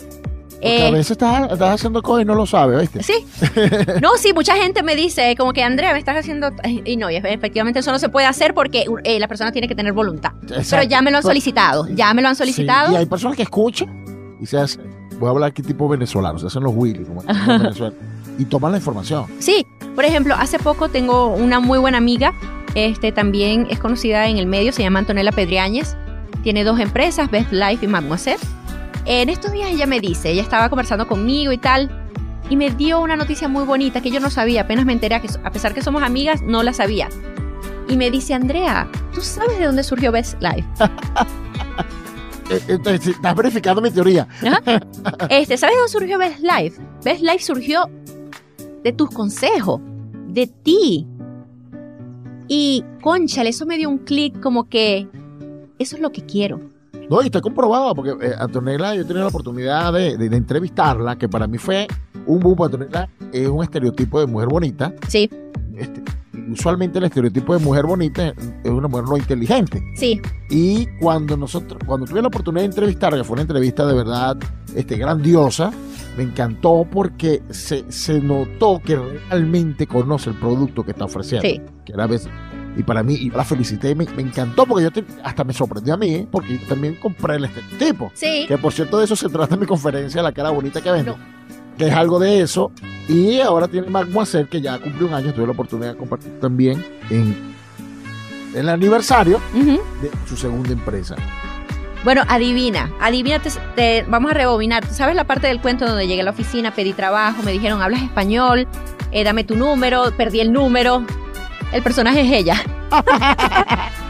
Eh, 0.61 0.89
a 0.89 0.91
veces 0.91 1.13
estás, 1.13 1.61
haciendo 1.61 2.03
cosas 2.03 2.23
y 2.23 2.25
no 2.25 2.35
lo 2.35 2.45
sabes, 2.45 2.81
¿viste? 2.81 3.03
Sí. 3.03 3.25
No, 4.03 4.17
sí, 4.17 4.33
mucha 4.33 4.57
gente 4.57 4.83
me 4.83 4.97
dice, 4.97 5.35
como 5.37 5.53
que 5.53 5.63
Andrea, 5.63 5.93
me 5.93 5.99
estás 5.99 6.17
haciendo. 6.17 6.51
Y 6.85 6.97
no, 6.97 7.11
y 7.11 7.17
efectivamente 7.17 7.81
eso 7.81 7.93
no 7.93 7.99
se 7.99 8.09
puede 8.09 8.27
hacer 8.27 8.55
porque 8.55 8.87
eh, 9.05 9.21
la 9.21 9.29
persona 9.29 9.53
tiene 9.53 9.69
que 9.69 9.75
tener 9.75 9.93
voluntad. 9.93 10.33
Pero 10.71 10.83
ya 10.83 11.03
me 11.03 11.11
lo 11.11 11.19
han 11.19 11.23
solicitado, 11.23 11.87
ya 11.89 12.13
me 12.15 12.23
lo 12.23 12.29
han 12.29 12.37
solicitado. 12.37 12.93
y 12.93 12.97
hay 12.97 13.07
personas 13.07 13.37
que 13.37 13.45
escuchan 13.45 14.37
y 14.41 14.47
se 14.47 14.59
hacen. 14.59 14.99
Voy 15.19 15.27
a 15.27 15.31
hablar 15.31 15.51
aquí 15.51 15.63
tipo 15.63 15.89
venezolano, 15.89 16.39
se 16.39 16.47
hacen 16.47 16.63
los 16.63 16.73
Willy, 16.75 17.05
como 17.05 17.23
y 18.39 18.45
toman 18.45 18.73
la 18.73 18.79
información. 18.79 19.27
Sí, 19.41 19.67
por 19.97 20.05
ejemplo, 20.05 20.35
hace 20.39 20.59
poco 20.59 20.89
tengo 20.89 21.35
una 21.35 21.59
muy 21.59 21.79
buena 21.79 21.99
amiga, 21.99 22.33
este 22.75 23.13
también 23.13 23.67
es 23.71 23.79
conocida 23.79 24.29
en 24.29 24.39
el 24.39 24.47
medio, 24.47 24.73
se 24.73 24.83
llama 24.83 25.01
Antonella 25.01 25.33
Pedriáñez. 25.33 25.97
Tiene 26.43 26.65
dos 26.65 26.79
empresas, 26.81 27.31
Best 27.31 27.53
Life 27.53 27.85
y 27.85 27.89
Mademoiselle 27.89 28.39
en 29.09 29.31
estos 29.31 29.53
días 29.53 29.71
ella 29.71 29.87
me 29.87 30.01
dice, 30.01 30.31
ella 30.31 30.43
estaba 30.43 30.69
conversando 30.69 31.09
conmigo 31.09 31.51
y 31.51 31.57
tal, 31.57 31.91
y 32.51 32.57
me 32.57 32.71
dio 32.71 33.01
una 33.01 33.17
noticia 33.17 33.49
muy 33.49 33.65
bonita 33.65 34.03
que 34.03 34.11
yo 34.11 34.21
no 34.21 34.29
sabía, 34.29 34.63
apenas 34.63 34.85
me 34.85 34.93
enteré 34.93 35.19
que 35.23 35.29
a 35.43 35.51
pesar 35.51 35.73
que 35.73 35.81
somos 35.81 36.03
amigas, 36.03 36.43
no 36.43 36.63
la 36.63 36.75
sabía. 36.75 37.09
Y 37.89 37.97
me 37.97 38.11
dice, 38.11 38.35
Andrea, 38.35 38.87
¿tú 39.15 39.23
sabes 39.23 39.59
de 39.59 39.65
dónde 39.65 39.83
surgió 39.83 40.13
Best 40.13 40.41
Life? 40.43 40.69
Eh, 42.51 42.63
eh, 42.67 42.81
estás 42.95 43.37
verificando 43.37 43.83
mi 43.83 43.91
teoría. 43.91 44.27
Este, 45.29 45.59
¿Sabes 45.59 45.77
de 45.77 45.81
dónde 45.81 45.93
surgió 45.93 46.19
Best 46.19 46.39
Life? 46.41 46.81
Best 47.05 47.21
Life 47.21 47.41
surgió 47.41 47.91
de 48.83 48.91
tus 48.95 49.11
consejos, 49.11 49.83
de 50.29 50.47
ti. 50.47 51.07
Y, 52.49 52.83
conchale, 53.03 53.51
eso 53.51 53.67
me 53.67 53.77
dio 53.77 53.89
un 53.91 53.99
clic 53.99 54.41
como 54.41 54.69
que 54.69 55.07
eso 55.79 55.97
es 55.97 56.03
lo 56.03 56.11
que 56.11 56.23
quiero. 56.23 56.61
No, 57.11 57.23
y 57.23 57.27
está 57.27 57.41
comprobado, 57.41 57.95
porque 57.95 58.11
eh, 58.27 58.35
Antonella, 58.39 58.95
yo 58.95 59.03
tenido 59.03 59.23
la 59.23 59.29
oportunidad 59.29 59.93
de, 59.93 60.15
entrevistarla, 60.27 61.17
que 61.17 61.29
para 61.29 61.47
mí 61.47 61.57
fue 61.57 61.87
un 62.27 62.41
boom. 62.41 62.63
Antonella 62.63 63.09
es 63.33 63.49
un 63.49 63.63
estereotipo 63.63 64.21
de 64.21 64.27
mujer 64.27 64.49
bonita. 64.49 64.93
Sí. 65.09 65.31
Este, 66.49 66.53
usualmente 66.53 66.99
el 66.99 67.05
estereotipo 67.05 67.57
de 67.57 67.65
mujer 67.65 67.87
bonita 67.87 68.29
es 68.65 68.71
una 68.71 68.89
mujer 68.89 69.05
no 69.05 69.17
inteligente. 69.17 69.83
Sí. 69.97 70.21
Y 70.51 70.87
cuando 71.01 71.37
nosotros, 71.37 71.81
cuando 71.87 72.07
tuve 72.07 72.23
la 72.23 72.29
oportunidad 72.29 72.63
de 72.63 72.67
entrevistarla, 72.67 73.19
que 73.19 73.25
fue 73.25 73.35
una 73.35 73.43
entrevista 73.43 73.87
de 73.87 73.95
verdad 73.95 74.37
este, 74.75 74.97
grandiosa, 74.97 75.71
me 76.17 76.25
encantó 76.25 76.87
porque 76.91 77.43
se, 77.51 77.91
se 77.91 78.21
notó 78.21 78.81
que 78.85 78.97
realmente 78.97 79.87
conoce 79.87 80.31
el 80.31 80.37
producto 80.37 80.85
que 80.85 80.93
está 80.93 81.05
ofreciendo. 81.05 81.49
Sí. 81.49 81.61
Que 81.85 81.93
era 81.93 82.05
a 82.05 82.09
veces 82.09 82.31
y 82.77 82.85
para 82.85 83.03
mí, 83.03 83.15
y 83.15 83.31
la 83.31 83.45
felicité, 83.45 83.93
me, 83.97 84.05
me 84.15 84.23
encantó 84.23 84.65
porque 84.65 84.85
yo 84.85 85.03
hasta 85.25 85.43
me 85.43 85.53
sorprendió 85.53 85.95
a 85.95 85.97
mí, 85.97 86.29
porque 86.31 86.59
yo 86.59 86.67
también 86.69 86.95
compré 86.95 87.35
el 87.35 87.47
estereotipo. 87.47 88.13
Sí. 88.15 88.45
Que 88.47 88.57
por 88.57 88.73
cierto, 88.73 88.99
de 88.99 89.05
eso 89.05 89.17
se 89.17 89.29
trata 89.29 89.57
mi 89.57 89.67
conferencia, 89.67 90.23
La 90.23 90.31
cara 90.31 90.51
bonita 90.51 90.81
que 90.81 90.93
vende. 90.93 91.15
Que 91.79 91.89
es 91.89 91.95
algo 91.95 92.19
de 92.19 92.43
eso. 92.43 92.73
Y 93.09 93.41
ahora 93.41 93.69
tiene 93.69 93.89
Mademoiselle, 93.89 94.49
que 94.49 94.61
ya 94.61 94.79
cumplió 94.79 95.07
un 95.07 95.15
año, 95.15 95.33
tuve 95.33 95.47
la 95.47 95.53
oportunidad 95.53 95.93
de 95.93 95.97
compartir 95.97 96.39
también 96.41 96.85
en, 97.09 97.55
el 98.55 98.69
aniversario 98.69 99.41
de 99.55 100.11
su 100.29 100.37
segunda 100.37 100.73
empresa. 100.73 101.17
Bueno, 102.05 102.23
adivina, 102.29 102.91
adivina, 103.01 103.41
te, 103.75 104.05
vamos 104.09 104.31
a 104.31 104.35
rebobinar. 104.35 104.87
¿Sabes 104.87 105.17
la 105.17 105.25
parte 105.25 105.47
del 105.47 105.61
cuento 105.61 105.87
donde 105.87 106.07
llegué 106.07 106.21
a 106.21 106.25
la 106.25 106.31
oficina, 106.31 106.73
pedí 106.73 106.93
trabajo, 106.93 107.43
me 107.43 107.53
dijeron, 107.53 107.83
hablas 107.83 108.03
español, 108.03 108.69
eh, 109.11 109.25
dame 109.25 109.45
tu 109.45 109.57
número, 109.57 110.13
perdí 110.17 110.41
el 110.41 110.53
número, 110.53 111.05
el 111.73 111.83
personaje 111.83 112.23
es 112.23 112.33
ella. 112.33 112.63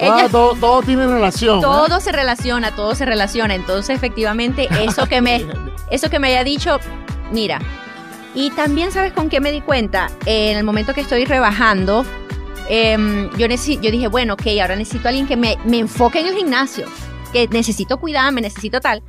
Ah, 0.00 0.28
todo, 0.30 0.82
tiene 0.82 1.06
relación. 1.06 1.60
Todo 1.60 2.00
se 2.00 2.12
relaciona, 2.12 2.74
todo 2.74 2.94
se 2.94 3.04
relaciona. 3.04 3.54
Entonces, 3.54 3.96
efectivamente, 3.96 4.68
eso 4.82 5.06
que 5.06 5.20
me, 5.20 5.44
eso 5.90 6.08
que 6.10 6.18
me 6.18 6.28
haya 6.28 6.44
dicho, 6.44 6.78
mira. 7.32 7.60
Y 8.34 8.50
también, 8.50 8.92
¿sabes 8.92 9.12
con 9.12 9.28
qué 9.28 9.40
me 9.40 9.50
di 9.50 9.60
cuenta? 9.60 10.10
en 10.24 10.56
el 10.56 10.64
momento 10.64 10.94
que 10.94 11.00
estoy 11.00 11.24
rebajando, 11.24 12.04
em, 12.68 13.28
yo, 13.36 13.46
yo 13.46 13.90
dije, 13.90 14.06
bueno, 14.06 14.34
ok, 14.34 14.46
ahora 14.60 14.76
necesito 14.76 15.08
a 15.08 15.10
alguien 15.10 15.26
que 15.26 15.36
me, 15.36 15.56
enfoque 15.72 16.20
en 16.20 16.28
el 16.28 16.36
gimnasio, 16.36 16.86
que 17.32 17.48
necesito 17.48 17.98
cuidarme, 17.98 18.40
necesito 18.40 18.80
tal. 18.80 19.02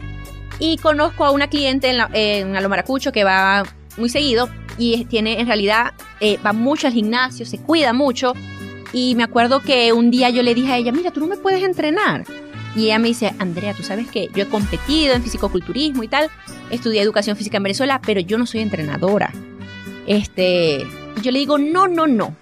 Y 0.58 0.78
conozco 0.78 1.26
a 1.26 1.32
una 1.32 1.48
cliente 1.48 1.90
en, 1.90 1.98
la, 1.98 2.10
en 2.14 2.56
Alomaracucho 2.56 3.12
que 3.12 3.24
va 3.24 3.64
muy 3.98 4.10
seguido 4.10 4.50
y 4.78 5.06
tiene 5.06 5.40
en 5.40 5.48
realidad, 5.48 5.94
eh, 6.20 6.40
va 6.46 6.54
mucho 6.54 6.88
al 6.88 6.94
gimnasio, 6.94 7.46
se 7.46 7.60
cuida 7.60 7.94
mucho. 7.94 8.34
Y 8.94 9.16
me 9.16 9.24
acuerdo 9.24 9.62
que 9.62 9.94
un 9.94 10.12
día 10.12 10.30
yo 10.30 10.44
le 10.44 10.54
dije 10.54 10.72
a 10.72 10.78
ella, 10.78 10.92
mira, 10.92 11.12
tú 11.12 11.20
no 11.20 11.28
me 11.28 11.38
puedes 11.38 11.64
entrenar. 11.64 12.26
Y 12.76 12.86
ella 12.86 13.00
me 13.00 13.10
dice, 13.10 13.34
Andrea, 13.40 13.74
tú 13.74 13.84
sabes 13.84 14.10
que 14.10 14.30
yo 14.34 14.44
he 14.44 14.48
competido 14.48 15.14
en 15.14 15.24
fisicoculturismo 15.24 16.04
y 16.04 16.08
tal, 16.08 16.30
estudié 16.70 17.02
educación 17.02 17.36
física 17.36 17.58
en 17.58 17.64
Venezuela, 17.64 18.02
pero 18.06 18.22
yo 18.22 18.38
no 18.38 18.46
soy 18.46 18.62
entrenadora. 18.62 19.34
Este, 20.08 20.88
yo 21.22 21.32
le 21.32 21.40
digo, 21.40 21.58
no, 21.58 21.88
no, 21.88 22.08
no. 22.08 22.36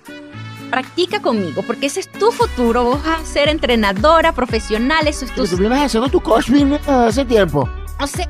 Practica 0.70 1.20
conmigo, 1.20 1.64
porque 1.66 1.88
ese 1.88 2.00
es 2.00 2.12
tu 2.12 2.32
futuro. 2.32 2.84
Vos 2.84 3.04
vas 3.04 3.22
a 3.22 3.26
ser 3.26 3.50
entrenadora 3.50 4.34
profesional, 4.34 5.08
eso 5.08 5.26
es 5.26 5.34
tu. 5.34 5.48
Tú 5.48 5.58
vienes 5.58 5.80
haciendo 5.80 6.10
tu 6.10 6.22
coach 6.22 6.52
hace 6.88 7.26
tiempo. 7.26 7.68
O 8.02 8.08
sea, 8.08 8.30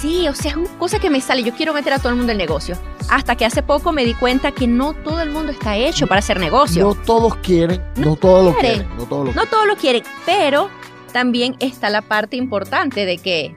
sí, 0.00 0.28
o 0.28 0.34
sea, 0.34 0.52
es 0.52 0.56
una 0.56 0.78
cosa 0.78 0.98
que 0.98 1.10
me 1.10 1.20
sale. 1.20 1.42
Yo 1.42 1.54
quiero 1.54 1.74
meter 1.74 1.92
a 1.92 1.98
todo 1.98 2.10
el 2.10 2.16
mundo 2.16 2.32
en 2.32 2.38
negocio. 2.38 2.76
Hasta 3.10 3.36
que 3.36 3.44
hace 3.44 3.62
poco 3.62 3.92
me 3.92 4.04
di 4.04 4.14
cuenta 4.14 4.52
que 4.52 4.66
no 4.66 4.94
todo 4.94 5.20
el 5.20 5.30
mundo 5.30 5.52
está 5.52 5.76
hecho 5.76 6.06
para 6.06 6.20
hacer 6.20 6.40
negocio. 6.40 6.84
No 6.84 6.94
todos 6.94 7.36
quieren, 7.36 7.82
no, 7.96 8.16
todos 8.16 8.44
lo 8.44 8.58
quieren. 8.58 8.88
No 8.96 9.04
todos 9.04 9.26
lo, 9.26 9.34
no 9.34 9.46
todos 9.46 9.66
lo 9.66 9.76
quieren, 9.76 10.02
pero 10.24 10.70
también 11.12 11.56
está 11.58 11.90
la 11.90 12.02
parte 12.02 12.36
importante 12.36 13.04
de 13.04 13.18
que 13.18 13.56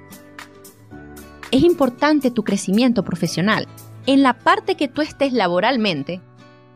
es 1.51 1.63
importante 1.63 2.31
tu 2.31 2.43
crecimiento 2.43 3.03
profesional. 3.03 3.67
En 4.05 4.23
la 4.23 4.33
parte 4.33 4.75
que 4.75 4.87
tú 4.87 5.01
estés 5.01 5.33
laboralmente, 5.33 6.19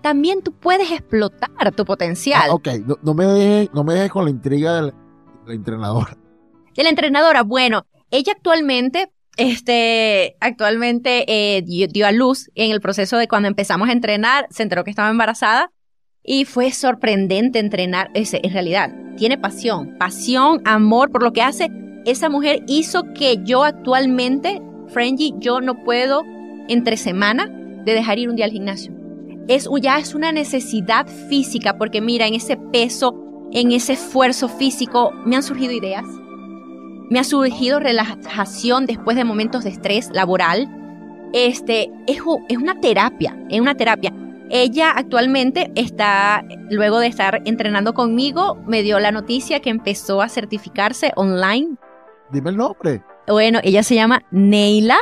también 0.01 0.41
tú 0.41 0.53
puedes 0.53 0.91
explotar 0.91 1.71
tu 1.75 1.83
potencial. 1.83 2.49
Ah, 2.49 2.53
ok, 2.53 2.67
no, 3.01 3.13
me 3.13 3.25
dejes 3.25 3.73
no 3.73 3.83
me 3.83 4.09
con 4.09 4.23
la 4.23 4.29
intriga 4.29 4.75
de 4.75 4.93
la, 5.45 5.53
entrenadora. 5.53 6.15
De 6.75 6.83
la 6.83 6.89
entrenadora, 6.89 7.41
bueno, 7.41 7.85
ella 8.11 8.33
actualmente, 8.33 9.11
este, 9.37 10.37
actualmente 10.39 11.25
eh, 11.27 11.61
dio, 11.61 12.07
a 12.07 12.11
luz 12.11 12.49
en 12.55 12.71
el 12.71 12.81
proceso 12.81 13.17
de 13.17 13.27
cuando 13.27 13.47
empezamos 13.47 13.89
a 13.89 13.91
entrenar, 13.91 14.47
se 14.49 14.63
enteró 14.63 14.83
que 14.83 14.89
estaba 14.89 15.09
embarazada 15.09 15.71
y 16.23 16.45
fue 16.45 16.71
sorprendente 16.71 17.59
entrenar. 17.59 18.09
Ese, 18.13 18.39
en 18.43 18.53
realidad, 18.53 18.93
tiene 19.17 19.37
pasión, 19.37 19.97
pasión, 19.97 20.61
amor 20.65 21.11
por 21.11 21.23
lo 21.23 21.33
que 21.33 21.41
hace. 21.41 21.69
Esa 22.05 22.29
mujer 22.29 22.63
hizo 22.67 23.03
que 23.13 23.37
yo 23.43 23.63
actualmente, 23.63 24.61
Frenji, 24.87 25.33
yo 25.39 25.59
no 25.59 25.83
puedo 25.83 26.23
entre 26.69 26.97
semana 26.97 27.47
de 27.83 27.93
dejar 27.93 28.19
ir 28.19 28.29
un 28.29 28.35
día 28.35 28.45
al 28.45 28.51
gimnasio. 28.51 28.93
Es, 29.47 29.69
ya 29.81 29.97
es 29.97 30.13
una 30.13 30.31
necesidad 30.31 31.07
física 31.29 31.77
porque 31.77 32.01
mira, 32.01 32.27
en 32.27 32.33
ese 32.33 32.57
peso, 32.57 33.15
en 33.51 33.71
ese 33.71 33.93
esfuerzo 33.93 34.49
físico, 34.49 35.11
me 35.25 35.35
han 35.35 35.43
surgido 35.43 35.73
ideas. 35.73 36.05
Me 37.09 37.19
ha 37.19 37.23
surgido 37.23 37.79
relajación 37.79 38.85
después 38.85 39.15
de 39.15 39.23
momentos 39.23 39.63
de 39.63 39.69
estrés 39.69 40.09
laboral. 40.13 40.67
Este, 41.33 41.91
es, 42.07 42.19
es 42.49 42.57
una 42.57 42.79
terapia, 42.79 43.37
es 43.49 43.61
una 43.61 43.75
terapia. 43.75 44.13
Ella 44.49 44.91
actualmente 44.91 45.71
está, 45.75 46.45
luego 46.69 46.99
de 46.99 47.07
estar 47.07 47.41
entrenando 47.45 47.93
conmigo, 47.93 48.55
me 48.65 48.81
dio 48.81 48.99
la 48.99 49.11
noticia 49.11 49.59
que 49.59 49.69
empezó 49.69 50.21
a 50.21 50.29
certificarse 50.29 51.11
online. 51.15 51.75
Dime 52.31 52.51
el 52.51 52.57
nombre. 52.57 53.03
Bueno, 53.27 53.59
ella 53.63 53.83
se 53.83 53.95
llama 53.95 54.23
Neila. 54.31 54.97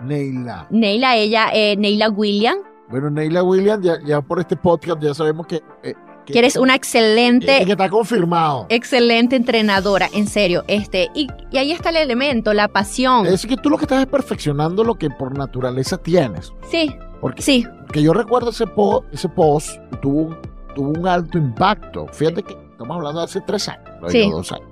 Neila. 0.00 0.68
Neila, 0.70 1.16
ella, 1.16 1.50
eh, 1.52 1.76
Neila 1.76 2.08
William. 2.08 2.56
Bueno, 2.88 3.10
Neila 3.10 3.42
William, 3.42 3.82
ya, 3.82 4.20
por 4.20 4.38
este 4.38 4.56
podcast 4.56 5.02
ya 5.02 5.14
sabemos 5.14 5.46
que... 5.46 5.60
Eh, 5.82 5.94
que, 6.24 6.38
eres 6.38 6.56
una 6.56 6.74
excelente... 6.74 7.64
Que, 7.64 7.72
está 7.72 7.88
confirmado. 7.88 8.66
Excelente 8.68 9.36
entrenadora, 9.36 10.08
en 10.12 10.26
serio. 10.26 10.64
Este, 10.68 11.08
y, 11.14 11.28
y, 11.50 11.58
ahí 11.58 11.72
está 11.72 11.90
el 11.90 11.96
elemento, 11.96 12.52
la 12.54 12.68
pasión. 12.68 13.26
Es 13.26 13.46
que 13.46 13.56
tú 13.56 13.70
lo 13.70 13.76
que 13.76 13.84
estás 13.84 14.00
es 14.00 14.06
perfeccionando 14.06 14.84
lo 14.84 14.94
que 14.96 15.10
por 15.10 15.36
naturaleza 15.36 15.98
tienes. 15.98 16.52
Sí, 16.70 16.94
porque, 17.20 17.42
sí. 17.42 17.66
Que 17.92 18.02
yo 18.02 18.12
recuerdo 18.12 18.50
ese, 18.50 18.64
ese 19.12 19.28
post 19.28 19.78
tuvo 20.02 20.22
un, 20.22 20.36
tuvo 20.74 20.88
un 20.90 21.06
alto 21.06 21.38
impacto. 21.38 22.06
Fíjate 22.12 22.42
que 22.42 22.56
estamos 22.70 22.96
hablando 22.96 23.20
de 23.20 23.24
hace 23.24 23.40
tres 23.40 23.68
años, 23.68 23.84
sí. 24.08 24.30
dos 24.30 24.52
años. 24.52 24.68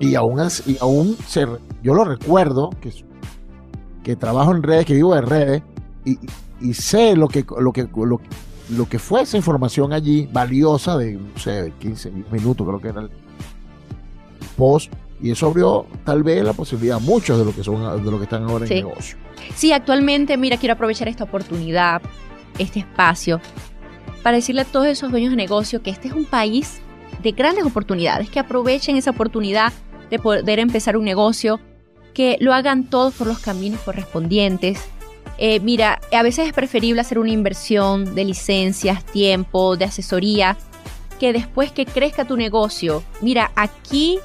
Y 0.00 0.14
aún, 0.14 0.40
y 0.66 0.76
aún 0.80 1.16
se, 1.26 1.46
yo 1.82 1.94
lo 1.94 2.04
recuerdo, 2.04 2.70
que, 2.80 2.92
que 4.04 4.16
trabajo 4.16 4.52
en 4.52 4.62
redes, 4.62 4.86
que 4.86 4.94
vivo 4.94 5.16
en 5.16 5.26
redes, 5.26 5.62
y, 6.04 6.18
y 6.60 6.74
sé 6.74 7.16
lo 7.16 7.28
que, 7.28 7.44
lo, 7.58 7.72
que, 7.72 7.88
lo, 7.94 8.20
que 8.88 8.98
fue 8.98 9.22
esa 9.22 9.36
información 9.36 9.92
allí, 9.92 10.28
valiosa, 10.30 10.96
de, 10.96 11.14
no 11.14 11.38
sé, 11.38 11.72
15 11.78 12.10
minutos, 12.30 12.66
creo 12.66 12.80
que 12.80 12.88
era 12.88 13.00
el 13.02 13.10
post, 14.56 14.92
y 15.20 15.30
eso 15.30 15.46
abrió 15.46 15.86
tal 16.04 16.22
vez 16.22 16.44
la 16.44 16.52
posibilidad 16.52 16.96
a 16.96 17.00
muchos 17.00 17.38
de 17.38 17.44
lo 17.44 17.54
que 17.54 17.64
son 17.64 18.04
de 18.04 18.10
lo 18.10 18.18
que 18.18 18.24
están 18.24 18.44
ahora 18.44 18.66
en 18.66 18.74
negocio. 18.74 19.16
Sí, 19.54 19.72
actualmente, 19.72 20.36
mira, 20.36 20.56
quiero 20.56 20.74
aprovechar 20.74 21.08
esta 21.08 21.24
oportunidad, 21.24 22.02
este 22.58 22.80
espacio, 22.80 23.40
para 24.22 24.36
decirle 24.36 24.62
a 24.62 24.64
todos 24.64 24.86
esos 24.86 25.10
dueños 25.10 25.30
de 25.30 25.36
negocio 25.36 25.82
que 25.82 25.90
este 25.90 26.08
es 26.08 26.14
un 26.14 26.24
país 26.24 26.80
de 27.22 27.32
grandes 27.32 27.64
oportunidades, 27.64 28.30
que 28.30 28.38
aprovechen 28.38 28.96
esa 28.96 29.10
oportunidad 29.10 29.72
de 30.10 30.18
poder 30.18 30.58
empezar 30.58 30.96
un 30.96 31.04
negocio, 31.04 31.60
que 32.14 32.36
lo 32.40 32.52
hagan 32.52 32.88
todos 32.90 33.14
por 33.14 33.26
los 33.26 33.38
caminos 33.38 33.80
correspondientes. 33.80 34.80
Eh, 35.38 35.60
mira, 35.60 36.00
a 36.12 36.22
veces 36.22 36.48
es 36.48 36.52
preferible 36.52 37.00
hacer 37.00 37.18
una 37.18 37.30
inversión 37.30 38.14
de 38.14 38.24
licencias, 38.24 39.04
tiempo, 39.04 39.76
de 39.76 39.84
asesoría, 39.84 40.56
que 41.20 41.32
después 41.32 41.70
que 41.72 41.86
crezca 41.86 42.24
tu 42.24 42.36
negocio. 42.36 43.04
Mira, 43.20 43.52
aquí 43.54 44.18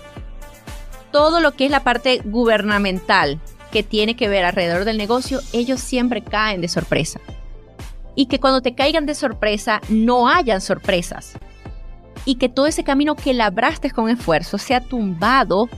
todo 1.12 1.40
lo 1.40 1.52
que 1.52 1.66
es 1.66 1.72
la 1.72 1.84
parte 1.84 2.22
gubernamental, 2.26 3.40
que 3.72 3.84
tiene 3.84 4.16
que 4.16 4.28
ver 4.28 4.46
alrededor 4.46 4.86
del 4.86 4.98
negocio, 4.98 5.40
ellos 5.54 5.80
siempre 5.80 6.24
caen 6.24 6.62
de 6.62 6.68
sorpresa. 6.68 7.20
Y 8.16 8.26
que 8.26 8.40
cuando 8.40 8.62
te 8.62 8.76
caigan 8.76 9.06
de 9.06 9.16
sorpresa, 9.16 9.82
no 9.90 10.28
hayan 10.28 10.62
sorpresas. 10.62 11.34
Y 12.26 12.36
que 12.36 12.50
todo 12.50 12.68
ese 12.68 12.84
camino 12.84 13.16
que 13.16 13.34
labraste 13.34 13.92
con 13.92 14.10
esfuerzo 14.10 14.58
sea 14.58 14.82
tumbado 14.82 15.70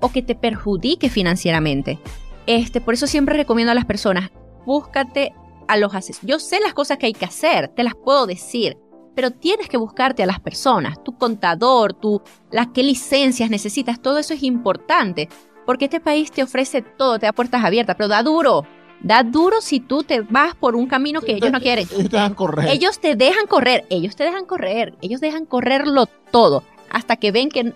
o 0.00 0.10
que 0.10 0.22
te 0.22 0.34
perjudique 0.34 1.08
financieramente. 1.08 1.98
Este, 2.46 2.80
por 2.80 2.94
eso 2.94 3.06
siempre 3.06 3.36
recomiendo 3.36 3.72
a 3.72 3.74
las 3.74 3.84
personas, 3.84 4.30
búscate 4.64 5.34
a 5.68 5.76
los 5.76 5.94
asesores. 5.94 6.28
Yo 6.28 6.38
sé 6.38 6.60
las 6.60 6.74
cosas 6.74 6.98
que 6.98 7.06
hay 7.06 7.12
que 7.12 7.24
hacer, 7.24 7.68
te 7.68 7.82
las 7.82 7.94
puedo 7.94 8.26
decir, 8.26 8.76
pero 9.14 9.30
tienes 9.30 9.68
que 9.68 9.76
buscarte 9.76 10.22
a 10.22 10.26
las 10.26 10.40
personas, 10.40 11.02
tu 11.02 11.16
contador, 11.16 11.92
tu, 11.94 12.22
las 12.50 12.68
qué 12.68 12.82
licencias 12.82 13.50
necesitas, 13.50 14.00
todo 14.00 14.18
eso 14.18 14.34
es 14.34 14.42
importante. 14.42 15.28
Porque 15.66 15.84
este 15.84 16.00
país 16.00 16.32
te 16.32 16.42
ofrece 16.42 16.82
todo, 16.82 17.18
te 17.18 17.26
da 17.26 17.32
puertas 17.32 17.64
abiertas, 17.64 17.94
pero 17.96 18.08
da 18.08 18.22
duro. 18.22 18.64
Da 19.00 19.22
duro 19.22 19.60
si 19.60 19.80
tú 19.80 20.02
te 20.02 20.20
vas 20.20 20.54
por 20.54 20.76
un 20.76 20.86
camino 20.86 21.20
que 21.20 21.34
ellos 21.34 21.52
no 21.52 21.60
quieren. 21.60 21.86
Ellos 21.90 22.08
te 22.08 22.16
dejan 22.16 22.34
correr. 22.34 22.68
Ellos 22.70 23.00
te 23.00 23.16
dejan 23.16 23.46
correr, 23.46 23.84
ellos 23.90 24.16
te 24.16 24.24
dejan 24.24 24.44
correr, 24.44 24.96
ellos 25.00 25.20
dejan 25.20 25.46
correrlo 25.46 26.06
todo 26.06 26.64
hasta 26.90 27.16
que 27.16 27.32
ven 27.32 27.48
que 27.48 27.72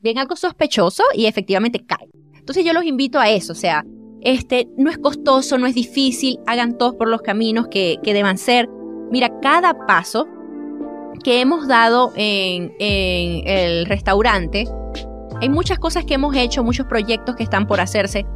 ven 0.00 0.18
algo 0.18 0.36
sospechoso 0.36 1.02
y 1.14 1.26
efectivamente 1.26 1.84
caen. 1.84 2.10
Entonces 2.34 2.64
yo 2.64 2.72
los 2.72 2.84
invito 2.84 3.18
a 3.18 3.28
eso, 3.28 3.52
o 3.52 3.56
sea, 3.56 3.84
este 4.22 4.68
no 4.76 4.90
es 4.90 4.98
costoso, 4.98 5.58
no 5.58 5.66
es 5.66 5.74
difícil, 5.74 6.38
hagan 6.46 6.76
todos 6.76 6.94
por 6.94 7.08
los 7.08 7.22
caminos 7.22 7.68
que, 7.68 7.98
que 8.02 8.14
deban 8.14 8.38
ser. 8.38 8.68
Mira, 9.10 9.40
cada 9.40 9.86
paso 9.86 10.26
que 11.24 11.40
hemos 11.40 11.66
dado 11.66 12.12
en, 12.16 12.72
en 12.78 13.48
el 13.48 13.86
restaurante 13.86 14.68
hay 15.40 15.48
muchas 15.48 15.78
cosas 15.78 16.04
que 16.04 16.14
hemos 16.14 16.34
hecho, 16.34 16.64
muchos 16.64 16.86
proyectos 16.86 17.36
que 17.36 17.44
están 17.44 17.66
por 17.66 17.80
hacerse, 17.80 18.26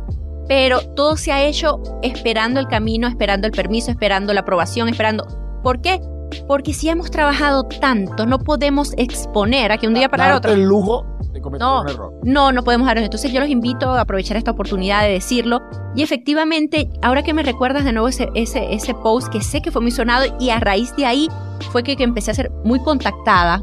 pero 0.48 0.80
todo 0.94 1.16
se 1.16 1.32
ha 1.32 1.44
hecho 1.44 1.82
esperando 2.02 2.60
el 2.60 2.68
camino, 2.68 3.08
esperando 3.08 3.46
el 3.46 3.52
permiso, 3.52 3.90
esperando 3.90 4.32
la 4.32 4.40
aprobación, 4.40 4.88
esperando... 4.88 5.26
¿Por 5.62 5.80
qué? 5.80 6.00
Porque 6.46 6.72
si 6.72 6.88
hemos 6.88 7.10
trabajado 7.10 7.64
tanto, 7.64 8.26
no 8.26 8.38
podemos 8.38 8.94
exponer 8.96 9.72
a 9.72 9.78
que 9.78 9.86
un 9.86 9.94
día 9.94 10.08
para 10.08 10.30
el 10.30 10.36
otro... 10.36 10.52
el 10.52 10.62
lujo 10.64 11.06
cometer 11.42 11.66
no, 11.66 11.82
un 11.82 11.88
error. 11.88 12.14
No, 12.22 12.52
no 12.52 12.64
podemos 12.64 12.86
darlo. 12.86 13.02
Entonces 13.02 13.32
yo 13.32 13.40
los 13.40 13.48
invito 13.48 13.90
a 13.90 14.00
aprovechar 14.00 14.36
esta 14.36 14.52
oportunidad 14.52 15.02
de 15.02 15.10
decirlo. 15.10 15.60
Y 15.94 16.02
efectivamente, 16.02 16.88
ahora 17.02 17.22
que 17.22 17.34
me 17.34 17.42
recuerdas 17.42 17.84
de 17.84 17.92
nuevo 17.92 18.08
ese, 18.08 18.28
ese, 18.34 18.72
ese 18.72 18.94
post 18.94 19.28
que 19.28 19.42
sé 19.42 19.60
que 19.60 19.70
fue 19.70 19.82
muy 19.82 19.90
sonado 19.90 20.24
y 20.40 20.50
a 20.50 20.60
raíz 20.60 20.94
de 20.96 21.04
ahí 21.04 21.28
fue 21.70 21.82
que, 21.82 21.96
que 21.96 22.04
empecé 22.04 22.30
a 22.30 22.34
ser 22.34 22.50
muy 22.64 22.80
contactada 22.80 23.62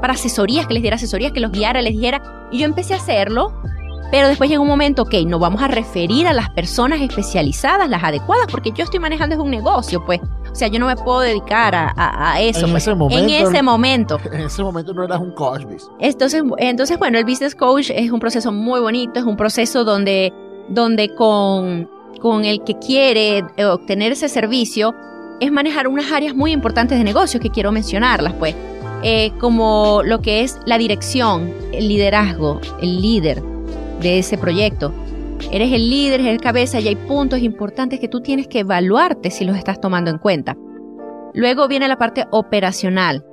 para 0.00 0.14
asesorías, 0.14 0.66
que 0.66 0.74
les 0.74 0.82
diera 0.82 0.96
asesorías, 0.96 1.32
que 1.32 1.40
los 1.40 1.52
guiara, 1.52 1.82
les 1.82 1.92
dijera. 1.92 2.48
Y 2.50 2.60
yo 2.60 2.64
empecé 2.64 2.94
a 2.94 2.96
hacerlo, 2.96 3.52
pero 4.10 4.28
después 4.28 4.48
llegó 4.48 4.62
un 4.62 4.68
momento, 4.68 5.02
ok, 5.02 5.14
nos 5.26 5.40
vamos 5.40 5.62
a 5.62 5.68
referir 5.68 6.26
a 6.26 6.32
las 6.32 6.48
personas 6.50 7.00
especializadas, 7.00 7.90
las 7.90 8.02
adecuadas, 8.02 8.46
porque 8.50 8.72
yo 8.72 8.84
estoy 8.84 9.00
manejando 9.00 9.34
es 9.34 9.40
un 9.40 9.50
negocio, 9.50 10.04
pues. 10.04 10.20
O 10.50 10.54
sea, 10.54 10.68
yo 10.68 10.78
no 10.78 10.86
me 10.86 10.96
puedo 10.96 11.20
dedicar 11.20 11.74
a, 11.74 12.40
eso. 12.40 12.66
En, 12.66 12.72
pues. 12.72 12.84
ese 12.84 12.94
momento, 12.94 13.24
en 13.24 13.30
ese 13.30 13.62
momento. 13.62 14.20
En 14.32 14.40
ese 14.40 14.62
momento 14.62 14.92
no 14.94 15.04
eras 15.04 15.20
un 15.20 15.32
coach. 15.32 15.62
Entonces, 15.98 16.42
entonces, 16.58 16.98
bueno, 16.98 17.18
el 17.18 17.24
business 17.24 17.54
coach 17.54 17.90
es 17.90 18.10
un 18.10 18.20
proceso 18.20 18.52
muy 18.52 18.80
bonito, 18.80 19.18
es 19.20 19.26
un 19.26 19.36
proceso 19.36 19.84
donde, 19.84 20.32
donde 20.68 21.14
con, 21.14 21.88
con 22.20 22.44
el 22.44 22.64
que 22.64 22.78
quiere 22.78 23.44
obtener 23.64 24.12
ese 24.12 24.28
servicio 24.28 24.94
es 25.40 25.52
manejar 25.52 25.86
unas 25.88 26.10
áreas 26.10 26.34
muy 26.34 26.52
importantes 26.52 26.98
de 26.98 27.04
negocio 27.04 27.40
que 27.40 27.50
quiero 27.50 27.72
mencionarlas, 27.72 28.34
pues. 28.34 28.54
Eh, 29.04 29.30
como 29.38 30.02
lo 30.04 30.20
que 30.20 30.42
es 30.42 30.58
la 30.66 30.76
dirección, 30.76 31.52
el 31.72 31.86
liderazgo, 31.86 32.60
el 32.82 33.00
líder 33.00 33.40
de 34.00 34.18
ese 34.18 34.36
proyecto. 34.36 34.92
Eres 35.50 35.72
el 35.72 35.88
líder, 35.88 36.20
eres 36.20 36.32
el 36.32 36.40
cabeza 36.40 36.80
y 36.80 36.88
hay 36.88 36.96
puntos 36.96 37.40
importantes 37.40 38.00
que 38.00 38.08
tú 38.08 38.20
tienes 38.20 38.48
que 38.48 38.60
evaluarte 38.60 39.30
si 39.30 39.44
los 39.44 39.56
estás 39.56 39.80
tomando 39.80 40.10
en 40.10 40.18
cuenta. 40.18 40.56
Luego 41.34 41.68
viene 41.68 41.88
la 41.88 41.96
parte 41.96 42.26
operacional. 42.30 43.24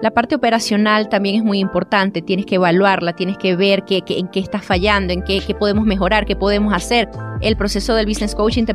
La 0.00 0.12
parte 0.12 0.36
operacional 0.36 1.08
también 1.08 1.36
es 1.36 1.42
muy 1.42 1.58
importante, 1.58 2.22
tienes 2.22 2.46
que 2.46 2.54
evaluarla, 2.54 3.14
tienes 3.14 3.36
que 3.36 3.56
ver 3.56 3.84
qué, 3.84 4.04
en 4.06 4.28
qué 4.28 4.38
estás 4.38 4.64
fallando, 4.64 5.12
en 5.12 5.22
qué, 5.22 5.42
podemos 5.58 5.84
mejorar, 5.84 6.24
qué 6.24 6.36
podemos 6.36 6.72
hacer. 6.72 7.08
El 7.40 7.56
proceso 7.56 7.94
del 7.94 8.06
business 8.06 8.36
coaching 8.36 8.64
te, 8.64 8.74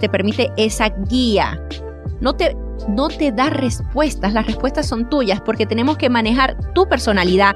te 0.00 0.08
permite 0.08 0.50
esa 0.56 0.88
guía. 1.08 1.60
No 2.20 2.32
te, 2.34 2.56
no 2.88 3.08
te 3.08 3.30
da 3.30 3.50
respuestas, 3.50 4.32
las 4.32 4.46
respuestas 4.46 4.86
son 4.86 5.08
tuyas 5.08 5.40
porque 5.40 5.66
tenemos 5.66 5.96
que 5.96 6.10
manejar 6.10 6.56
tu 6.74 6.88
personalidad, 6.88 7.54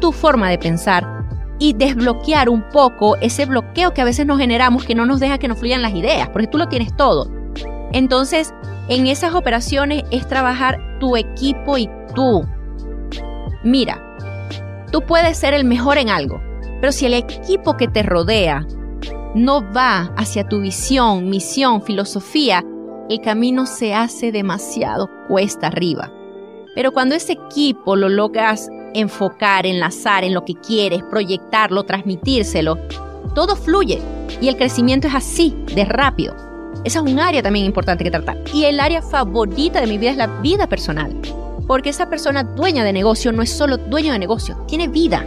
tu 0.00 0.12
forma 0.12 0.48
de 0.48 0.58
pensar 0.58 1.19
y 1.60 1.74
desbloquear 1.74 2.48
un 2.48 2.62
poco 2.70 3.16
ese 3.16 3.44
bloqueo 3.44 3.94
que 3.94 4.00
a 4.00 4.06
veces 4.06 4.26
nos 4.26 4.38
generamos 4.38 4.84
que 4.84 4.96
no 4.96 5.06
nos 5.06 5.20
deja 5.20 5.38
que 5.38 5.46
nos 5.46 5.58
fluyan 5.58 5.82
las 5.82 5.94
ideas, 5.94 6.28
porque 6.30 6.48
tú 6.48 6.58
lo 6.58 6.68
tienes 6.68 6.96
todo. 6.96 7.30
Entonces, 7.92 8.52
en 8.88 9.06
esas 9.06 9.34
operaciones 9.34 10.02
es 10.10 10.26
trabajar 10.26 10.80
tu 10.98 11.16
equipo 11.16 11.76
y 11.76 11.88
tú. 12.14 12.44
Mira, 13.62 14.16
tú 14.90 15.02
puedes 15.02 15.36
ser 15.36 15.52
el 15.52 15.64
mejor 15.64 15.98
en 15.98 16.08
algo, 16.08 16.40
pero 16.80 16.92
si 16.92 17.06
el 17.06 17.14
equipo 17.14 17.76
que 17.76 17.88
te 17.88 18.02
rodea 18.02 18.66
no 19.34 19.62
va 19.72 20.12
hacia 20.16 20.48
tu 20.48 20.60
visión, 20.60 21.28
misión, 21.28 21.82
filosofía, 21.82 22.64
el 23.10 23.20
camino 23.20 23.66
se 23.66 23.92
hace 23.92 24.32
demasiado 24.32 25.10
cuesta 25.28 25.66
arriba. 25.66 26.10
Pero 26.74 26.92
cuando 26.92 27.14
ese 27.14 27.34
equipo 27.34 27.96
lo 27.96 28.08
logras 28.08 28.70
enfocar, 28.94 29.66
enlazar 29.66 30.24
en 30.24 30.34
lo 30.34 30.44
que 30.44 30.54
quieres, 30.54 31.02
proyectarlo, 31.02 31.84
transmitírselo, 31.84 32.78
todo 33.34 33.56
fluye 33.56 34.00
y 34.40 34.48
el 34.48 34.56
crecimiento 34.56 35.08
es 35.08 35.14
así, 35.14 35.54
de 35.74 35.84
rápido. 35.84 36.34
Esa 36.84 37.00
es 37.00 37.12
un 37.12 37.18
área 37.18 37.42
también 37.42 37.66
importante 37.66 38.04
que 38.04 38.10
tratar. 38.10 38.38
Y 38.54 38.64
el 38.64 38.80
área 38.80 39.02
favorita 39.02 39.80
de 39.80 39.86
mi 39.86 39.98
vida 39.98 40.10
es 40.10 40.16
la 40.16 40.26
vida 40.26 40.66
personal. 40.66 41.14
Porque 41.66 41.90
esa 41.90 42.08
persona 42.08 42.42
dueña 42.42 42.84
de 42.84 42.92
negocio 42.92 43.32
no 43.32 43.42
es 43.42 43.50
solo 43.50 43.76
dueño 43.76 44.12
de 44.12 44.18
negocio, 44.18 44.56
tiene 44.66 44.88
vida. 44.88 45.24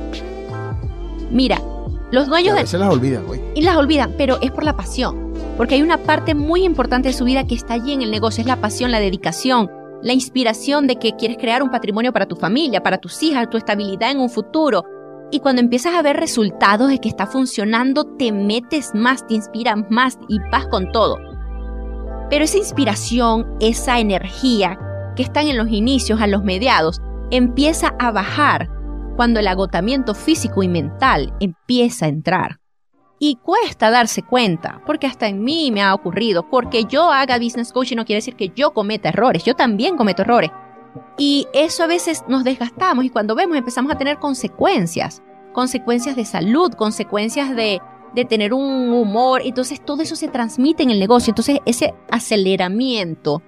Mira, 1.31 1.61
los 2.11 2.27
dueños 2.27 2.55
de... 2.55 2.67
Se 2.67 2.77
las 2.77 2.91
olvidan, 2.91 3.25
güey. 3.25 3.41
Y 3.55 3.61
las 3.61 3.77
olvidan, 3.77 4.13
pero 4.17 4.41
es 4.41 4.51
por 4.51 4.63
la 4.63 4.75
pasión. 4.75 5.33
Porque 5.57 5.75
hay 5.75 5.81
una 5.81 5.99
parte 5.99 6.35
muy 6.35 6.63
importante 6.63 7.09
de 7.09 7.13
su 7.13 7.23
vida 7.23 7.45
que 7.45 7.55
está 7.55 7.75
allí 7.75 7.93
en 7.93 8.01
el 8.01 8.11
negocio, 8.11 8.41
es 8.41 8.47
la 8.47 8.57
pasión, 8.57 8.91
la 8.91 8.99
dedicación, 8.99 9.69
la 10.03 10.13
inspiración 10.13 10.85
de 10.85 10.97
que 10.97 11.15
quieres 11.15 11.37
crear 11.37 11.63
un 11.63 11.71
patrimonio 11.71 12.11
para 12.11 12.27
tu 12.27 12.35
familia, 12.35 12.83
para 12.83 12.97
tus 12.97 13.23
hijas, 13.23 13.49
tu 13.49 13.57
estabilidad 13.57 14.11
en 14.11 14.19
un 14.19 14.29
futuro. 14.29 14.83
Y 15.31 15.39
cuando 15.39 15.61
empiezas 15.61 15.95
a 15.95 16.01
ver 16.01 16.17
resultados 16.17 16.89
de 16.89 16.99
que 16.99 17.07
está 17.07 17.25
funcionando, 17.25 18.03
te 18.03 18.31
metes 18.31 18.93
más, 18.93 19.25
te 19.25 19.35
inspiras 19.35 19.77
más 19.89 20.19
y 20.27 20.37
vas 20.51 20.67
con 20.67 20.91
todo. 20.91 21.17
Pero 22.29 22.43
esa 22.43 22.57
inspiración, 22.57 23.55
esa 23.61 23.99
energía 23.99 24.77
que 25.15 25.23
están 25.23 25.47
en 25.47 25.57
los 25.57 25.69
inicios, 25.69 26.19
a 26.21 26.27
los 26.27 26.43
mediados, 26.43 27.01
empieza 27.31 27.95
a 27.97 28.11
bajar 28.11 28.69
cuando 29.15 29.39
el 29.39 29.47
agotamiento 29.47 30.13
físico 30.13 30.63
y 30.63 30.67
mental 30.67 31.33
empieza 31.39 32.05
a 32.05 32.09
entrar. 32.09 32.59
Y 33.25 33.37
cuesta 33.37 33.89
darse 33.89 34.21
cuenta, 34.21 34.81
porque 34.85 35.07
hasta 35.07 35.29
en 35.29 35.45
mí 35.45 35.71
me 35.71 35.81
ha 35.81 35.93
ocurrido, 35.93 36.49
porque 36.49 36.83
yo 36.83 37.09
haga 37.09 37.39
business 37.39 37.71
coaching 37.71 37.95
no 37.95 38.03
quiere 38.03 38.17
decir 38.17 38.35
que 38.35 38.51
yo 38.53 38.71
cometa 38.73 39.07
errores, 39.07 39.45
yo 39.45 39.55
también 39.55 39.95
cometo 39.95 40.23
errores. 40.23 40.51
Y 41.17 41.47
eso 41.53 41.85
a 41.85 41.87
veces 41.87 42.25
nos 42.27 42.43
desgastamos 42.43 43.05
y 43.05 43.09
cuando 43.09 43.33
vemos 43.33 43.55
empezamos 43.55 43.93
a 43.93 43.97
tener 43.97 44.19
consecuencias, 44.19 45.23
consecuencias 45.53 46.17
de 46.17 46.25
salud, 46.25 46.73
consecuencias 46.73 47.55
de, 47.55 47.79
de 48.13 48.25
tener 48.25 48.53
un 48.53 48.91
humor, 48.91 49.41
entonces 49.45 49.79
todo 49.79 50.01
eso 50.01 50.17
se 50.17 50.27
transmite 50.27 50.83
en 50.83 50.91
el 50.91 50.99
negocio, 50.99 51.31
entonces 51.31 51.59
ese 51.65 51.93
aceleramiento 52.11 53.41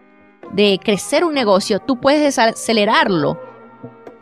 de 0.54 0.80
crecer 0.82 1.26
un 1.26 1.34
negocio, 1.34 1.80
tú 1.80 2.00
puedes 2.00 2.22
desacelerarlo 2.22 3.38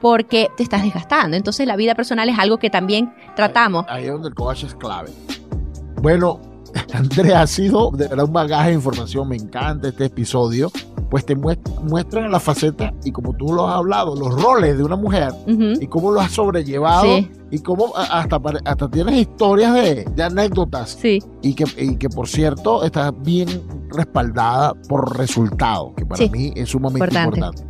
porque 0.04 0.50
te 0.58 0.64
estás 0.64 0.84
desgastando. 0.84 1.38
Entonces 1.38 1.66
la 1.66 1.78
vida 1.78 1.96
personal 1.96 2.28
es 2.28 2.38
algo 2.38 2.58
que 2.58 2.70
también 2.70 3.16
tratamos. 3.38 3.86
Ahí, 3.88 4.04
es 4.04 4.12
donde 4.12 4.28
el 4.28 4.36
coach 4.36 4.66
es 4.66 4.76
clave. 4.76 5.12
Bueno, 6.04 6.42
Andrea, 6.94 7.44
ha 7.44 7.48
sido 7.48 7.90
de 7.92 8.10
verdad 8.10 8.26
un 8.26 8.34
bagaje 8.34 8.72
de 8.72 8.76
información, 8.76 9.26
me 9.30 9.38
encanta 9.38 9.88
este 9.88 10.08
episodio, 10.08 10.70
pues 11.10 11.26
te 11.26 11.34
muestran 11.34 12.30
la 12.30 12.42
faceta 12.42 12.94
y 13.06 13.14
como 13.14 13.34
tú 13.38 13.54
lo 13.54 13.70
has 13.70 13.78
hablado, 13.78 14.14
los 14.14 14.36
roles 14.36 14.78
de 14.78 14.84
una 14.84 14.98
mujer 14.98 15.32
y 15.48 15.88
cómo 15.88 16.12
lo 16.12 16.20
has 16.20 16.34
sobrellevado 16.34 17.20
y 17.50 17.60
cómo 17.60 17.94
hasta, 17.96 18.38
hasta 18.66 18.92
tienes 18.92 19.16
historias 19.16 19.74
de, 19.74 20.24
anécdotas 20.24 20.98
sí. 21.02 21.24
y, 21.42 21.54
que, 21.54 21.64
y 21.78 21.96
que 21.96 22.10
por 22.10 22.28
cierto 22.28 22.84
estás 22.84 23.14
bien 23.22 23.48
respaldada 23.88 24.74
por 24.90 25.18
resultados, 25.18 25.94
que 25.96 26.06
para 26.06 26.28
mí 26.28 26.52
es 26.54 26.68
sumamente 26.68 27.18
importante. 27.18 27.64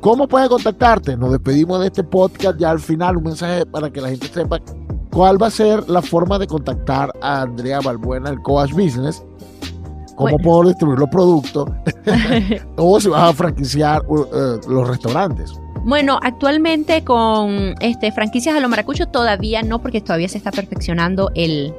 ¿Cómo 0.00 0.26
puedes 0.26 0.48
contactarte? 0.48 1.18
Nos 1.18 1.32
despedimos 1.32 1.80
de 1.80 1.88
este 1.88 2.02
podcast 2.02 2.58
ya 2.58 2.70
al 2.70 2.80
final, 2.80 3.18
un 3.18 3.24
mensaje 3.24 3.66
para 3.66 3.90
que 3.90 4.00
la 4.00 4.08
gente 4.08 4.26
sepa 4.28 4.58
cuál 5.18 5.42
va 5.42 5.48
a 5.48 5.50
ser 5.50 5.88
la 5.88 6.00
forma 6.00 6.38
de 6.38 6.46
contactar 6.46 7.12
a 7.20 7.42
Andrea 7.42 7.80
Balbuena, 7.80 8.30
el 8.30 8.40
Coach 8.40 8.70
Business, 8.70 9.20
cómo 10.14 10.38
puedo 10.38 10.68
distribuir 10.68 11.00
los 11.00 11.08
productos 11.08 11.68
o 12.76 13.00
si 13.00 13.08
vas 13.08 13.30
a 13.30 13.32
franquiciar 13.32 14.00
uh, 14.06 14.14
uh, 14.14 14.60
los 14.68 14.86
restaurantes. 14.86 15.52
Bueno, 15.84 16.20
actualmente 16.22 17.02
con 17.02 17.74
este, 17.80 18.12
franquicias 18.12 18.54
a 18.54 18.60
lo 18.60 18.68
maracucho 18.68 19.06
todavía 19.06 19.64
no, 19.64 19.80
porque 19.80 20.00
todavía 20.00 20.28
se 20.28 20.38
está 20.38 20.52
perfeccionando 20.52 21.32
el, 21.34 21.74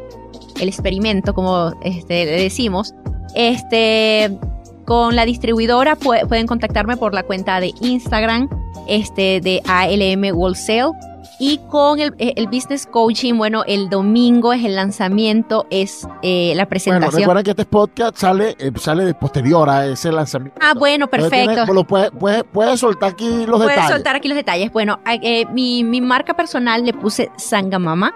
el 0.60 0.68
experimento, 0.68 1.34
como 1.34 1.72
este, 1.82 2.26
le 2.26 2.42
decimos. 2.42 2.94
Este, 3.36 4.38
con 4.84 5.16
la 5.16 5.24
distribuidora 5.24 5.96
pueden 5.96 6.46
contactarme 6.46 6.98
por 6.98 7.14
la 7.14 7.24
cuenta 7.24 7.62
de 7.62 7.72
Instagram 7.80 8.50
este, 8.90 9.40
de 9.40 9.62
ALM 9.66 10.38
Wholesale. 10.38 10.92
Y 11.40 11.60
con 11.70 12.00
el, 12.00 12.48
business 12.48 12.86
coaching, 12.86 13.36
bueno, 13.36 13.64
el 13.66 13.90
domingo 13.90 14.52
es 14.52 14.66
el 14.66 14.76
lanzamiento, 14.76 15.66
es 15.70 16.06
eh, 16.22 16.54
la 16.56 16.68
presentación. 16.68 17.12
Bueno, 17.12 17.20
recuerda 17.20 17.44
que 17.44 17.52
este 17.52 17.66
podcast 17.66 18.18
sale, 18.18 18.58
eh, 18.60 18.72
sale 18.76 19.06
de 19.06 19.14
posterior 19.14 19.70
a 19.70 19.88
ese 19.88 20.12
lanzamiento. 20.12 20.60
Ah, 20.62 20.74
bueno, 20.78 21.08
perfecto. 21.08 21.66
Puedes 21.88 22.44
puede, 22.52 22.78
soltar 22.78 23.12
aquí 23.14 23.46
los 23.46 23.60
detalles. 23.62 23.76
Puedes 23.76 23.90
soltar 23.90 24.16
aquí 24.18 24.28
los 24.28 24.36
detalles. 24.36 24.72
Bueno, 24.74 25.00
eh, 25.06 25.46
mi, 25.54 25.86
mi 25.86 26.02
marca 26.02 26.34
personal 26.34 26.84
le 26.84 26.94
puse 26.94 27.32
Sangamama 27.38 28.14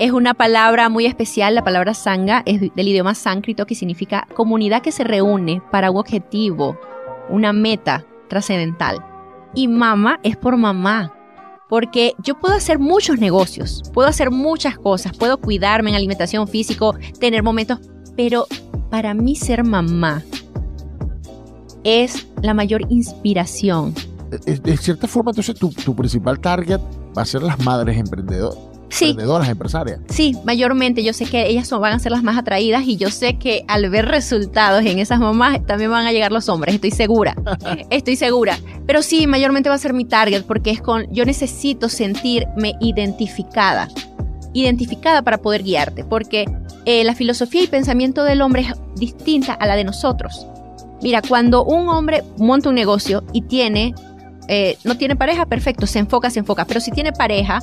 es 0.00 0.12
una 0.12 0.32
palabra 0.32 0.88
muy 0.88 1.04
especial, 1.04 1.54
la 1.54 1.62
palabra 1.62 1.92
sangha 1.92 2.42
es 2.46 2.58
del 2.74 2.88
idioma 2.88 3.14
sánscrito 3.14 3.66
que 3.66 3.74
significa 3.74 4.26
comunidad 4.34 4.80
que 4.80 4.92
se 4.92 5.04
reúne 5.04 5.60
para 5.70 5.90
un 5.90 5.98
objetivo, 5.98 6.80
una 7.28 7.52
meta 7.52 8.06
trascendental. 8.28 9.04
Y 9.52 9.68
mama 9.68 10.18
es 10.22 10.38
por 10.38 10.56
mamá, 10.56 11.12
porque 11.70 12.14
yo 12.22 12.38
puedo 12.38 12.54
hacer 12.54 12.80
muchos 12.80 13.18
negocios, 13.18 13.82
puedo 13.94 14.08
hacer 14.08 14.30
muchas 14.30 14.76
cosas, 14.76 15.16
puedo 15.16 15.40
cuidarme 15.40 15.90
en 15.90 15.96
alimentación 15.96 16.46
físico, 16.48 16.96
tener 17.20 17.44
momentos, 17.44 17.78
pero 18.16 18.46
para 18.90 19.14
mí 19.14 19.36
ser 19.36 19.64
mamá 19.64 20.22
es 21.84 22.26
la 22.42 22.54
mayor 22.54 22.82
inspiración. 22.90 23.94
De, 24.30 24.76
cierta 24.76 25.06
forma, 25.06 25.30
entonces 25.30 25.54
tu, 25.54 25.70
tu 25.70 25.94
principal 25.94 26.40
target 26.40 26.80
va 27.16 27.22
a 27.22 27.24
ser 27.24 27.42
las 27.42 27.58
madres 27.64 27.96
emprendedoras 27.96 28.69
sí. 28.90 29.10
emprendedoras, 29.10 29.48
empresarias. 29.48 30.00
Sí, 30.08 30.36
mayormente 30.44 31.02
yo 31.02 31.12
sé 31.12 31.24
que 31.24 31.46
ellas 31.48 31.66
son, 31.68 31.80
van 31.80 31.92
a 31.92 31.98
ser 31.98 32.12
las 32.12 32.22
más 32.22 32.36
atraídas 32.36 32.84
y 32.86 32.96
yo 32.96 33.10
sé 33.10 33.38
que 33.38 33.64
al 33.68 33.88
ver 33.90 34.06
resultados 34.06 34.84
en 34.84 34.98
esas 34.98 35.20
mamás 35.20 35.64
también 35.66 35.90
van 35.90 36.06
a 36.06 36.12
llegar 36.12 36.32
los 36.32 36.48
hombres, 36.48 36.74
estoy 36.74 36.90
segura. 36.90 37.34
estoy 37.90 38.16
segura. 38.16 38.58
Pero 38.86 39.02
sí, 39.02 39.26
mayormente 39.26 39.68
va 39.68 39.76
a 39.76 39.78
ser 39.78 39.94
mi 39.94 40.04
target 40.04 40.44
porque 40.44 40.70
es 40.70 40.80
con 40.80 41.12
yo 41.12 41.24
necesito 41.24 41.88
sentirme 41.88 42.74
identificada. 42.80 43.88
Identificada 44.52 45.22
para 45.22 45.38
poder 45.38 45.62
guiarte, 45.62 46.04
porque 46.04 46.44
eh, 46.84 47.04
la 47.04 47.14
filosofía 47.14 47.62
y 47.62 47.66
pensamiento 47.68 48.24
del 48.24 48.42
hombre 48.42 48.62
es 48.62 48.74
distinta 48.96 49.52
a 49.52 49.66
la 49.66 49.76
de 49.76 49.84
nosotros. 49.84 50.46
Mira, 51.02 51.22
cuando 51.22 51.64
un 51.64 51.88
hombre 51.88 52.22
monta 52.38 52.68
un 52.68 52.74
negocio 52.74 53.22
y 53.32 53.42
tiene, 53.42 53.94
eh, 54.48 54.76
no 54.84 54.96
tiene 54.96 55.16
pareja, 55.16 55.46
perfecto, 55.46 55.86
se 55.86 55.98
enfoca, 55.98 56.30
se 56.30 56.40
enfoca. 56.40 56.64
Pero 56.66 56.80
si 56.80 56.90
tiene 56.90 57.12
pareja, 57.12 57.60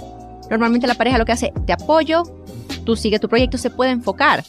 Normalmente 0.49 0.87
la 0.87 0.95
pareja 0.95 1.17
lo 1.17 1.25
que 1.25 1.31
hace, 1.33 1.53
te 1.65 1.73
apoyo, 1.73 2.23
tú 2.85 2.95
sigue 2.95 3.19
tu 3.19 3.27
proyecto, 3.27 3.57
se 3.57 3.69
puede 3.69 3.91
enfocar. 3.91 4.43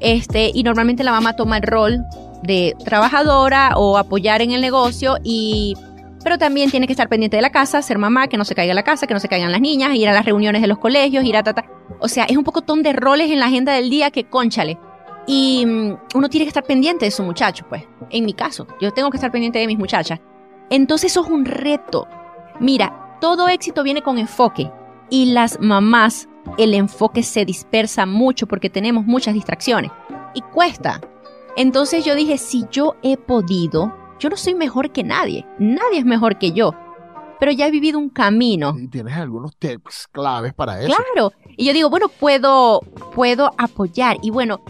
Este, 0.00 0.50
y 0.52 0.62
normalmente 0.62 1.04
la 1.04 1.12
mamá 1.12 1.34
toma 1.34 1.56
el 1.56 1.62
rol 1.62 1.98
de 2.42 2.74
trabajadora 2.84 3.72
o 3.76 3.96
apoyar 3.96 4.42
en 4.42 4.52
el 4.52 4.60
negocio 4.60 5.16
y 5.22 5.74
pero 6.22 6.38
también 6.38 6.70
tiene 6.70 6.86
que 6.86 6.94
estar 6.94 7.08
pendiente 7.08 7.36
de 7.36 7.42
la 7.42 7.50
casa, 7.50 7.82
ser 7.82 7.98
mamá, 7.98 8.28
que 8.28 8.38
no 8.38 8.46
se 8.46 8.54
caiga 8.54 8.72
la 8.72 8.82
casa, 8.82 9.06
que 9.06 9.12
no 9.12 9.20
se 9.20 9.28
caigan 9.28 9.52
las 9.52 9.60
niñas, 9.60 9.94
ir 9.94 10.08
a 10.08 10.12
las 10.14 10.24
reuniones 10.24 10.62
de 10.62 10.68
los 10.68 10.78
colegios, 10.78 11.22
ir 11.22 11.36
a 11.36 11.42
tata. 11.42 11.66
O 12.00 12.08
sea, 12.08 12.24
es 12.24 12.36
un 12.38 12.44
poco 12.44 12.62
ton 12.62 12.82
de 12.82 12.94
roles 12.94 13.30
en 13.30 13.38
la 13.38 13.46
agenda 13.46 13.74
del 13.74 13.90
día 13.90 14.10
que 14.10 14.24
conchale. 14.24 14.78
Y 15.26 15.66
mm, 15.66 15.98
uno 16.14 16.28
tiene 16.30 16.46
que 16.46 16.48
estar 16.48 16.64
pendiente 16.64 17.04
de 17.04 17.10
su 17.10 17.22
muchacho, 17.22 17.66
pues. 17.68 17.84
En 18.08 18.24
mi 18.24 18.32
caso, 18.32 18.66
yo 18.80 18.90
tengo 18.90 19.10
que 19.10 19.18
estar 19.18 19.30
pendiente 19.30 19.58
de 19.58 19.66
mis 19.66 19.78
muchachas. 19.78 20.18
Entonces 20.70 21.12
eso 21.12 21.22
es 21.24 21.30
un 21.30 21.44
reto. 21.44 22.08
Mira, 22.58 23.18
todo 23.20 23.48
éxito 23.48 23.82
viene 23.82 24.00
con 24.00 24.16
enfoque 24.16 24.70
y 25.14 25.26
las 25.26 25.60
mamás 25.60 26.28
el 26.58 26.74
enfoque 26.74 27.22
se 27.22 27.44
dispersa 27.44 28.04
mucho 28.04 28.48
porque 28.48 28.68
tenemos 28.68 29.04
muchas 29.04 29.32
distracciones 29.32 29.92
y 30.34 30.40
cuesta. 30.40 31.00
Entonces 31.56 32.04
yo 32.04 32.16
dije, 32.16 32.36
si 32.36 32.64
yo 32.72 32.96
he 33.00 33.16
podido, 33.16 33.96
yo 34.18 34.28
no 34.28 34.36
soy 34.36 34.56
mejor 34.56 34.90
que 34.90 35.04
nadie, 35.04 35.46
nadie 35.60 36.00
es 36.00 36.04
mejor 36.04 36.36
que 36.36 36.50
yo, 36.50 36.74
pero 37.38 37.52
ya 37.52 37.68
he 37.68 37.70
vivido 37.70 37.96
un 37.96 38.08
camino. 38.08 38.74
Y 38.76 38.88
tienes 38.88 39.14
algunos 39.14 39.56
tips 39.56 40.08
claves 40.10 40.52
para 40.52 40.80
eso. 40.80 40.92
Claro, 40.92 41.32
y 41.56 41.64
yo 41.66 41.72
digo, 41.72 41.90
bueno, 41.90 42.08
puedo, 42.08 42.80
puedo 43.14 43.52
apoyar 43.56 44.16
y 44.20 44.30
bueno, 44.30 44.64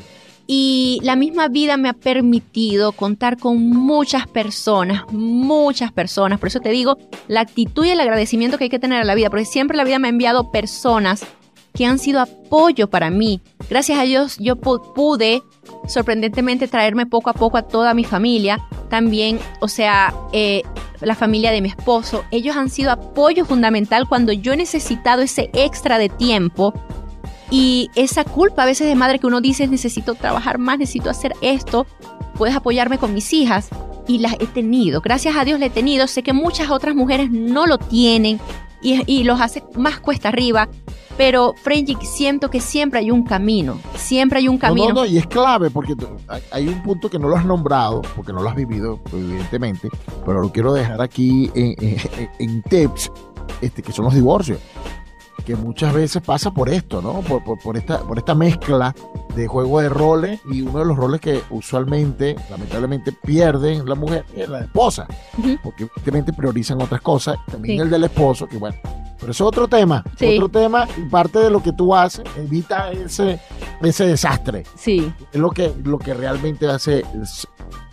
y 0.46 1.00
la 1.02 1.16
misma 1.16 1.48
vida 1.48 1.76
me 1.76 1.88
ha 1.88 1.94
permitido 1.94 2.92
contar 2.92 3.38
con 3.38 3.68
muchas 3.70 4.26
personas, 4.26 5.04
muchas 5.10 5.92
personas. 5.92 6.38
Por 6.38 6.48
eso 6.48 6.60
te 6.60 6.70
digo, 6.70 6.98
la 7.28 7.40
actitud 7.40 7.84
y 7.84 7.90
el 7.90 8.00
agradecimiento 8.00 8.58
que 8.58 8.64
hay 8.64 8.70
que 8.70 8.78
tener 8.78 9.00
a 9.00 9.04
la 9.04 9.14
vida, 9.14 9.30
porque 9.30 9.46
siempre 9.46 9.76
la 9.76 9.84
vida 9.84 9.98
me 9.98 10.08
ha 10.08 10.10
enviado 10.10 10.50
personas 10.50 11.24
que 11.72 11.86
han 11.86 11.98
sido 11.98 12.20
apoyo 12.20 12.88
para 12.88 13.10
mí. 13.10 13.40
Gracias 13.68 13.98
a 13.98 14.02
Dios 14.02 14.36
yo 14.38 14.56
pude 14.56 15.42
sorprendentemente 15.88 16.68
traerme 16.68 17.06
poco 17.06 17.30
a 17.30 17.34
poco 17.34 17.56
a 17.56 17.62
toda 17.62 17.94
mi 17.94 18.04
familia. 18.04 18.58
También, 18.90 19.40
o 19.60 19.68
sea, 19.68 20.14
eh, 20.32 20.62
la 21.00 21.14
familia 21.14 21.50
de 21.50 21.60
mi 21.60 21.68
esposo. 21.68 22.24
Ellos 22.30 22.56
han 22.56 22.70
sido 22.70 22.90
apoyo 22.92 23.44
fundamental 23.44 24.08
cuando 24.08 24.32
yo 24.32 24.52
he 24.52 24.56
necesitado 24.56 25.22
ese 25.22 25.50
extra 25.52 25.98
de 25.98 26.08
tiempo 26.08 26.74
y 27.54 27.88
esa 27.94 28.24
culpa 28.24 28.64
a 28.64 28.66
veces 28.66 28.88
de 28.88 28.96
madre 28.96 29.20
que 29.20 29.28
uno 29.28 29.40
dice, 29.40 29.68
necesito 29.68 30.16
trabajar 30.16 30.58
más, 30.58 30.76
necesito 30.76 31.08
hacer 31.08 31.34
esto, 31.40 31.86
puedes 32.36 32.56
apoyarme 32.56 32.98
con 32.98 33.14
mis 33.14 33.32
hijas. 33.32 33.68
Y 34.08 34.18
las 34.18 34.32
he 34.40 34.48
tenido, 34.48 35.00
gracias 35.00 35.36
a 35.36 35.44
Dios 35.44 35.60
le 35.60 35.66
he 35.66 35.70
tenido. 35.70 36.08
Sé 36.08 36.24
que 36.24 36.32
muchas 36.32 36.68
otras 36.70 36.96
mujeres 36.96 37.30
no 37.30 37.66
lo 37.66 37.78
tienen 37.78 38.40
y, 38.82 39.22
los 39.22 39.40
hace 39.40 39.62
más 39.76 40.00
cuesta 40.00 40.30
arriba. 40.30 40.68
Pero, 41.16 41.54
Frenji, 41.62 41.96
siento 42.02 42.50
que 42.50 42.60
siempre 42.60 42.98
hay 42.98 43.12
un 43.12 43.22
camino. 43.22 43.78
Siempre 43.94 44.40
hay 44.40 44.48
un 44.48 44.58
camino. 44.58 44.88
No, 44.88 44.94
no, 45.02 45.06
y 45.06 45.16
es 45.16 45.26
clave 45.28 45.70
porque 45.70 45.94
hay 46.50 46.66
un 46.66 46.82
punto 46.82 47.08
que 47.08 47.20
no 47.20 47.28
lo 47.28 47.36
has 47.36 47.46
nombrado, 47.46 48.02
porque 48.16 48.32
no 48.32 48.42
lo 48.42 48.48
has 48.48 48.56
vivido, 48.56 48.98
evidentemente, 49.12 49.88
pero 50.26 50.40
lo 50.40 50.50
quiero 50.50 50.72
dejar 50.72 51.00
aquí 51.00 51.52
en, 51.54 51.98
en 52.40 52.62
tips, 52.62 53.12
este, 53.60 53.80
que 53.80 53.92
son 53.92 54.06
los 54.06 54.14
divorcios 54.14 54.58
que 55.44 55.56
muchas 55.56 55.92
veces 55.92 56.22
pasa 56.22 56.52
por 56.52 56.68
esto, 56.68 57.02
¿no? 57.02 57.20
Por, 57.20 57.76
esta, 57.76 58.00
por 58.00 58.18
esta 58.18 58.34
mezcla 58.34 58.94
de 59.34 59.46
juego 59.46 59.80
de 59.80 59.88
roles 59.88 60.40
y 60.50 60.62
uno 60.62 60.78
de 60.78 60.84
los 60.84 60.96
roles 60.96 61.20
que 61.20 61.42
usualmente, 61.50 62.36
lamentablemente, 62.50 63.12
pierden 63.12 63.88
la 63.88 63.94
mujer 63.94 64.24
es 64.34 64.48
la 64.48 64.60
esposa, 64.60 65.06
porque 65.62 65.84
evidentemente 65.84 66.32
priorizan 66.32 66.80
otras 66.80 67.00
cosas, 67.00 67.36
también 67.50 67.80
el 67.80 67.90
del 67.90 68.04
esposo, 68.04 68.46
que 68.46 68.56
bueno, 68.56 68.76
pero 69.24 69.32
eso 69.32 69.44
es 69.44 69.48
otro 69.48 69.68
tema, 69.68 70.04
otro 70.20 70.50
tema 70.50 70.86
y 70.98 71.08
parte 71.08 71.38
de 71.38 71.48
lo 71.48 71.62
que 71.62 71.72
tú 71.72 71.94
haces 71.94 72.22
evita 72.36 72.92
ese, 72.92 73.40
ese 73.80 74.06
desastre. 74.06 74.64
Sí. 74.76 75.10
Es 75.32 75.40
lo 75.40 75.48
que, 75.48 75.72
lo 75.82 75.98
que 75.98 76.12
realmente 76.12 76.68
hace, 76.68 77.02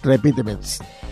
repíteme, 0.03 0.57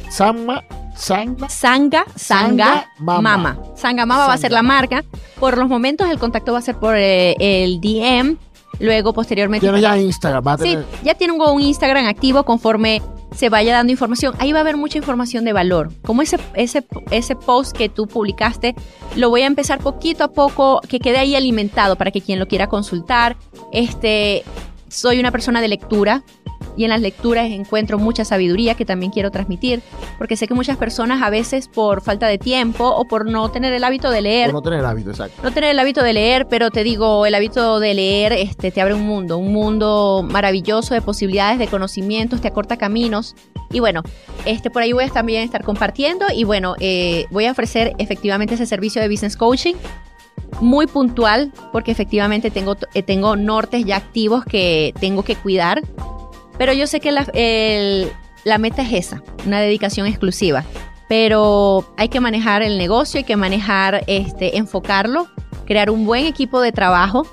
Sama 0.09 0.61
Sanga. 0.93 1.47
Sanga, 1.47 2.05
Sanga, 2.17 2.91
Mama. 2.99 3.57
Sanga 3.77 4.05
Mama 4.05 4.27
va 4.27 4.33
a 4.33 4.37
ser 4.37 4.51
la 4.51 4.61
marca. 4.61 5.05
Por 5.39 5.57
los 5.57 5.69
momentos 5.69 6.09
el 6.09 6.19
contacto 6.19 6.51
va 6.51 6.59
a 6.59 6.63
ser 6.63 6.75
por 6.75 6.97
eh, 6.97 7.37
el 7.39 7.79
DM. 7.79 8.35
Luego, 8.79 9.13
posteriormente. 9.13 9.65
Tiene 9.65 9.81
ya 9.81 9.97
Instagram. 9.97 10.45
Va 10.45 10.53
a 10.53 10.57
tener... 10.57 10.79
Sí, 10.79 10.99
ya 11.03 11.15
tiene 11.15 11.33
un, 11.33 11.61
Instagram 11.61 12.05
activo 12.05 12.43
conforme 12.43 13.01
se 13.35 13.49
vaya 13.49 13.73
dando 13.73 13.91
información. 13.91 14.35
Ahí 14.39 14.51
va 14.51 14.59
a 14.59 14.61
haber 14.61 14.77
mucha 14.77 14.97
información 14.97 15.45
de 15.45 15.53
valor. 15.53 15.91
Como 16.03 16.21
ese, 16.21 16.39
ese, 16.53 16.85
ese 17.11 17.35
post 17.35 17.75
que 17.75 17.89
tú 17.89 18.07
publicaste, 18.07 18.75
lo 19.15 19.29
voy 19.29 19.41
a 19.41 19.47
empezar 19.47 19.79
poquito 19.79 20.23
a 20.23 20.29
poco, 20.29 20.81
que 20.87 20.99
quede 20.99 21.17
ahí 21.17 21.35
alimentado 21.35 21.95
para 21.95 22.11
que 22.11 22.21
quien 22.21 22.39
lo 22.39 22.47
quiera 22.47 22.67
consultar. 22.67 23.35
Este, 23.71 24.43
soy 24.89 25.19
una 25.19 25.31
persona 25.31 25.61
de 25.61 25.67
lectura, 25.67 26.23
y 26.75 26.85
en 26.85 26.89
las 26.89 27.01
lecturas 27.01 27.45
encuentro 27.47 27.99
mucha 27.99 28.23
sabiduría 28.23 28.75
que 28.75 28.85
también 28.85 29.11
quiero 29.11 29.31
transmitir, 29.31 29.81
porque 30.17 30.35
sé 30.35 30.47
que 30.47 30.53
muchas 30.53 30.77
personas 30.77 31.21
a 31.21 31.29
veces 31.29 31.67
por 31.67 32.01
falta 32.01 32.27
de 32.27 32.37
tiempo 32.37 32.87
o 32.87 33.05
por 33.05 33.29
no 33.29 33.49
tener 33.49 33.73
el 33.73 33.83
hábito 33.83 34.11
de 34.11 34.21
leer. 34.21 34.53
no 34.53 34.61
tener 34.61 34.79
el 34.79 34.85
hábito, 34.85 35.09
exacto. 35.09 35.41
No 35.43 35.51
tener 35.51 35.71
el 35.71 35.79
hábito 35.79 36.03
de 36.03 36.13
leer, 36.13 36.47
pero 36.47 36.71
te 36.71 36.83
digo, 36.83 37.25
el 37.25 37.35
hábito 37.35 37.79
de 37.79 37.93
leer 37.93 38.33
este, 38.33 38.71
te 38.71 38.81
abre 38.81 38.93
un 38.93 39.05
mundo, 39.05 39.37
un 39.37 39.51
mundo 39.51 40.25
maravilloso 40.29 40.93
de 40.93 41.01
posibilidades, 41.01 41.59
de 41.59 41.67
conocimientos, 41.67 42.41
te 42.41 42.47
acorta 42.47 42.77
caminos. 42.77 43.35
Y 43.71 43.81
bueno, 43.81 44.01
este, 44.45 44.71
por 44.71 44.81
ahí 44.81 44.93
voy 44.93 45.03
a 45.03 45.09
también 45.09 45.43
estar 45.43 45.63
compartiendo 45.63 46.25
y 46.33 46.43
bueno, 46.43 46.75
eh, 46.79 47.25
voy 47.29 47.45
a 47.45 47.51
ofrecer 47.51 47.93
efectivamente 47.97 48.55
ese 48.55 48.65
servicio 48.65 49.01
de 49.01 49.09
business 49.09 49.35
coaching 49.37 49.75
muy 50.59 50.87
puntual 50.87 51.51
porque 51.71 51.91
efectivamente 51.91 52.51
tengo, 52.51 52.75
eh, 52.93 53.03
tengo 53.03 53.35
nortes 53.35 53.85
ya 53.85 53.95
activos 53.95 54.43
que 54.45 54.93
tengo 54.99 55.23
que 55.23 55.35
cuidar 55.35 55.81
pero 56.59 56.73
yo 56.73 56.87
sé 56.87 56.99
que 56.99 57.13
la, 57.13 57.25
la 58.43 58.57
meta 58.57 58.81
es 58.81 58.91
esa, 58.91 59.23
una 59.47 59.61
dedicación 59.61 60.05
exclusiva. 60.05 60.65
Pero 61.07 61.85
hay 61.95 62.09
que 62.09 62.19
manejar 62.19 62.61
el 62.61 62.77
negocio, 62.77 63.17
hay 63.17 63.23
que 63.23 63.37
manejar, 63.37 64.03
este, 64.07 64.57
enfocarlo, 64.57 65.27
crear 65.65 65.89
un 65.89 66.05
buen 66.05 66.25
equipo 66.25 66.59
de 66.59 66.73
trabajo. 66.73 67.25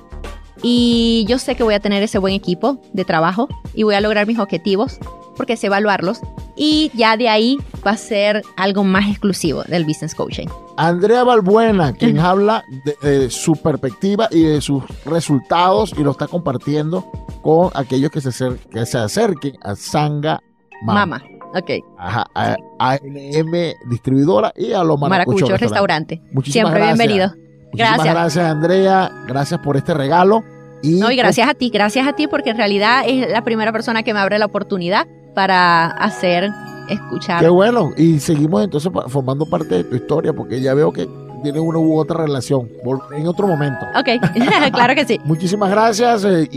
Y 0.63 1.27
yo 1.29 1.39
sé 1.39 1.57
que 1.57 1.65
voy 1.65 1.75
a 1.75 1.81
tener 1.81 2.05
ese 2.05 2.19
buen 2.19 2.35
equipo 2.35 2.81
de 2.93 3.05
trabajo 3.05 3.49
y 3.75 3.83
voy 3.83 3.97
a 3.97 4.01
lograr 4.01 4.29
mis 4.29 4.39
objetivos 4.39 4.99
porque 5.37 5.57
sé 5.57 5.67
evaluarlos. 5.67 6.21
Y 6.57 6.91
ya 6.95 7.17
de 7.17 7.29
ahí 7.29 7.59
va 7.87 7.93
a 7.93 7.97
ser 7.97 8.43
algo 8.57 8.83
más 8.83 9.09
exclusivo 9.09 9.63
del 9.65 9.85
business 9.85 10.15
coaching. 10.15 10.47
Andrea 10.77 11.23
Balbuena, 11.23 11.93
quien 11.93 12.19
habla 12.21 12.65
de, 13.03 13.31
su 13.31 13.55
perspectiva 13.57 14.29
y 14.31 14.43
de 14.43 14.61
sus 14.61 14.83
resultados 15.05 15.93
y 15.97 16.03
lo 16.03 16.13
está 16.13 16.27
compartiendo 16.27 17.11
con 17.43 17.71
aquellos 17.75 18.11
que 18.11 18.21
se, 18.21 18.99
acerquen 18.99 19.55
a 19.63 19.77
Sanga 19.77 20.41
Mama. 20.83 21.23
ok. 21.55 21.71
Ajá, 21.99 22.27
a, 22.35 22.57
ANM 22.79 23.53
Distribuidora 23.89 24.53
y 24.57 24.73
a 24.73 24.83
los 24.83 24.99
Maracuchos 24.99 25.61
Restaurante. 25.61 26.23
Muchísimas 26.33 26.73
Siempre 26.73 26.83
bienvenido. 26.83 27.33
Gracias. 27.73 28.15
gracias, 28.15 28.45
Andrea. 28.51 29.11
Gracias 29.27 29.61
por 29.61 29.77
este 29.77 29.93
regalo. 29.93 30.43
Y 30.83 31.01
no, 31.01 31.11
y 31.11 31.17
gracias 31.17 31.49
a 31.49 31.55
ti, 31.55 31.71
gracias 31.71 32.07
a 32.07 32.15
ti, 32.15 32.27
porque 32.27 32.51
en 32.51 32.57
realidad 32.57 33.05
es 33.07 33.31
la 33.31 33.43
primera 33.43 33.73
persona 33.73 34.03
que 34.03 34.15
me 34.15 34.21
abre 34.21 34.39
la 34.39 34.47
oportunidad 34.47 35.07
para 35.37 35.89
hacer 35.89 36.51
escuchar. 36.89 37.43
Qué 37.43 37.49
bueno, 37.49 37.91
y 37.97 38.19
seguimos 38.19 38.65
entonces 38.65 38.91
formando 39.09 39.45
parte 39.47 39.77
de 39.77 39.85
tu 39.85 39.95
historia, 39.95 40.33
porque 40.33 40.61
ya 40.63 40.73
veo 40.73 40.91
que 40.91 41.07
tiene 41.43 41.61
una 41.61 41.79
u 41.79 41.97
otra 41.99 42.25
relación 42.25 42.71
en 43.15 43.29
otro 43.29 43.47
momento. 43.47 43.87
Ok, 43.95 44.09
claro 44.73 44.95
que 44.95 45.05
sí. 45.05 45.21
Muchísimas 45.25 45.71
gracias. 45.71 46.25
Eh, 46.25 46.49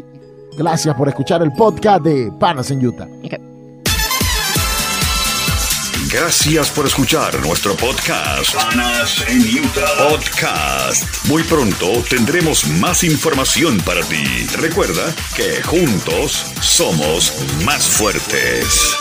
Gracias 0.59 0.93
por 0.95 1.07
escuchar 1.07 1.41
el 1.41 1.53
podcast 1.53 2.03
de 2.03 2.33
Panas 2.37 2.69
en 2.69 2.85
Utah. 2.85 3.07
Gracias 6.11 6.71
por 6.71 6.87
escuchar 6.87 7.39
nuestro 7.45 7.77
podcast. 7.77 8.55
Panas 8.55 9.23
en 9.27 9.41
Utah. 9.59 10.09
Podcast. 10.09 11.25
Muy 11.27 11.43
pronto 11.43 12.03
tendremos 12.09 12.65
más 12.67 13.03
información 13.03 13.77
para 13.81 14.01
ti. 14.01 14.47
Recuerda 14.55 15.13
que 15.35 15.61
juntos 15.61 16.47
somos 16.61 17.35
más 17.63 17.87
fuertes. 17.87 18.95